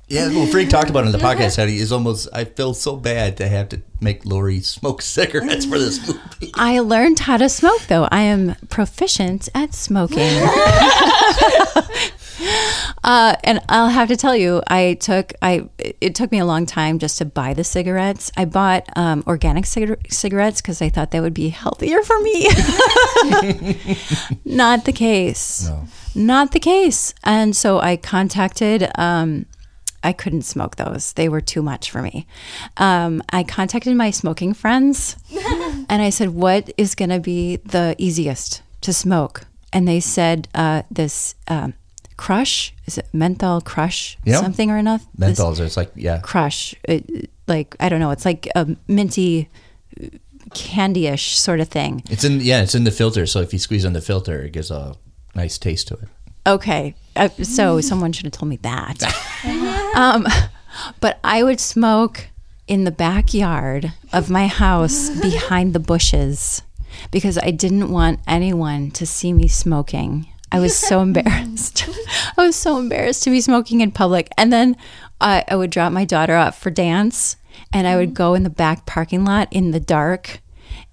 Yeah, 0.08 0.28
well, 0.34 0.46
Frank 0.48 0.70
talked 0.70 0.90
about 0.90 1.04
it 1.04 1.08
in 1.08 1.12
the 1.14 1.18
podcast. 1.18 1.58
How 1.58 1.66
he 1.66 1.80
is 1.80 1.92
almost. 1.92 2.30
I 2.32 2.46
feel 2.46 2.74
so 2.74 2.96
bad 2.96 3.38
to 3.38 3.48
have 3.48 3.70
to 3.70 3.82
make 4.02 4.26
Lori 4.26 4.60
smoke 4.60 5.02
cigarettes 5.04 5.66
for 5.66 5.80
this 5.80 6.08
movie. 6.08 6.52
I 6.54 6.80
learned 6.80 7.20
how 7.20 7.38
to 7.38 7.50
smoke, 7.50 7.82
though. 7.88 8.08
I 8.12 8.22
am 8.22 8.56
proficient 8.70 9.50
at 9.56 9.74
smoking. 9.74 10.20
uh, 13.04 13.36
and 13.44 13.62
I'll 13.68 13.90
have 13.90 14.10
to 14.10 14.16
tell 14.16 14.36
you, 14.36 14.62
I 14.68 14.94
took 15.00 15.34
I 15.42 15.70
it 15.80 16.14
took 16.14 16.32
me 16.32 16.38
a 16.40 16.46
long 16.46 16.68
time 16.68 17.00
just 17.00 17.18
to 17.18 17.26
buy 17.26 17.56
the 17.56 17.64
cigarettes. 17.64 18.32
I 18.38 18.46
bought 18.46 18.88
um, 18.96 19.24
organic 19.26 19.66
cigar- 19.66 19.98
cigarettes 20.10 20.62
because 20.62 20.84
I 20.84 20.90
thought 20.90 21.10
that 21.12 21.22
would 21.24 21.34
be 21.34 21.50
healthier 21.50 22.04
for 22.04 22.20
me. 22.20 22.44
Not 24.46 24.86
the 24.86 24.94
case. 24.94 25.68
Not 26.14 26.52
the 26.52 26.60
case. 26.60 27.16
And 27.24 27.56
so 27.56 27.80
I 27.80 27.98
contacted. 27.98 28.88
Um, 28.96 29.48
I 30.06 30.14
couldn't 30.14 30.44
smoke 30.44 30.76
those. 30.76 31.14
They 31.14 31.28
were 31.28 31.42
too 31.42 31.64
much 31.64 31.90
for 31.90 32.02
me. 32.02 32.28
Um, 32.78 33.24
I 33.32 33.44
contacted 33.44 33.96
my 33.96 34.12
smoking 34.12 34.54
friends 34.54 35.18
and 35.90 36.02
I 36.02 36.12
said, 36.12 36.30
What 36.30 36.72
is 36.78 36.94
going 36.94 37.10
to 37.10 37.20
be 37.20 37.58
the 37.58 37.96
easiest 37.98 38.62
to 38.82 38.94
smoke? 38.94 39.42
And 39.74 39.88
they 39.88 40.00
said, 40.00 40.48
uh, 40.54 40.84
This 40.92 41.34
um, 41.48 41.74
crush, 42.18 42.74
is 42.86 43.00
it 43.00 43.08
menthol 43.14 43.62
crush? 43.62 44.18
Yeah. 44.24 44.42
Something 44.42 44.70
or 44.70 44.78
another? 44.78 45.04
This 45.18 45.40
Menthols, 45.40 45.60
it's 45.60 45.76
like 45.76 45.92
yeah, 45.96 46.20
crush. 46.20 46.76
It, 46.84 47.30
like, 47.48 47.76
I 47.80 47.90
don't 47.90 48.00
know. 48.00 48.12
It's 48.12 48.26
like 48.26 48.48
a 48.56 48.68
minty, 48.88 49.50
candy-ish 50.54 51.38
sort 51.38 51.60
of 51.60 51.68
thing. 51.68 52.04
it's 52.10 52.24
in 52.24 52.42
yeah, 52.42 52.62
it's 52.62 52.76
in 52.76 52.84
the 52.84 52.92
filter. 52.92 53.26
So 53.26 53.42
if 53.42 53.54
you 53.54 53.60
squeeze 53.60 53.86
on 53.86 53.94
the 53.94 54.02
filter, 54.02 54.44
it 54.44 54.52
gives 54.52 54.70
a 54.70 54.96
nice 55.34 55.58
taste 55.58 55.88
to 55.88 55.96
it. 55.96 56.10
Okay. 56.46 56.96
Uh, 57.16 57.30
so 57.30 57.82
someone 57.82 58.12
should 58.12 58.26
have 58.26 58.34
told 58.34 58.50
me 58.50 58.58
that. 58.58 59.04
um, 59.96 60.28
but 61.00 61.20
I 61.24 61.44
would 61.44 61.60
smoke 61.60 62.28
in 62.68 62.84
the 62.84 62.92
backyard 62.92 63.94
of 64.12 64.30
my 64.30 64.48
house 64.48 65.10
behind 65.22 65.74
the 65.74 65.80
bushes 65.80 66.62
because 67.12 67.38
I 67.38 67.52
didn't 67.52 67.90
want 67.90 68.20
anyone 68.28 68.92
to 68.92 69.06
see 69.06 69.34
me 69.34 69.48
smoking. 69.48 70.28
I 70.52 70.60
was 70.60 70.76
so 70.76 71.02
embarrassed. 71.02 71.88
I 72.38 72.46
was 72.46 72.56
so 72.56 72.78
embarrassed 72.78 73.24
to 73.24 73.30
be 73.30 73.42
smoking 73.42 73.82
in 73.82 73.92
public. 73.92 74.30
And 74.38 74.54
then 74.54 74.78
uh, 75.20 75.42
I 75.48 75.56
would 75.56 75.70
drop 75.70 75.92
my 75.92 76.06
daughter 76.06 76.36
off 76.36 76.60
for 76.60 76.70
dance 76.70 77.36
and 77.74 77.88
I 77.88 77.98
would 77.98 78.14
go 78.14 78.36
in 78.36 78.44
the 78.44 78.50
back 78.50 78.86
parking 78.86 79.26
lot 79.26 79.48
in 79.52 79.72
the 79.72 79.80
dark 79.80 80.40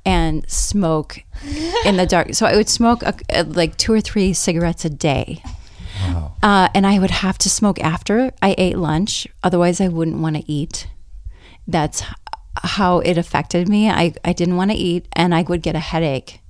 and 0.05 0.49
smoke 0.51 1.23
in 1.85 1.97
the 1.97 2.07
dark. 2.07 2.35
So 2.35 2.47
I 2.47 2.57
would 2.57 2.69
smoke 2.69 3.03
a, 3.03 3.15
a- 3.31 3.45
like 3.45 3.77
two 3.77 3.93
or 3.93 4.01
three 4.01 4.33
cigarettes 4.33 4.85
a 4.85 4.91
day. 4.91 5.43
Uh, 6.43 6.69
and 6.75 6.85
I 6.87 6.99
would 6.99 7.13
have 7.13 7.39
to 7.39 7.49
smoke 7.49 7.79
after 7.81 8.33
I 8.43 8.57
ate 8.59 8.77
lunch. 8.77 9.29
Otherwise, 9.45 9.81
I 9.81 9.87
wouldn't 9.89 10.19
want 10.19 10.35
to 10.37 10.51
eat. 10.51 10.89
That's 11.69 12.03
how 12.57 12.99
it 12.99 13.17
affected 13.17 13.69
me. 13.69 13.89
I, 13.89 14.13
I 14.25 14.33
didn't 14.33 14.57
want 14.57 14.73
to 14.73 14.77
eat 14.77 15.07
and 15.13 15.33
I 15.35 15.43
would 15.43 15.63
get 15.63 15.77
a 15.77 15.81
headache. 15.81 16.41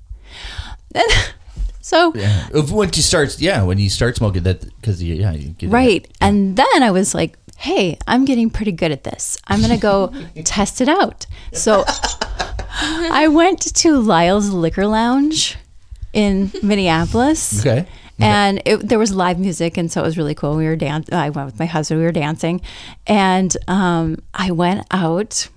so, 1.80 2.12
Yeah, 2.14 2.48
once 2.54 2.96
you 2.96 3.02
start, 3.02 3.38
yeah, 3.40 3.62
when 3.62 3.78
you 3.78 3.90
start 3.90 4.16
smoking 4.16 4.42
that 4.44 4.64
because 4.80 5.02
yeah 5.02 5.32
you 5.32 5.50
get 5.50 5.70
right. 5.70 6.06
And 6.20 6.56
then 6.56 6.82
I 6.82 6.90
was 6.90 7.14
like, 7.14 7.36
hey, 7.62 7.96
I'm 8.08 8.24
getting 8.24 8.50
pretty 8.50 8.72
good 8.72 8.90
at 8.90 9.04
this. 9.04 9.38
I'm 9.46 9.60
going 9.60 9.70
to 9.70 9.78
go 9.78 10.12
test 10.44 10.80
it 10.80 10.88
out. 10.88 11.26
So 11.52 11.84
I 11.88 13.28
went 13.28 13.60
to 13.76 13.98
Lyle's 13.98 14.50
Liquor 14.50 14.84
Lounge 14.88 15.56
in 16.12 16.50
Minneapolis. 16.62 17.60
Okay. 17.60 17.86
And 18.18 18.62
it, 18.64 18.76
there 18.88 18.98
was 18.98 19.12
live 19.12 19.38
music, 19.38 19.76
and 19.76 19.90
so 19.90 20.00
it 20.00 20.04
was 20.04 20.18
really 20.18 20.34
cool. 20.34 20.56
We 20.56 20.66
were 20.66 20.76
dancing. 20.76 21.14
I 21.14 21.30
went 21.30 21.46
with 21.46 21.58
my 21.58 21.66
husband. 21.66 22.00
We 22.00 22.04
were 22.06 22.12
dancing, 22.12 22.60
and 23.06 23.56
um, 23.66 24.18
I 24.34 24.52
went 24.52 24.86
out 24.92 25.48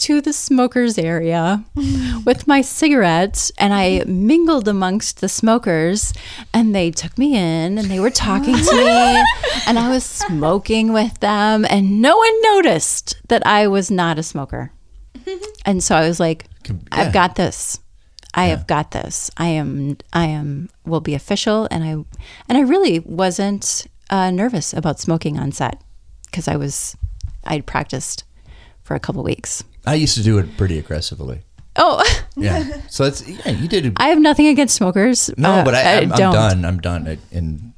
to 0.00 0.20
the 0.20 0.32
smokers 0.32 0.98
area 0.98 1.64
with 2.24 2.46
my 2.46 2.60
cigarettes, 2.62 3.52
and 3.58 3.72
I 3.72 4.04
mingled 4.06 4.68
amongst 4.68 5.20
the 5.20 5.28
smokers. 5.28 6.12
And 6.52 6.74
they 6.74 6.90
took 6.90 7.16
me 7.18 7.36
in, 7.36 7.78
and 7.78 7.90
they 7.90 8.00
were 8.00 8.10
talking 8.10 8.56
to 8.56 8.74
me, 8.76 9.24
and 9.66 9.78
I 9.78 9.88
was 9.90 10.04
smoking 10.04 10.92
with 10.92 11.20
them, 11.20 11.66
and 11.68 12.00
no 12.00 12.16
one 12.16 12.42
noticed 12.42 13.16
that 13.28 13.46
I 13.46 13.66
was 13.68 13.90
not 13.90 14.18
a 14.18 14.22
smoker. 14.22 14.72
And 15.66 15.82
so 15.82 15.94
I 15.94 16.08
was 16.08 16.18
like, 16.18 16.46
yeah. 16.66 16.74
I've 16.90 17.12
got 17.12 17.36
this. 17.36 17.78
I 18.32 18.46
have 18.46 18.66
got 18.66 18.92
this. 18.92 19.30
I 19.36 19.48
am 19.48 19.98
I 20.12 20.26
am 20.26 20.70
will 20.86 21.00
be 21.00 21.14
official 21.14 21.66
and 21.70 21.82
I 21.84 21.90
and 22.48 22.58
I 22.58 22.60
really 22.60 23.00
wasn't 23.00 23.86
uh, 24.08 24.30
nervous 24.30 24.72
about 24.72 25.00
smoking 25.00 25.38
on 25.38 25.52
set 25.52 25.82
because 26.26 26.46
I 26.46 26.56
was 26.56 26.96
I'd 27.44 27.66
practiced 27.66 28.24
for 28.82 28.94
a 28.94 29.00
couple 29.00 29.22
weeks. 29.22 29.64
I 29.86 29.94
used 29.94 30.14
to 30.16 30.22
do 30.22 30.38
it 30.38 30.56
pretty 30.56 30.78
aggressively. 30.78 31.42
Oh, 31.76 32.02
Yeah, 32.36 32.80
so 32.88 33.04
it's 33.04 33.26
yeah, 33.26 33.50
you 33.52 33.68
did. 33.68 33.92
I 33.96 34.08
have 34.08 34.18
nothing 34.20 34.46
against 34.48 34.74
smokers. 34.76 35.30
no, 35.36 35.50
Uh, 35.52 35.64
but 35.64 35.74
I, 35.74 35.98
I'm, 36.00 36.12
I'm 36.12 36.18
done. 36.18 36.64
I'm 36.64 36.78
done. 36.80 37.08
I, 37.08 37.18
and 37.32 37.72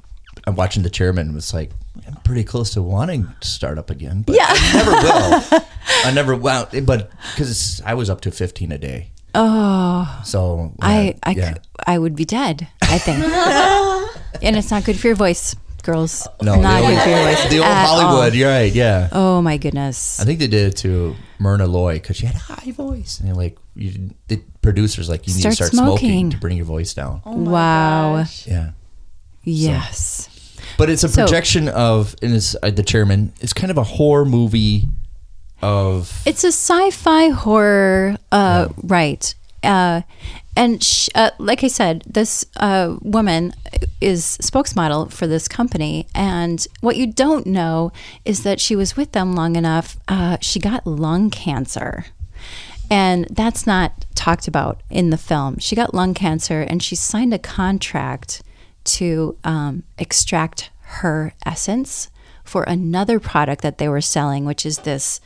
I'm 0.46 0.56
watching 0.56 0.82
the 0.82 0.90
chairman. 0.90 1.34
Was 1.34 1.52
like, 1.54 1.70
I'm 2.06 2.14
pretty 2.24 2.42
close 2.44 2.70
to 2.70 2.82
wanting 2.82 3.28
to 3.40 3.48
start 3.48 3.78
up 3.78 3.90
again, 3.90 4.22
but 4.22 4.34
Yeah. 4.36 4.46
I 4.48 4.72
never 4.74 4.90
will. 4.92 5.60
I 6.04 6.10
never 6.12 6.36
well, 6.36 6.68
but 6.84 7.10
because 7.34 7.80
I 7.84 7.94
was 7.94 8.08
up 8.10 8.20
to 8.22 8.30
15 8.30 8.72
a 8.72 8.78
day. 8.78 9.10
Oh, 9.34 10.20
So 10.24 10.72
I 10.80 11.14
I, 11.22 11.30
yeah. 11.32 11.54
I 11.86 11.98
would 11.98 12.16
be 12.16 12.24
dead. 12.24 12.68
I 12.82 12.98
think, 12.98 13.18
and 14.42 14.56
it's 14.56 14.70
not 14.70 14.84
good 14.84 14.98
for 14.98 15.06
your 15.06 15.16
voice, 15.16 15.54
girls. 15.82 16.26
no 16.42 16.60
not 16.60 16.80
the 16.80 16.86
good 16.88 17.28
old, 17.28 17.38
for 17.38 17.48
the 17.48 17.58
old 17.58 17.66
at 17.66 17.86
all. 17.88 18.00
Hollywood. 18.00 18.34
You're 18.34 18.50
right. 18.50 18.72
Yeah. 18.72 19.08
Oh 19.12 19.42
my 19.42 19.56
goodness. 19.56 20.20
I 20.20 20.24
think 20.24 20.38
they 20.38 20.46
did 20.46 20.68
it 20.68 20.76
to 20.78 21.14
Myrna 21.38 21.66
Loy 21.66 21.94
because 21.94 22.16
she 22.16 22.26
had 22.26 22.36
a 22.36 22.38
high 22.38 22.70
voice, 22.72 23.20
and 23.20 23.36
like, 23.36 23.58
you, 23.74 24.10
the 24.28 24.40
producers 24.62 25.08
like 25.08 25.26
you 25.26 25.34
need 25.34 25.40
Start 25.40 25.56
to 25.56 25.64
start 25.64 25.72
smoking. 25.72 25.96
smoking. 26.10 26.30
to 26.30 26.36
bring 26.38 26.56
your 26.56 26.66
voice 26.66 26.94
down. 26.94 27.20
wow. 27.24 28.24
Yeah. 28.46 28.70
Yes. 29.44 30.28
But 30.78 30.88
it's 30.90 31.04
a 31.04 31.08
So- 31.08 31.22
projection 31.24 31.68
of, 31.68 32.14
and 32.22 32.34
it's 32.34 32.56
uh, 32.62 32.70
the 32.70 32.82
chairman. 32.82 33.32
It's 33.40 33.52
kind 33.52 33.70
of 33.70 33.78
a 33.78 33.82
horror 33.84 34.24
movie 34.24 34.88
of 35.60 36.22
It's 36.26 36.44
a 36.44 36.48
sci-fi 36.52 37.28
horror, 37.28 38.16
uh, 38.30 38.68
right? 38.82 39.34
Uh, 39.62 40.02
and 40.56 40.82
sh- 40.82 41.08
uh, 41.14 41.30
like 41.38 41.64
I 41.64 41.68
said, 41.68 42.02
this 42.06 42.44
uh, 42.56 42.96
woman 43.00 43.54
is 44.00 44.38
spokesmodel 44.42 45.12
for 45.12 45.26
this 45.26 45.48
company, 45.48 46.06
and 46.14 46.66
what 46.80 46.96
you 46.96 47.06
don't 47.06 47.46
know 47.46 47.92
is 48.24 48.42
that 48.42 48.60
she 48.60 48.76
was 48.76 48.96
with 48.96 49.12
them 49.12 49.34
long 49.34 49.56
enough. 49.56 49.96
Uh, 50.08 50.36
she 50.40 50.60
got 50.60 50.86
lung 50.86 51.30
cancer, 51.30 52.06
and 52.90 53.26
that's 53.30 53.66
not 53.66 54.04
talked 54.14 54.46
about 54.46 54.82
in 54.90 55.10
the 55.10 55.16
film. 55.16 55.58
She 55.58 55.74
got 55.74 55.94
lung 55.94 56.12
cancer, 56.12 56.60
and 56.60 56.82
she 56.82 56.94
signed 56.94 57.32
a 57.32 57.38
contract 57.38 58.42
to 58.84 59.38
um, 59.44 59.84
extract 59.98 60.70
her 60.82 61.32
essence 61.46 62.10
for 62.44 62.64
another 62.64 63.18
product 63.18 63.62
that 63.62 63.78
they 63.78 63.88
were 63.88 64.00
selling, 64.00 64.44
which 64.44 64.66
is 64.66 64.78
this 64.78 65.20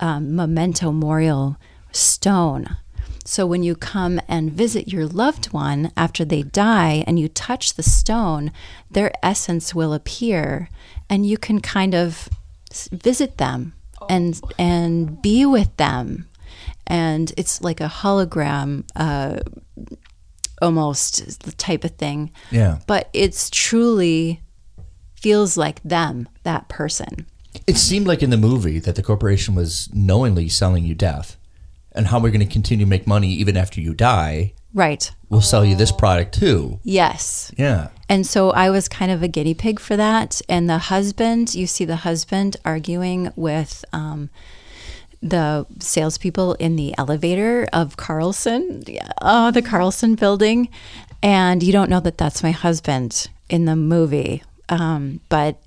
um, 0.00 0.34
memento 0.34 0.90
memorial 0.90 1.56
stone. 1.92 2.76
So 3.24 3.46
when 3.46 3.62
you 3.62 3.74
come 3.76 4.20
and 4.28 4.52
visit 4.52 4.88
your 4.88 5.06
loved 5.06 5.46
one 5.52 5.92
after 5.96 6.24
they 6.24 6.42
die 6.42 7.04
and 7.06 7.18
you 7.18 7.28
touch 7.28 7.74
the 7.74 7.82
stone, 7.82 8.52
their 8.90 9.12
essence 9.22 9.74
will 9.74 9.92
appear 9.92 10.68
and 11.08 11.26
you 11.26 11.38
can 11.38 11.60
kind 11.60 11.94
of 11.94 12.28
visit 12.90 13.38
them 13.38 13.74
and 14.08 14.40
and 14.58 15.22
be 15.22 15.46
with 15.46 15.76
them. 15.76 16.28
And 16.86 17.32
it's 17.36 17.62
like 17.62 17.80
a 17.80 17.86
hologram 17.86 18.84
uh, 18.96 19.38
almost 20.60 21.40
the 21.40 21.52
type 21.52 21.84
of 21.84 21.92
thing. 21.92 22.30
Yeah. 22.50 22.78
But 22.86 23.08
it's 23.12 23.50
truly 23.50 24.40
feels 25.14 25.56
like 25.56 25.82
them, 25.82 26.28
that 26.42 26.68
person. 26.68 27.26
It 27.66 27.76
seemed 27.76 28.06
like 28.06 28.22
in 28.22 28.30
the 28.30 28.36
movie 28.36 28.78
that 28.78 28.96
the 28.96 29.02
corporation 29.02 29.54
was 29.54 29.88
knowingly 29.92 30.48
selling 30.48 30.84
you 30.84 30.94
death, 30.94 31.36
and 31.94 32.06
how 32.06 32.18
we're 32.18 32.30
going 32.30 32.46
to 32.46 32.52
continue 32.52 32.84
to 32.84 32.88
make 32.88 33.06
money 33.06 33.28
even 33.28 33.56
after 33.56 33.80
you 33.80 33.94
die. 33.94 34.54
Right. 34.74 35.10
We'll 35.28 35.42
sell 35.42 35.64
you 35.64 35.76
this 35.76 35.92
product 35.92 36.38
too. 36.38 36.80
Yes. 36.82 37.52
Yeah. 37.58 37.88
And 38.08 38.26
so 38.26 38.50
I 38.50 38.70
was 38.70 38.88
kind 38.88 39.12
of 39.12 39.22
a 39.22 39.28
guinea 39.28 39.54
pig 39.54 39.78
for 39.78 39.96
that. 39.96 40.40
And 40.48 40.68
the 40.68 40.78
husband, 40.78 41.54
you 41.54 41.66
see 41.66 41.84
the 41.84 41.96
husband 41.96 42.56
arguing 42.64 43.32
with 43.36 43.84
um, 43.92 44.30
the 45.20 45.66
salespeople 45.78 46.54
in 46.54 46.76
the 46.76 46.94
elevator 46.98 47.68
of 47.72 47.96
Carlson, 47.96 48.82
yeah, 48.86 49.10
oh, 49.20 49.50
the 49.50 49.62
Carlson 49.62 50.14
building. 50.14 50.68
and 51.22 51.62
you 51.62 51.72
don't 51.72 51.88
know 51.88 52.00
that 52.00 52.18
that's 52.18 52.42
my 52.42 52.50
husband 52.50 53.28
in 53.48 53.64
the 53.64 53.76
movie, 53.76 54.42
um, 54.68 55.20
but 55.28 55.62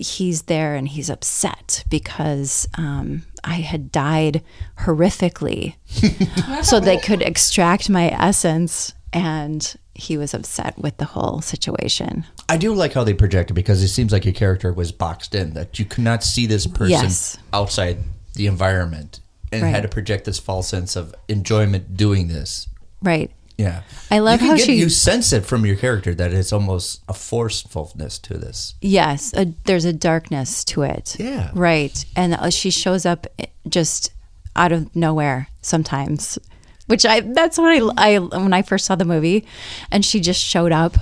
he's 0.00 0.42
there 0.42 0.74
and 0.74 0.88
he's 0.88 1.08
upset 1.10 1.84
because 1.90 2.66
um, 2.76 3.22
I 3.44 3.54
had 3.56 3.92
died 3.92 4.42
horrifically, 4.80 5.74
so 6.64 6.80
they 6.80 6.98
could 6.98 7.22
extract 7.22 7.88
my 7.88 8.08
essence, 8.08 8.94
and 9.12 9.76
he 9.94 10.16
was 10.16 10.34
upset 10.34 10.78
with 10.78 10.96
the 10.96 11.04
whole 11.04 11.40
situation. 11.40 12.24
I 12.48 12.56
do 12.56 12.72
like 12.74 12.92
how 12.94 13.04
they 13.04 13.14
projected 13.14 13.54
because 13.54 13.82
it 13.82 13.88
seems 13.88 14.12
like 14.12 14.24
your 14.24 14.34
character 14.34 14.72
was 14.72 14.92
boxed 14.92 15.34
in 15.34 15.52
that 15.54 15.78
you 15.78 15.84
could 15.84 16.04
not 16.04 16.24
see 16.24 16.46
this 16.46 16.66
person 16.66 16.90
Yes. 16.90 17.36
outside 17.52 17.98
the 18.34 18.46
environment 18.46 19.20
and 19.52 19.62
Right. 19.62 19.74
had 19.74 19.82
to 19.82 19.88
project 19.88 20.24
this 20.24 20.38
false 20.38 20.68
sense 20.68 20.96
of 20.96 21.14
enjoyment 21.28 21.96
doing 21.96 22.28
this. 22.28 22.68
Right. 23.02 23.30
Yeah, 23.60 23.82
I 24.10 24.20
love 24.20 24.40
how 24.40 24.56
get, 24.56 24.66
she- 24.66 24.76
you 24.78 24.88
sense 24.88 25.32
it 25.32 25.44
from 25.44 25.66
your 25.66 25.76
character 25.76 26.14
that 26.14 26.32
it's 26.32 26.52
almost 26.52 27.02
a 27.08 27.12
forcefulness 27.12 28.18
to 28.20 28.38
this. 28.38 28.74
Yes, 28.80 29.32
a, 29.36 29.52
there's 29.64 29.84
a 29.84 29.92
darkness 29.92 30.64
to 30.64 30.82
it. 30.82 31.16
Yeah. 31.18 31.50
Right. 31.54 32.04
And 32.16 32.34
uh, 32.34 32.50
she 32.50 32.70
shows 32.70 33.04
up 33.04 33.26
just 33.68 34.12
out 34.56 34.72
of 34.72 34.94
nowhere 34.96 35.48
sometimes, 35.62 36.38
which 36.86 37.04
I, 37.04 37.20
that's 37.20 37.58
what 37.58 37.94
I, 37.98 38.14
I, 38.14 38.18
when 38.18 38.52
I 38.54 38.62
first 38.62 38.86
saw 38.86 38.94
the 38.96 39.04
movie 39.04 39.44
and 39.90 40.04
she 40.04 40.20
just 40.20 40.42
showed 40.42 40.72
up 40.72 40.96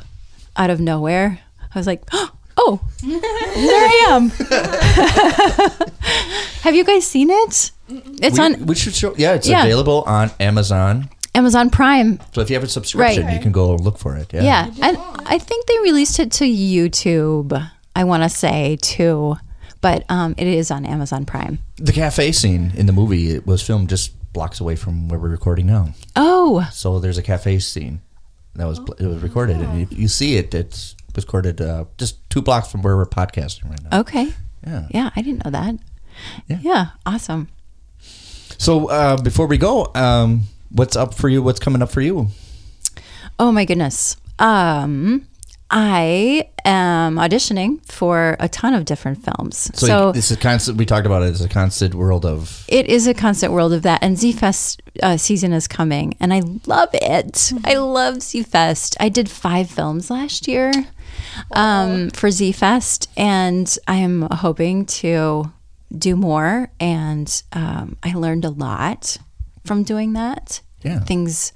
out 0.56 0.70
of 0.70 0.80
nowhere, 0.80 1.38
I 1.74 1.78
was 1.78 1.86
like, 1.86 2.02
oh, 2.56 2.80
there 3.02 3.20
I 3.22 4.06
am. 4.10 4.30
Have 6.62 6.74
you 6.74 6.84
guys 6.84 7.06
seen 7.06 7.30
it? 7.30 7.70
It's 7.88 8.38
we, 8.38 8.44
on 8.44 8.66
we 8.66 8.74
should 8.74 8.94
show. 8.94 9.14
Yeah, 9.16 9.34
it's 9.34 9.48
Yeah. 9.48 9.62
available 9.64 10.02
on 10.06 10.30
Amazon. 10.40 11.08
Amazon 11.38 11.70
Prime. 11.70 12.18
So 12.34 12.40
if 12.40 12.50
you 12.50 12.56
have 12.56 12.64
a 12.64 12.68
subscription, 12.68 13.24
Right. 13.26 13.34
you 13.34 13.40
can 13.40 13.52
go 13.52 13.74
look 13.76 13.98
for 13.98 14.16
it. 14.16 14.32
Yeah. 14.34 14.42
Yeah. 14.42 14.64
And 14.88 14.96
I 15.26 15.38
think 15.38 15.66
they 15.66 15.78
released 15.90 16.18
it 16.18 16.30
to 16.32 16.44
YouTube, 16.44 17.52
I 17.94 18.04
want 18.04 18.22
to 18.24 18.28
say, 18.28 18.76
too. 18.82 19.36
But 19.80 20.04
um, 20.08 20.34
it 20.36 20.46
is 20.48 20.70
on 20.70 20.84
Amazon 20.84 21.24
Prime. 21.24 21.58
The 21.76 21.92
cafe 21.92 22.32
scene 22.32 22.72
in 22.74 22.86
the 22.86 22.92
movie 22.92 23.30
it 23.36 23.46
was 23.46 23.62
filmed 23.62 23.88
just 23.88 24.10
blocks 24.32 24.60
away 24.60 24.76
from 24.76 25.08
where 25.08 25.18
we're 25.20 25.28
recording 25.30 25.66
now. 25.66 25.94
Oh, 26.16 26.68
So 26.72 26.98
there's 26.98 27.18
a 27.18 27.22
cafe 27.22 27.58
scene 27.60 28.00
that 28.56 28.66
was 28.66 28.78
it 28.98 29.06
was 29.06 29.22
recorded, 29.22 29.56
and 29.56 29.78
you, 29.80 29.86
you 29.90 30.08
see 30.08 30.36
it. 30.36 30.52
It's 30.54 30.96
recorded 31.14 31.60
uh, 31.60 31.84
just 31.96 32.14
two 32.30 32.42
blocks 32.42 32.68
from 32.70 32.82
where 32.82 32.96
we're 32.96 33.06
podcasting 33.06 33.70
right 33.70 33.82
now. 33.84 34.00
okay. 34.00 34.32
Yeah. 34.66 34.86
Yeah, 34.90 35.10
I 35.16 35.22
didn't 35.22 35.44
know 35.44 35.52
that. 35.52 35.74
Yeah. 36.48 36.58
Yeah, 36.62 36.86
awesome. 37.06 37.46
So 38.58 38.88
uh, 38.90 39.16
before 39.22 39.46
we 39.46 39.58
go, 39.58 39.90
um, 39.94 40.42
what's 40.70 40.96
up 40.96 41.14
for 41.14 41.28
you? 41.28 41.42
What's 41.42 41.60
coming 41.60 41.82
up 41.82 41.90
for 41.90 42.00
you? 42.00 42.28
Oh 43.38 43.52
my 43.52 43.64
goodness. 43.64 44.16
Um, 44.38 45.26
I 45.70 46.48
am 46.64 47.16
auditioning 47.16 47.84
for 47.84 48.36
a 48.40 48.48
ton 48.48 48.72
of 48.72 48.84
different 48.84 49.22
films. 49.22 49.70
So, 49.74 49.86
So, 49.86 50.12
this 50.12 50.30
is 50.30 50.38
constant. 50.38 50.78
We 50.78 50.86
talked 50.86 51.06
about 51.06 51.22
it. 51.22 51.28
It's 51.30 51.40
a 51.42 51.48
constant 51.48 51.94
world 51.94 52.24
of. 52.24 52.64
it 52.68 52.86
is 52.86 53.06
a 53.06 53.14
constant 53.14 53.52
world 53.52 53.72
of 53.72 53.82
that. 53.82 54.02
And 54.02 54.16
Z 54.18 54.32
Fest 54.32 54.82
uh, 55.02 55.16
season 55.18 55.52
is 55.52 55.68
coming, 55.68 56.14
and 56.20 56.32
I 56.32 56.40
love 56.66 56.88
it. 56.94 57.52
I 57.64 57.74
love 57.76 58.22
Z 58.22 58.44
Fest. 58.44 58.96
I 58.98 59.08
did 59.10 59.28
five 59.28 59.70
films 59.70 60.10
last 60.10 60.48
year 60.48 60.72
um, 61.52 62.10
for 62.10 62.30
Z 62.30 62.52
Fest, 62.52 63.10
and 63.16 63.76
I 63.86 63.96
am 63.96 64.22
hoping 64.30 64.86
to 64.86 65.52
do 65.96 66.16
more. 66.16 66.70
And 66.80 67.42
um, 67.52 67.96
I 68.02 68.14
learned 68.14 68.44
a 68.46 68.50
lot 68.50 69.18
from 69.68 69.82
doing 69.84 70.14
that. 70.14 70.60
Yeah. 70.82 71.00
Things 71.00 71.52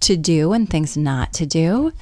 to 0.00 0.16
do 0.16 0.52
and 0.52 0.68
things 0.68 0.96
not 0.96 1.32
to 1.34 1.46
do. 1.46 1.92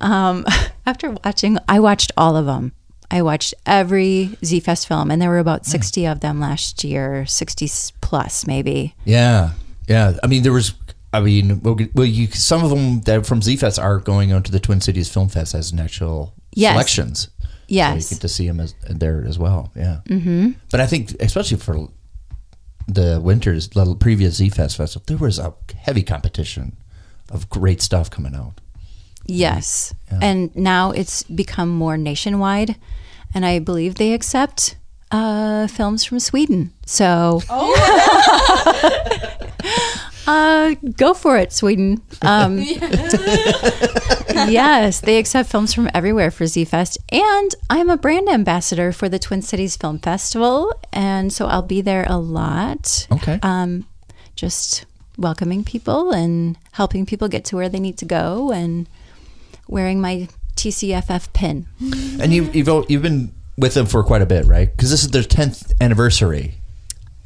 Um, 0.00 0.46
after 0.86 1.10
watching, 1.24 1.58
I 1.68 1.80
watched 1.80 2.12
all 2.16 2.36
of 2.36 2.46
them. 2.46 2.72
I 3.10 3.22
watched 3.22 3.54
every 3.66 4.36
Z 4.44 4.60
Fest 4.60 4.86
film, 4.86 5.10
and 5.10 5.20
there 5.20 5.30
were 5.30 5.38
about 5.40 5.66
60 5.66 6.06
of 6.06 6.20
them 6.20 6.38
last 6.38 6.84
year, 6.84 7.26
60 7.26 7.68
plus 8.00 8.46
maybe. 8.46 8.94
Yeah, 9.04 9.52
yeah. 9.88 10.16
I 10.22 10.26
mean, 10.26 10.42
there 10.44 10.52
was. 10.52 10.74
I 11.12 11.18
mean, 11.18 11.60
well, 11.62 12.06
you 12.06 12.28
some 12.28 12.62
of 12.62 12.70
them 12.70 13.00
that 13.00 13.26
from 13.26 13.40
ZFest 13.40 13.82
are 13.82 13.98
going 13.98 14.32
on 14.32 14.44
to 14.44 14.52
the 14.52 14.60
Twin 14.60 14.80
Cities 14.80 15.12
Film 15.12 15.28
Fest 15.28 15.56
as 15.56 15.72
an 15.72 15.80
actual 15.80 16.34
Yes. 16.52 16.72
selections. 16.74 17.28
So 17.68 17.74
you 17.74 18.16
get 18.16 18.20
to 18.20 18.28
see 18.28 18.46
them 18.46 18.60
as 18.60 18.74
there 18.88 19.24
as 19.26 19.38
well. 19.38 19.72
Yeah. 19.74 20.00
Mm-hmm. 20.08 20.50
But 20.70 20.80
I 20.80 20.86
think, 20.86 21.16
especially 21.20 21.56
for 21.58 21.88
the 22.94 23.20
winters, 23.22 23.68
the 23.68 23.94
previous 23.94 24.36
Z 24.36 24.50
Fest 24.50 24.76
festival, 24.76 25.04
there 25.06 25.16
was 25.16 25.38
a 25.38 25.54
heavy 25.76 26.02
competition 26.02 26.76
of 27.30 27.48
great 27.48 27.80
stuff 27.80 28.10
coming 28.10 28.34
out. 28.34 28.60
Yes. 29.24 29.94
And 30.10 30.54
now 30.56 30.90
it's 30.90 31.22
become 31.22 31.68
more 31.68 31.96
nationwide, 31.96 32.74
and 33.34 33.46
I 33.46 33.60
believe 33.60 33.94
they 33.94 34.12
accept 34.12 34.76
uh, 35.10 35.66
films 35.68 36.04
from 36.04 36.20
Sweden. 36.20 36.72
So, 36.86 37.40
uh, 40.26 40.74
go 40.96 41.14
for 41.14 41.36
it, 41.36 41.52
Sweden. 41.52 42.02
Um, 42.22 42.58
yes, 44.48 45.00
they 45.00 45.18
accept 45.18 45.50
films 45.50 45.74
from 45.74 45.90
everywhere 45.94 46.30
for 46.30 46.46
Z 46.46 46.64
Fest, 46.66 46.98
and 47.10 47.54
I'm 47.68 47.90
a 47.90 47.96
brand 47.96 48.28
ambassador 48.28 48.92
for 48.92 49.08
the 49.08 49.18
Twin 49.18 49.42
Cities 49.42 49.76
Film 49.76 49.98
Festival, 49.98 50.72
and 50.92 51.32
so 51.32 51.46
I'll 51.46 51.62
be 51.62 51.80
there 51.80 52.06
a 52.08 52.18
lot. 52.18 53.06
Okay. 53.12 53.38
Um, 53.42 53.86
just 54.36 54.86
welcoming 55.18 55.64
people 55.64 56.12
and 56.12 56.56
helping 56.72 57.04
people 57.04 57.28
get 57.28 57.44
to 57.46 57.56
where 57.56 57.68
they 57.68 57.80
need 57.80 57.98
to 57.98 58.04
go, 58.04 58.52
and 58.52 58.88
wearing 59.68 60.00
my 60.00 60.28
TCFF 60.56 61.32
pin. 61.32 61.66
and 62.20 62.32
you've, 62.32 62.54
you've 62.54 62.90
you've 62.90 63.02
been 63.02 63.32
with 63.56 63.74
them 63.74 63.86
for 63.86 64.02
quite 64.02 64.22
a 64.22 64.26
bit, 64.26 64.46
right? 64.46 64.70
Because 64.70 64.90
this 64.90 65.02
is 65.02 65.10
their 65.10 65.22
tenth 65.22 65.72
anniversary. 65.80 66.54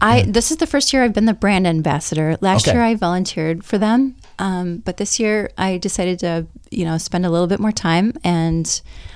I 0.04 0.22
this 0.22 0.50
is 0.50 0.58
the 0.58 0.66
first 0.66 0.92
year 0.92 1.02
I've 1.02 1.12
been 1.14 1.24
the 1.26 1.34
brand 1.34 1.66
ambassador. 1.66 2.36
Last 2.40 2.68
Okay. 2.68 2.76
year 2.76 2.84
I 2.84 2.94
volunteered 2.94 3.64
for 3.64 3.78
them, 3.78 4.16
um, 4.38 4.78
but 4.84 4.96
this 4.98 5.18
year 5.18 5.50
I 5.58 5.78
decided 5.78 6.18
to 6.20 6.46
you 6.70 6.84
know 6.84 6.98
spend 6.98 7.24
a 7.26 7.30
little 7.30 7.46
bit 7.46 7.60
more 7.60 7.72
time. 7.72 8.12
And 8.22 8.66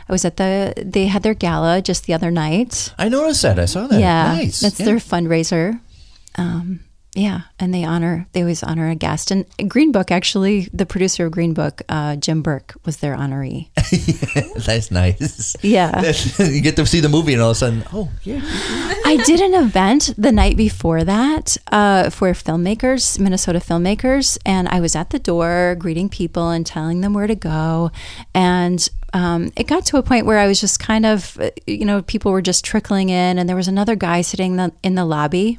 I 0.09 0.13
was 0.13 0.25
at 0.25 0.37
the 0.39 0.73
they 0.77 1.07
had 1.07 1.23
their 1.23 1.35
gala 1.35 1.83
just 1.83 2.05
the 2.07 2.15
other 2.15 2.31
night. 2.31 2.93
I 2.99 3.09
noticed 3.09 3.43
that. 3.43 3.59
I 3.59 3.67
saw 3.67 3.87
that. 3.87 4.01
Yeah, 4.01 4.33
nice. 4.35 4.61
that's 4.61 4.79
Yeah. 4.81 4.87
their 4.87 4.97
fundraiser. 4.97 5.81
Um, 6.37 6.81
yeah, 7.15 7.43
and 7.59 7.73
they 7.73 7.85
honor 7.85 8.27
they 8.33 8.43
always 8.43 8.63
honor 8.63 8.89
a 8.89 8.95
guest. 8.95 9.31
And 9.31 9.47
Green 9.67 9.93
Book 9.93 10.11
actually, 10.11 10.69
the 10.73 10.87
producer 10.87 11.27
of 11.27 11.33
Green 11.33 11.55
Book, 11.55 11.83
uh, 11.89 12.17
Jim 12.17 12.43
Burke, 12.43 12.75
was 12.85 12.99
their 12.99 13.17
honoree. 13.17 13.71
That's 14.67 14.91
nice. 14.91 15.57
Yeah. 15.63 16.13
you 16.39 16.61
get 16.61 16.77
to 16.77 16.87
see 16.87 17.01
the 17.01 17.09
movie, 17.09 17.33
and 17.33 17.43
all 17.43 17.51
of 17.51 17.57
a 17.57 17.59
sudden, 17.59 17.85
oh 17.93 18.11
yeah, 18.23 18.41
I 19.05 19.21
did 19.25 19.41
an 19.41 19.55
event 19.55 20.15
the 20.19 20.33
night 20.33 20.57
before 20.57 21.03
that 21.05 21.57
uh, 21.73 22.11
for 22.11 22.31
filmmakers, 22.33 23.19
Minnesota 23.19 23.59
filmmakers, 23.59 24.39
and 24.45 24.69
I 24.69 24.81
was 24.81 24.95
at 24.95 25.11
the 25.11 25.19
door 25.19 25.77
greeting 25.79 26.09
people 26.09 26.51
and 26.51 26.67
telling 26.67 27.01
them 27.01 27.15
where 27.15 27.27
to 27.27 27.35
go. 27.35 27.91
And 28.35 28.87
um, 29.15 29.51
it 29.57 29.67
got 29.67 29.87
to 29.87 29.97
a 29.97 30.03
point 30.03 30.27
where 30.27 30.39
I 30.39 30.47
was 30.47 30.61
just 30.61 30.79
kind 30.79 31.07
of, 31.07 31.39
uh, 31.41 31.51
you 31.67 31.85
know, 31.85 32.03
people 32.03 32.33
were 32.33 32.43
just 32.43 32.65
trickling 32.65 33.09
in, 33.09 33.39
and 33.39 33.49
there 33.49 33.57
was 33.57 33.69
another 33.69 33.97
guy 33.97 34.21
sitting 34.21 34.57
the, 34.57 34.73
in 34.83 34.95
the 34.95 35.05
lobby. 35.05 35.59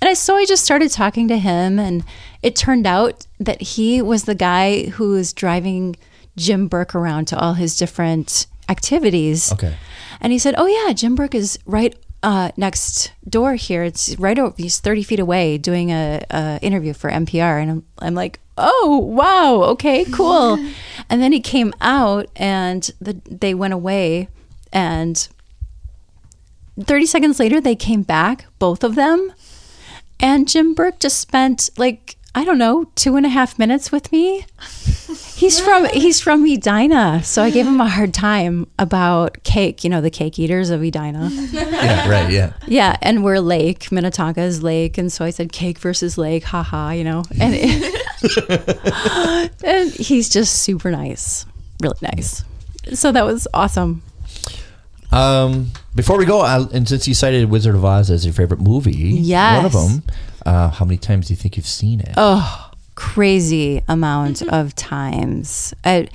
And 0.00 0.08
I, 0.08 0.14
so 0.14 0.36
I 0.36 0.44
just 0.44 0.64
started 0.64 0.90
talking 0.90 1.28
to 1.28 1.38
him, 1.38 1.78
and 1.78 2.04
it 2.42 2.54
turned 2.54 2.86
out 2.86 3.26
that 3.40 3.60
he 3.60 4.00
was 4.00 4.24
the 4.24 4.34
guy 4.34 4.84
who 4.90 5.10
was 5.10 5.32
driving 5.32 5.96
Jim 6.36 6.68
Burke 6.68 6.94
around 6.94 7.26
to 7.28 7.38
all 7.38 7.54
his 7.54 7.76
different 7.76 8.46
activities. 8.68 9.52
Okay. 9.52 9.74
And 10.20 10.32
he 10.32 10.38
said, 10.38 10.54
"Oh 10.56 10.66
yeah, 10.66 10.92
Jim 10.92 11.14
Burke 11.14 11.34
is 11.34 11.58
right 11.66 11.96
uh, 12.22 12.50
next 12.56 13.12
door 13.28 13.54
here. 13.54 13.82
It's 13.82 14.16
right 14.18 14.38
over. 14.38 14.54
He's 14.56 14.78
thirty 14.78 15.02
feet 15.02 15.20
away 15.20 15.58
doing 15.58 15.90
a, 15.90 16.24
a 16.30 16.58
interview 16.62 16.92
for 16.92 17.10
NPR." 17.10 17.60
And 17.60 17.70
I'm, 17.70 17.86
I'm 17.98 18.14
like, 18.14 18.40
"Oh 18.56 18.98
wow, 18.98 19.62
okay, 19.72 20.04
cool." 20.04 20.54
and 21.10 21.22
then 21.22 21.32
he 21.32 21.40
came 21.40 21.72
out, 21.80 22.28
and 22.36 22.90
the, 23.00 23.20
they 23.28 23.54
went 23.54 23.74
away, 23.74 24.28
and 24.72 25.28
thirty 26.80 27.06
seconds 27.06 27.40
later, 27.40 27.60
they 27.60 27.76
came 27.76 28.02
back, 28.02 28.46
both 28.58 28.84
of 28.84 28.94
them, 28.94 29.32
and 30.20 30.48
Jim 30.48 30.74
Burke 30.74 31.00
just 31.00 31.20
spent 31.20 31.70
like 31.76 32.16
I 32.34 32.44
don't 32.44 32.58
know 32.58 32.84
two 32.94 33.16
and 33.16 33.26
a 33.26 33.28
half 33.28 33.58
minutes 33.58 33.90
with 33.90 34.12
me. 34.12 34.44
He's 35.34 35.58
from 35.58 35.86
he's 35.86 36.20
from 36.20 36.46
Edina, 36.46 37.22
so 37.24 37.42
I 37.42 37.50
gave 37.50 37.66
him 37.66 37.80
a 37.80 37.88
hard 37.88 38.12
time 38.12 38.66
about 38.78 39.42
cake. 39.44 39.82
You 39.82 39.90
know 39.90 40.00
the 40.00 40.10
cake 40.10 40.38
eaters 40.38 40.70
of 40.70 40.82
Edina. 40.82 41.30
yeah, 41.32 42.08
right, 42.08 42.30
yeah. 42.30 42.52
Yeah, 42.66 42.96
and 43.02 43.24
we're 43.24 43.40
lake. 43.40 43.90
Minnetonka 43.90 44.42
is 44.42 44.62
lake, 44.62 44.98
and 44.98 45.12
so 45.12 45.24
I 45.24 45.30
said 45.30 45.52
cake 45.52 45.78
versus 45.78 46.18
lake. 46.18 46.44
Haha, 46.44 46.90
you 46.90 47.04
know. 47.04 47.24
And 47.40 47.54
and 49.64 49.90
he's 49.92 50.28
just 50.28 50.62
super 50.62 50.90
nice, 50.90 51.46
really 51.82 51.98
nice. 52.02 52.44
So 52.94 53.10
that 53.12 53.24
was 53.24 53.48
awesome. 53.54 54.02
Um, 55.10 55.70
before 55.94 56.18
we 56.18 56.26
go, 56.26 56.40
i 56.40 56.58
and 56.72 56.88
since 56.88 57.08
you 57.08 57.14
cited 57.14 57.48
Wizard 57.50 57.74
of 57.74 57.84
Oz 57.84 58.10
as 58.10 58.24
your 58.24 58.34
favorite 58.34 58.60
movie, 58.60 58.92
Yes. 58.92 59.56
one 59.56 59.66
of 59.66 59.72
them, 59.72 60.02
uh, 60.44 60.68
how 60.70 60.84
many 60.84 60.98
times 60.98 61.28
do 61.28 61.32
you 61.32 61.36
think 61.36 61.56
you've 61.56 61.66
seen 61.66 62.00
it? 62.00 62.12
Oh, 62.16 62.70
crazy 62.94 63.82
amount 63.88 64.42
of 64.42 64.74
times. 64.74 65.72
It, 65.84 66.10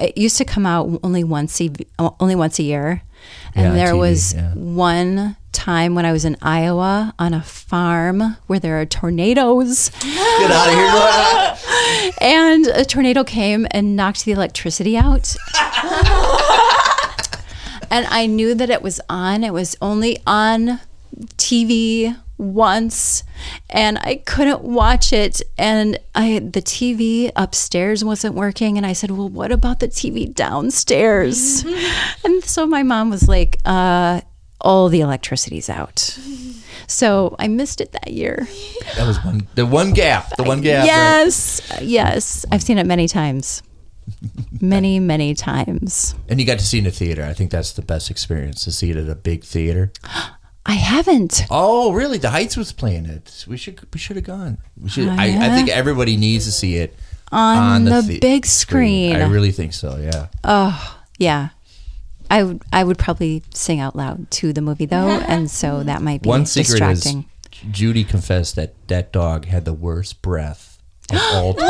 it 0.00 0.16
used 0.16 0.36
to 0.38 0.44
come 0.44 0.66
out 0.66 1.00
only 1.02 1.24
once 1.24 1.60
a, 1.60 1.70
only 2.20 2.36
once 2.36 2.58
a 2.58 2.62
year, 2.62 3.02
and 3.54 3.74
Yeah, 3.76 3.84
there 3.84 3.94
TV, 3.94 3.98
was 3.98 4.34
yeah. 4.34 4.52
one 4.54 5.36
time 5.50 5.96
when 5.96 6.06
I 6.06 6.12
was 6.12 6.24
in 6.24 6.36
Iowa 6.40 7.14
on 7.18 7.34
a 7.34 7.42
farm 7.42 8.36
where 8.46 8.60
there 8.60 8.80
are 8.80 8.86
tornadoes, 8.86 9.88
Get 10.00 10.50
out 10.52 10.68
of 10.68 11.58
here. 11.58 12.12
and 12.20 12.66
a 12.68 12.84
tornado 12.84 13.24
came 13.24 13.66
and 13.72 13.96
knocked 13.96 14.24
the 14.24 14.30
electricity 14.32 14.96
out. 14.96 15.34
and 17.90 18.06
I 18.06 18.26
knew 18.26 18.54
that 18.54 18.70
it 18.70 18.82
was 18.82 19.00
on. 19.08 19.44
It 19.44 19.52
was 19.52 19.76
only 19.80 20.18
on 20.26 20.80
TV 21.36 22.16
once 22.36 23.24
and 23.68 23.98
I 23.98 24.22
couldn't 24.24 24.62
watch 24.62 25.12
it 25.12 25.42
and 25.58 25.98
I 26.14 26.38
the 26.38 26.62
TV 26.62 27.32
upstairs 27.34 28.04
wasn't 28.04 28.34
working 28.34 28.76
and 28.76 28.86
I 28.86 28.92
said, 28.92 29.10
"Well, 29.10 29.28
what 29.28 29.50
about 29.50 29.80
the 29.80 29.88
TV 29.88 30.32
downstairs?" 30.32 31.64
and 32.24 32.44
so 32.44 32.66
my 32.66 32.82
mom 32.82 33.10
was 33.10 33.28
like, 33.28 33.58
uh 33.64 34.20
all 34.60 34.88
the 34.88 35.00
electricity's 35.00 35.68
out. 35.70 36.18
So 36.88 37.36
I 37.38 37.48
missed 37.48 37.80
it 37.80 37.92
that 37.92 38.12
year. 38.12 38.48
That 38.96 39.06
was 39.06 39.22
one, 39.24 39.46
the 39.54 39.66
one 39.66 39.92
gap. 39.92 40.36
The 40.36 40.42
one 40.42 40.62
gap. 40.62 40.80
right? 40.80 40.86
Yes. 40.86 41.60
Yes. 41.80 42.46
I've 42.50 42.62
seen 42.62 42.78
it 42.78 42.86
many 42.86 43.06
times. 43.06 43.62
Many, 44.60 44.98
many 45.00 45.34
times. 45.34 46.14
And 46.28 46.40
you 46.40 46.46
got 46.46 46.58
to 46.58 46.64
see 46.64 46.78
it 46.78 46.82
in 46.82 46.86
a 46.86 46.90
theater. 46.90 47.24
I 47.24 47.32
think 47.32 47.50
that's 47.50 47.72
the 47.72 47.82
best 47.82 48.10
experience 48.10 48.64
to 48.64 48.72
see 48.72 48.90
it 48.90 48.96
at 48.96 49.08
a 49.08 49.14
big 49.14 49.44
theater. 49.44 49.92
I 50.66 50.72
haven't. 50.74 51.44
Oh, 51.50 51.92
really? 51.92 52.18
The 52.18 52.28
Heights 52.28 52.54
was 52.54 52.72
playing 52.72 53.06
it. 53.06 53.46
We 53.48 53.56
should 53.56 53.80
we 53.92 53.98
should 53.98 54.16
have 54.16 54.26
gone. 54.26 54.58
We 54.78 54.90
should. 54.90 55.08
I, 55.08 55.24
I 55.24 55.48
think 55.56 55.70
uh-huh. 55.70 55.78
everybody 55.78 56.18
needs 56.18 56.44
to 56.44 56.52
see 56.52 56.76
it 56.76 56.94
On 57.32 57.84
the 57.84 58.02
the 58.02 58.18
big 58.18 58.44
screen. 58.44 59.16
I 59.16 59.26
really 59.28 59.50
think 59.50 59.72
so. 59.72 59.96
Yeah. 59.96 60.26
Oh 60.44 60.98
yeah. 61.18 61.50
I 62.30 62.42
would 62.42 62.62
I 62.70 62.84
would 62.84 62.98
probably 62.98 63.42
sing 63.54 63.80
out 63.80 63.96
loud 63.96 64.30
to 64.32 64.52
the 64.52 64.60
movie 64.60 64.84
though, 64.84 65.08
and 65.26 65.50
so 65.50 65.82
that 65.84 66.02
might 66.02 66.20
be 66.20 66.28
One 66.28 66.44
secret 66.44 66.80
distracting. 66.80 67.24
is 67.50 67.60
Judy 67.70 68.04
confessed 68.04 68.56
that 68.56 68.74
that 68.88 69.10
dog 69.10 69.46
had 69.46 69.64
the 69.64 69.72
worst 69.72 70.20
breath 70.20 70.78
of 71.10 71.18
all 71.32 71.54
time. 71.54 71.68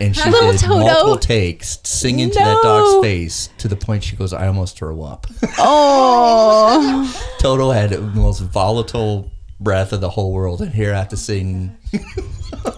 And 0.00 0.16
she 0.16 0.30
Little 0.30 0.52
did 0.52 0.60
Toto. 0.60 0.78
multiple 0.80 1.18
takes 1.18 1.78
singing 1.84 2.30
to 2.30 2.38
that 2.38 2.60
No. 2.62 2.62
dog's 2.62 3.04
face 3.06 3.50
to 3.58 3.68
the 3.68 3.76
point 3.76 4.02
she 4.02 4.16
goes, 4.16 4.32
I 4.32 4.46
almost 4.46 4.76
throw 4.78 5.02
up. 5.02 5.26
Oh, 5.58 7.34
Toto 7.38 7.70
had 7.70 7.90
the 7.90 8.00
most 8.00 8.40
volatile 8.40 9.30
breath 9.60 9.92
of 9.92 10.00
the 10.00 10.08
whole 10.08 10.32
world, 10.32 10.62
and 10.62 10.72
here 10.72 10.94
I 10.94 10.98
have 10.98 11.08
to 11.08 11.16
sing. 11.18 11.76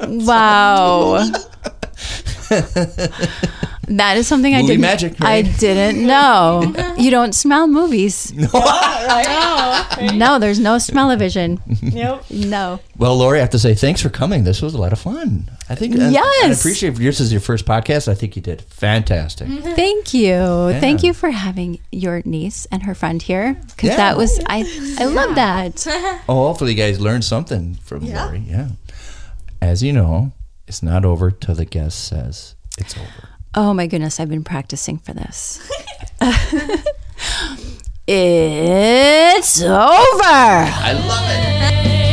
wow. 0.01 1.25
That 3.99 4.17
is 4.17 4.27
something 4.27 4.55
I 4.55 4.63
didn't 4.63 4.81
magic, 4.81 5.23
I 5.23 5.43
didn't 5.43 6.07
know. 6.07 6.73
You 7.03 7.11
don't 7.11 7.35
smell 7.35 7.67
movies. 7.67 8.33
No, 10.15 10.39
there's 10.39 10.59
no 10.59 10.79
smell-o-vision. 10.79 11.61
Nope. 11.83 12.25
No. 12.31 12.81
Well, 12.97 13.17
Lori, 13.17 13.39
I 13.39 13.41
have 13.43 13.51
to 13.51 13.59
say 13.59 13.75
thanks 13.75 14.01
for 14.01 14.09
coming. 14.09 14.45
This 14.45 14.61
was 14.63 14.75
a 14.75 14.79
lot 14.79 14.93
of 14.93 14.99
fun. 15.01 15.51
I 15.69 15.75
think. 15.75 15.95
and- 15.95 16.03
and 16.03 16.17
I 16.17 16.21
Yes. 16.43 16.61
appreciate 16.61 16.99
yours 16.99 17.21
is 17.21 17.31
your 17.33 17.41
first 17.41 17.65
podcast. 17.67 18.09
I 18.09 18.15
think 18.15 18.35
you 18.37 18.43
did 18.43 18.63
fantastic. 18.63 19.49
Mm-hmm. 19.49 19.75
Thank 19.75 20.15
you. 20.15 20.37
Thank 20.81 21.03
you 21.03 21.13
for 21.13 21.31
having 21.31 21.79
your 21.91 22.23
niece 22.25 22.67
and 22.73 22.83
her 22.85 22.95
friend 22.95 23.21
here 23.23 23.55
because 23.55 23.91
Yeah. 23.91 23.97
that 23.97 24.17
was 24.17 24.41
I 24.47 24.65
I 24.99 25.05
love 25.07 25.35
that. 25.37 25.87
Oh, 26.29 26.47
hopefully 26.49 26.73
you 26.73 26.77
guys 26.77 26.99
learned 27.01 27.25
something 27.25 27.75
from 27.83 28.07
Lori. 28.07 28.41
Yeah. 28.47 28.69
As 29.61 29.83
you 29.83 29.93
know, 29.93 30.33
it's 30.67 30.83
not 30.83 31.05
over 31.05 31.31
till 31.31 31.55
the 31.55 31.65
guest 31.65 32.05
says 32.07 32.55
it's 32.79 32.97
over. 32.97 33.29
Oh 33.55 33.75
my 33.75 33.87
goodness, 33.87 34.19
I've 34.19 34.31
been 34.31 34.45
practicing 34.45 34.97
for 34.97 35.13
this. 35.13 35.61
it's 38.07 39.61
over. 39.61 39.69
I 39.71 40.93
love 41.07 41.27
it. 41.29 42.12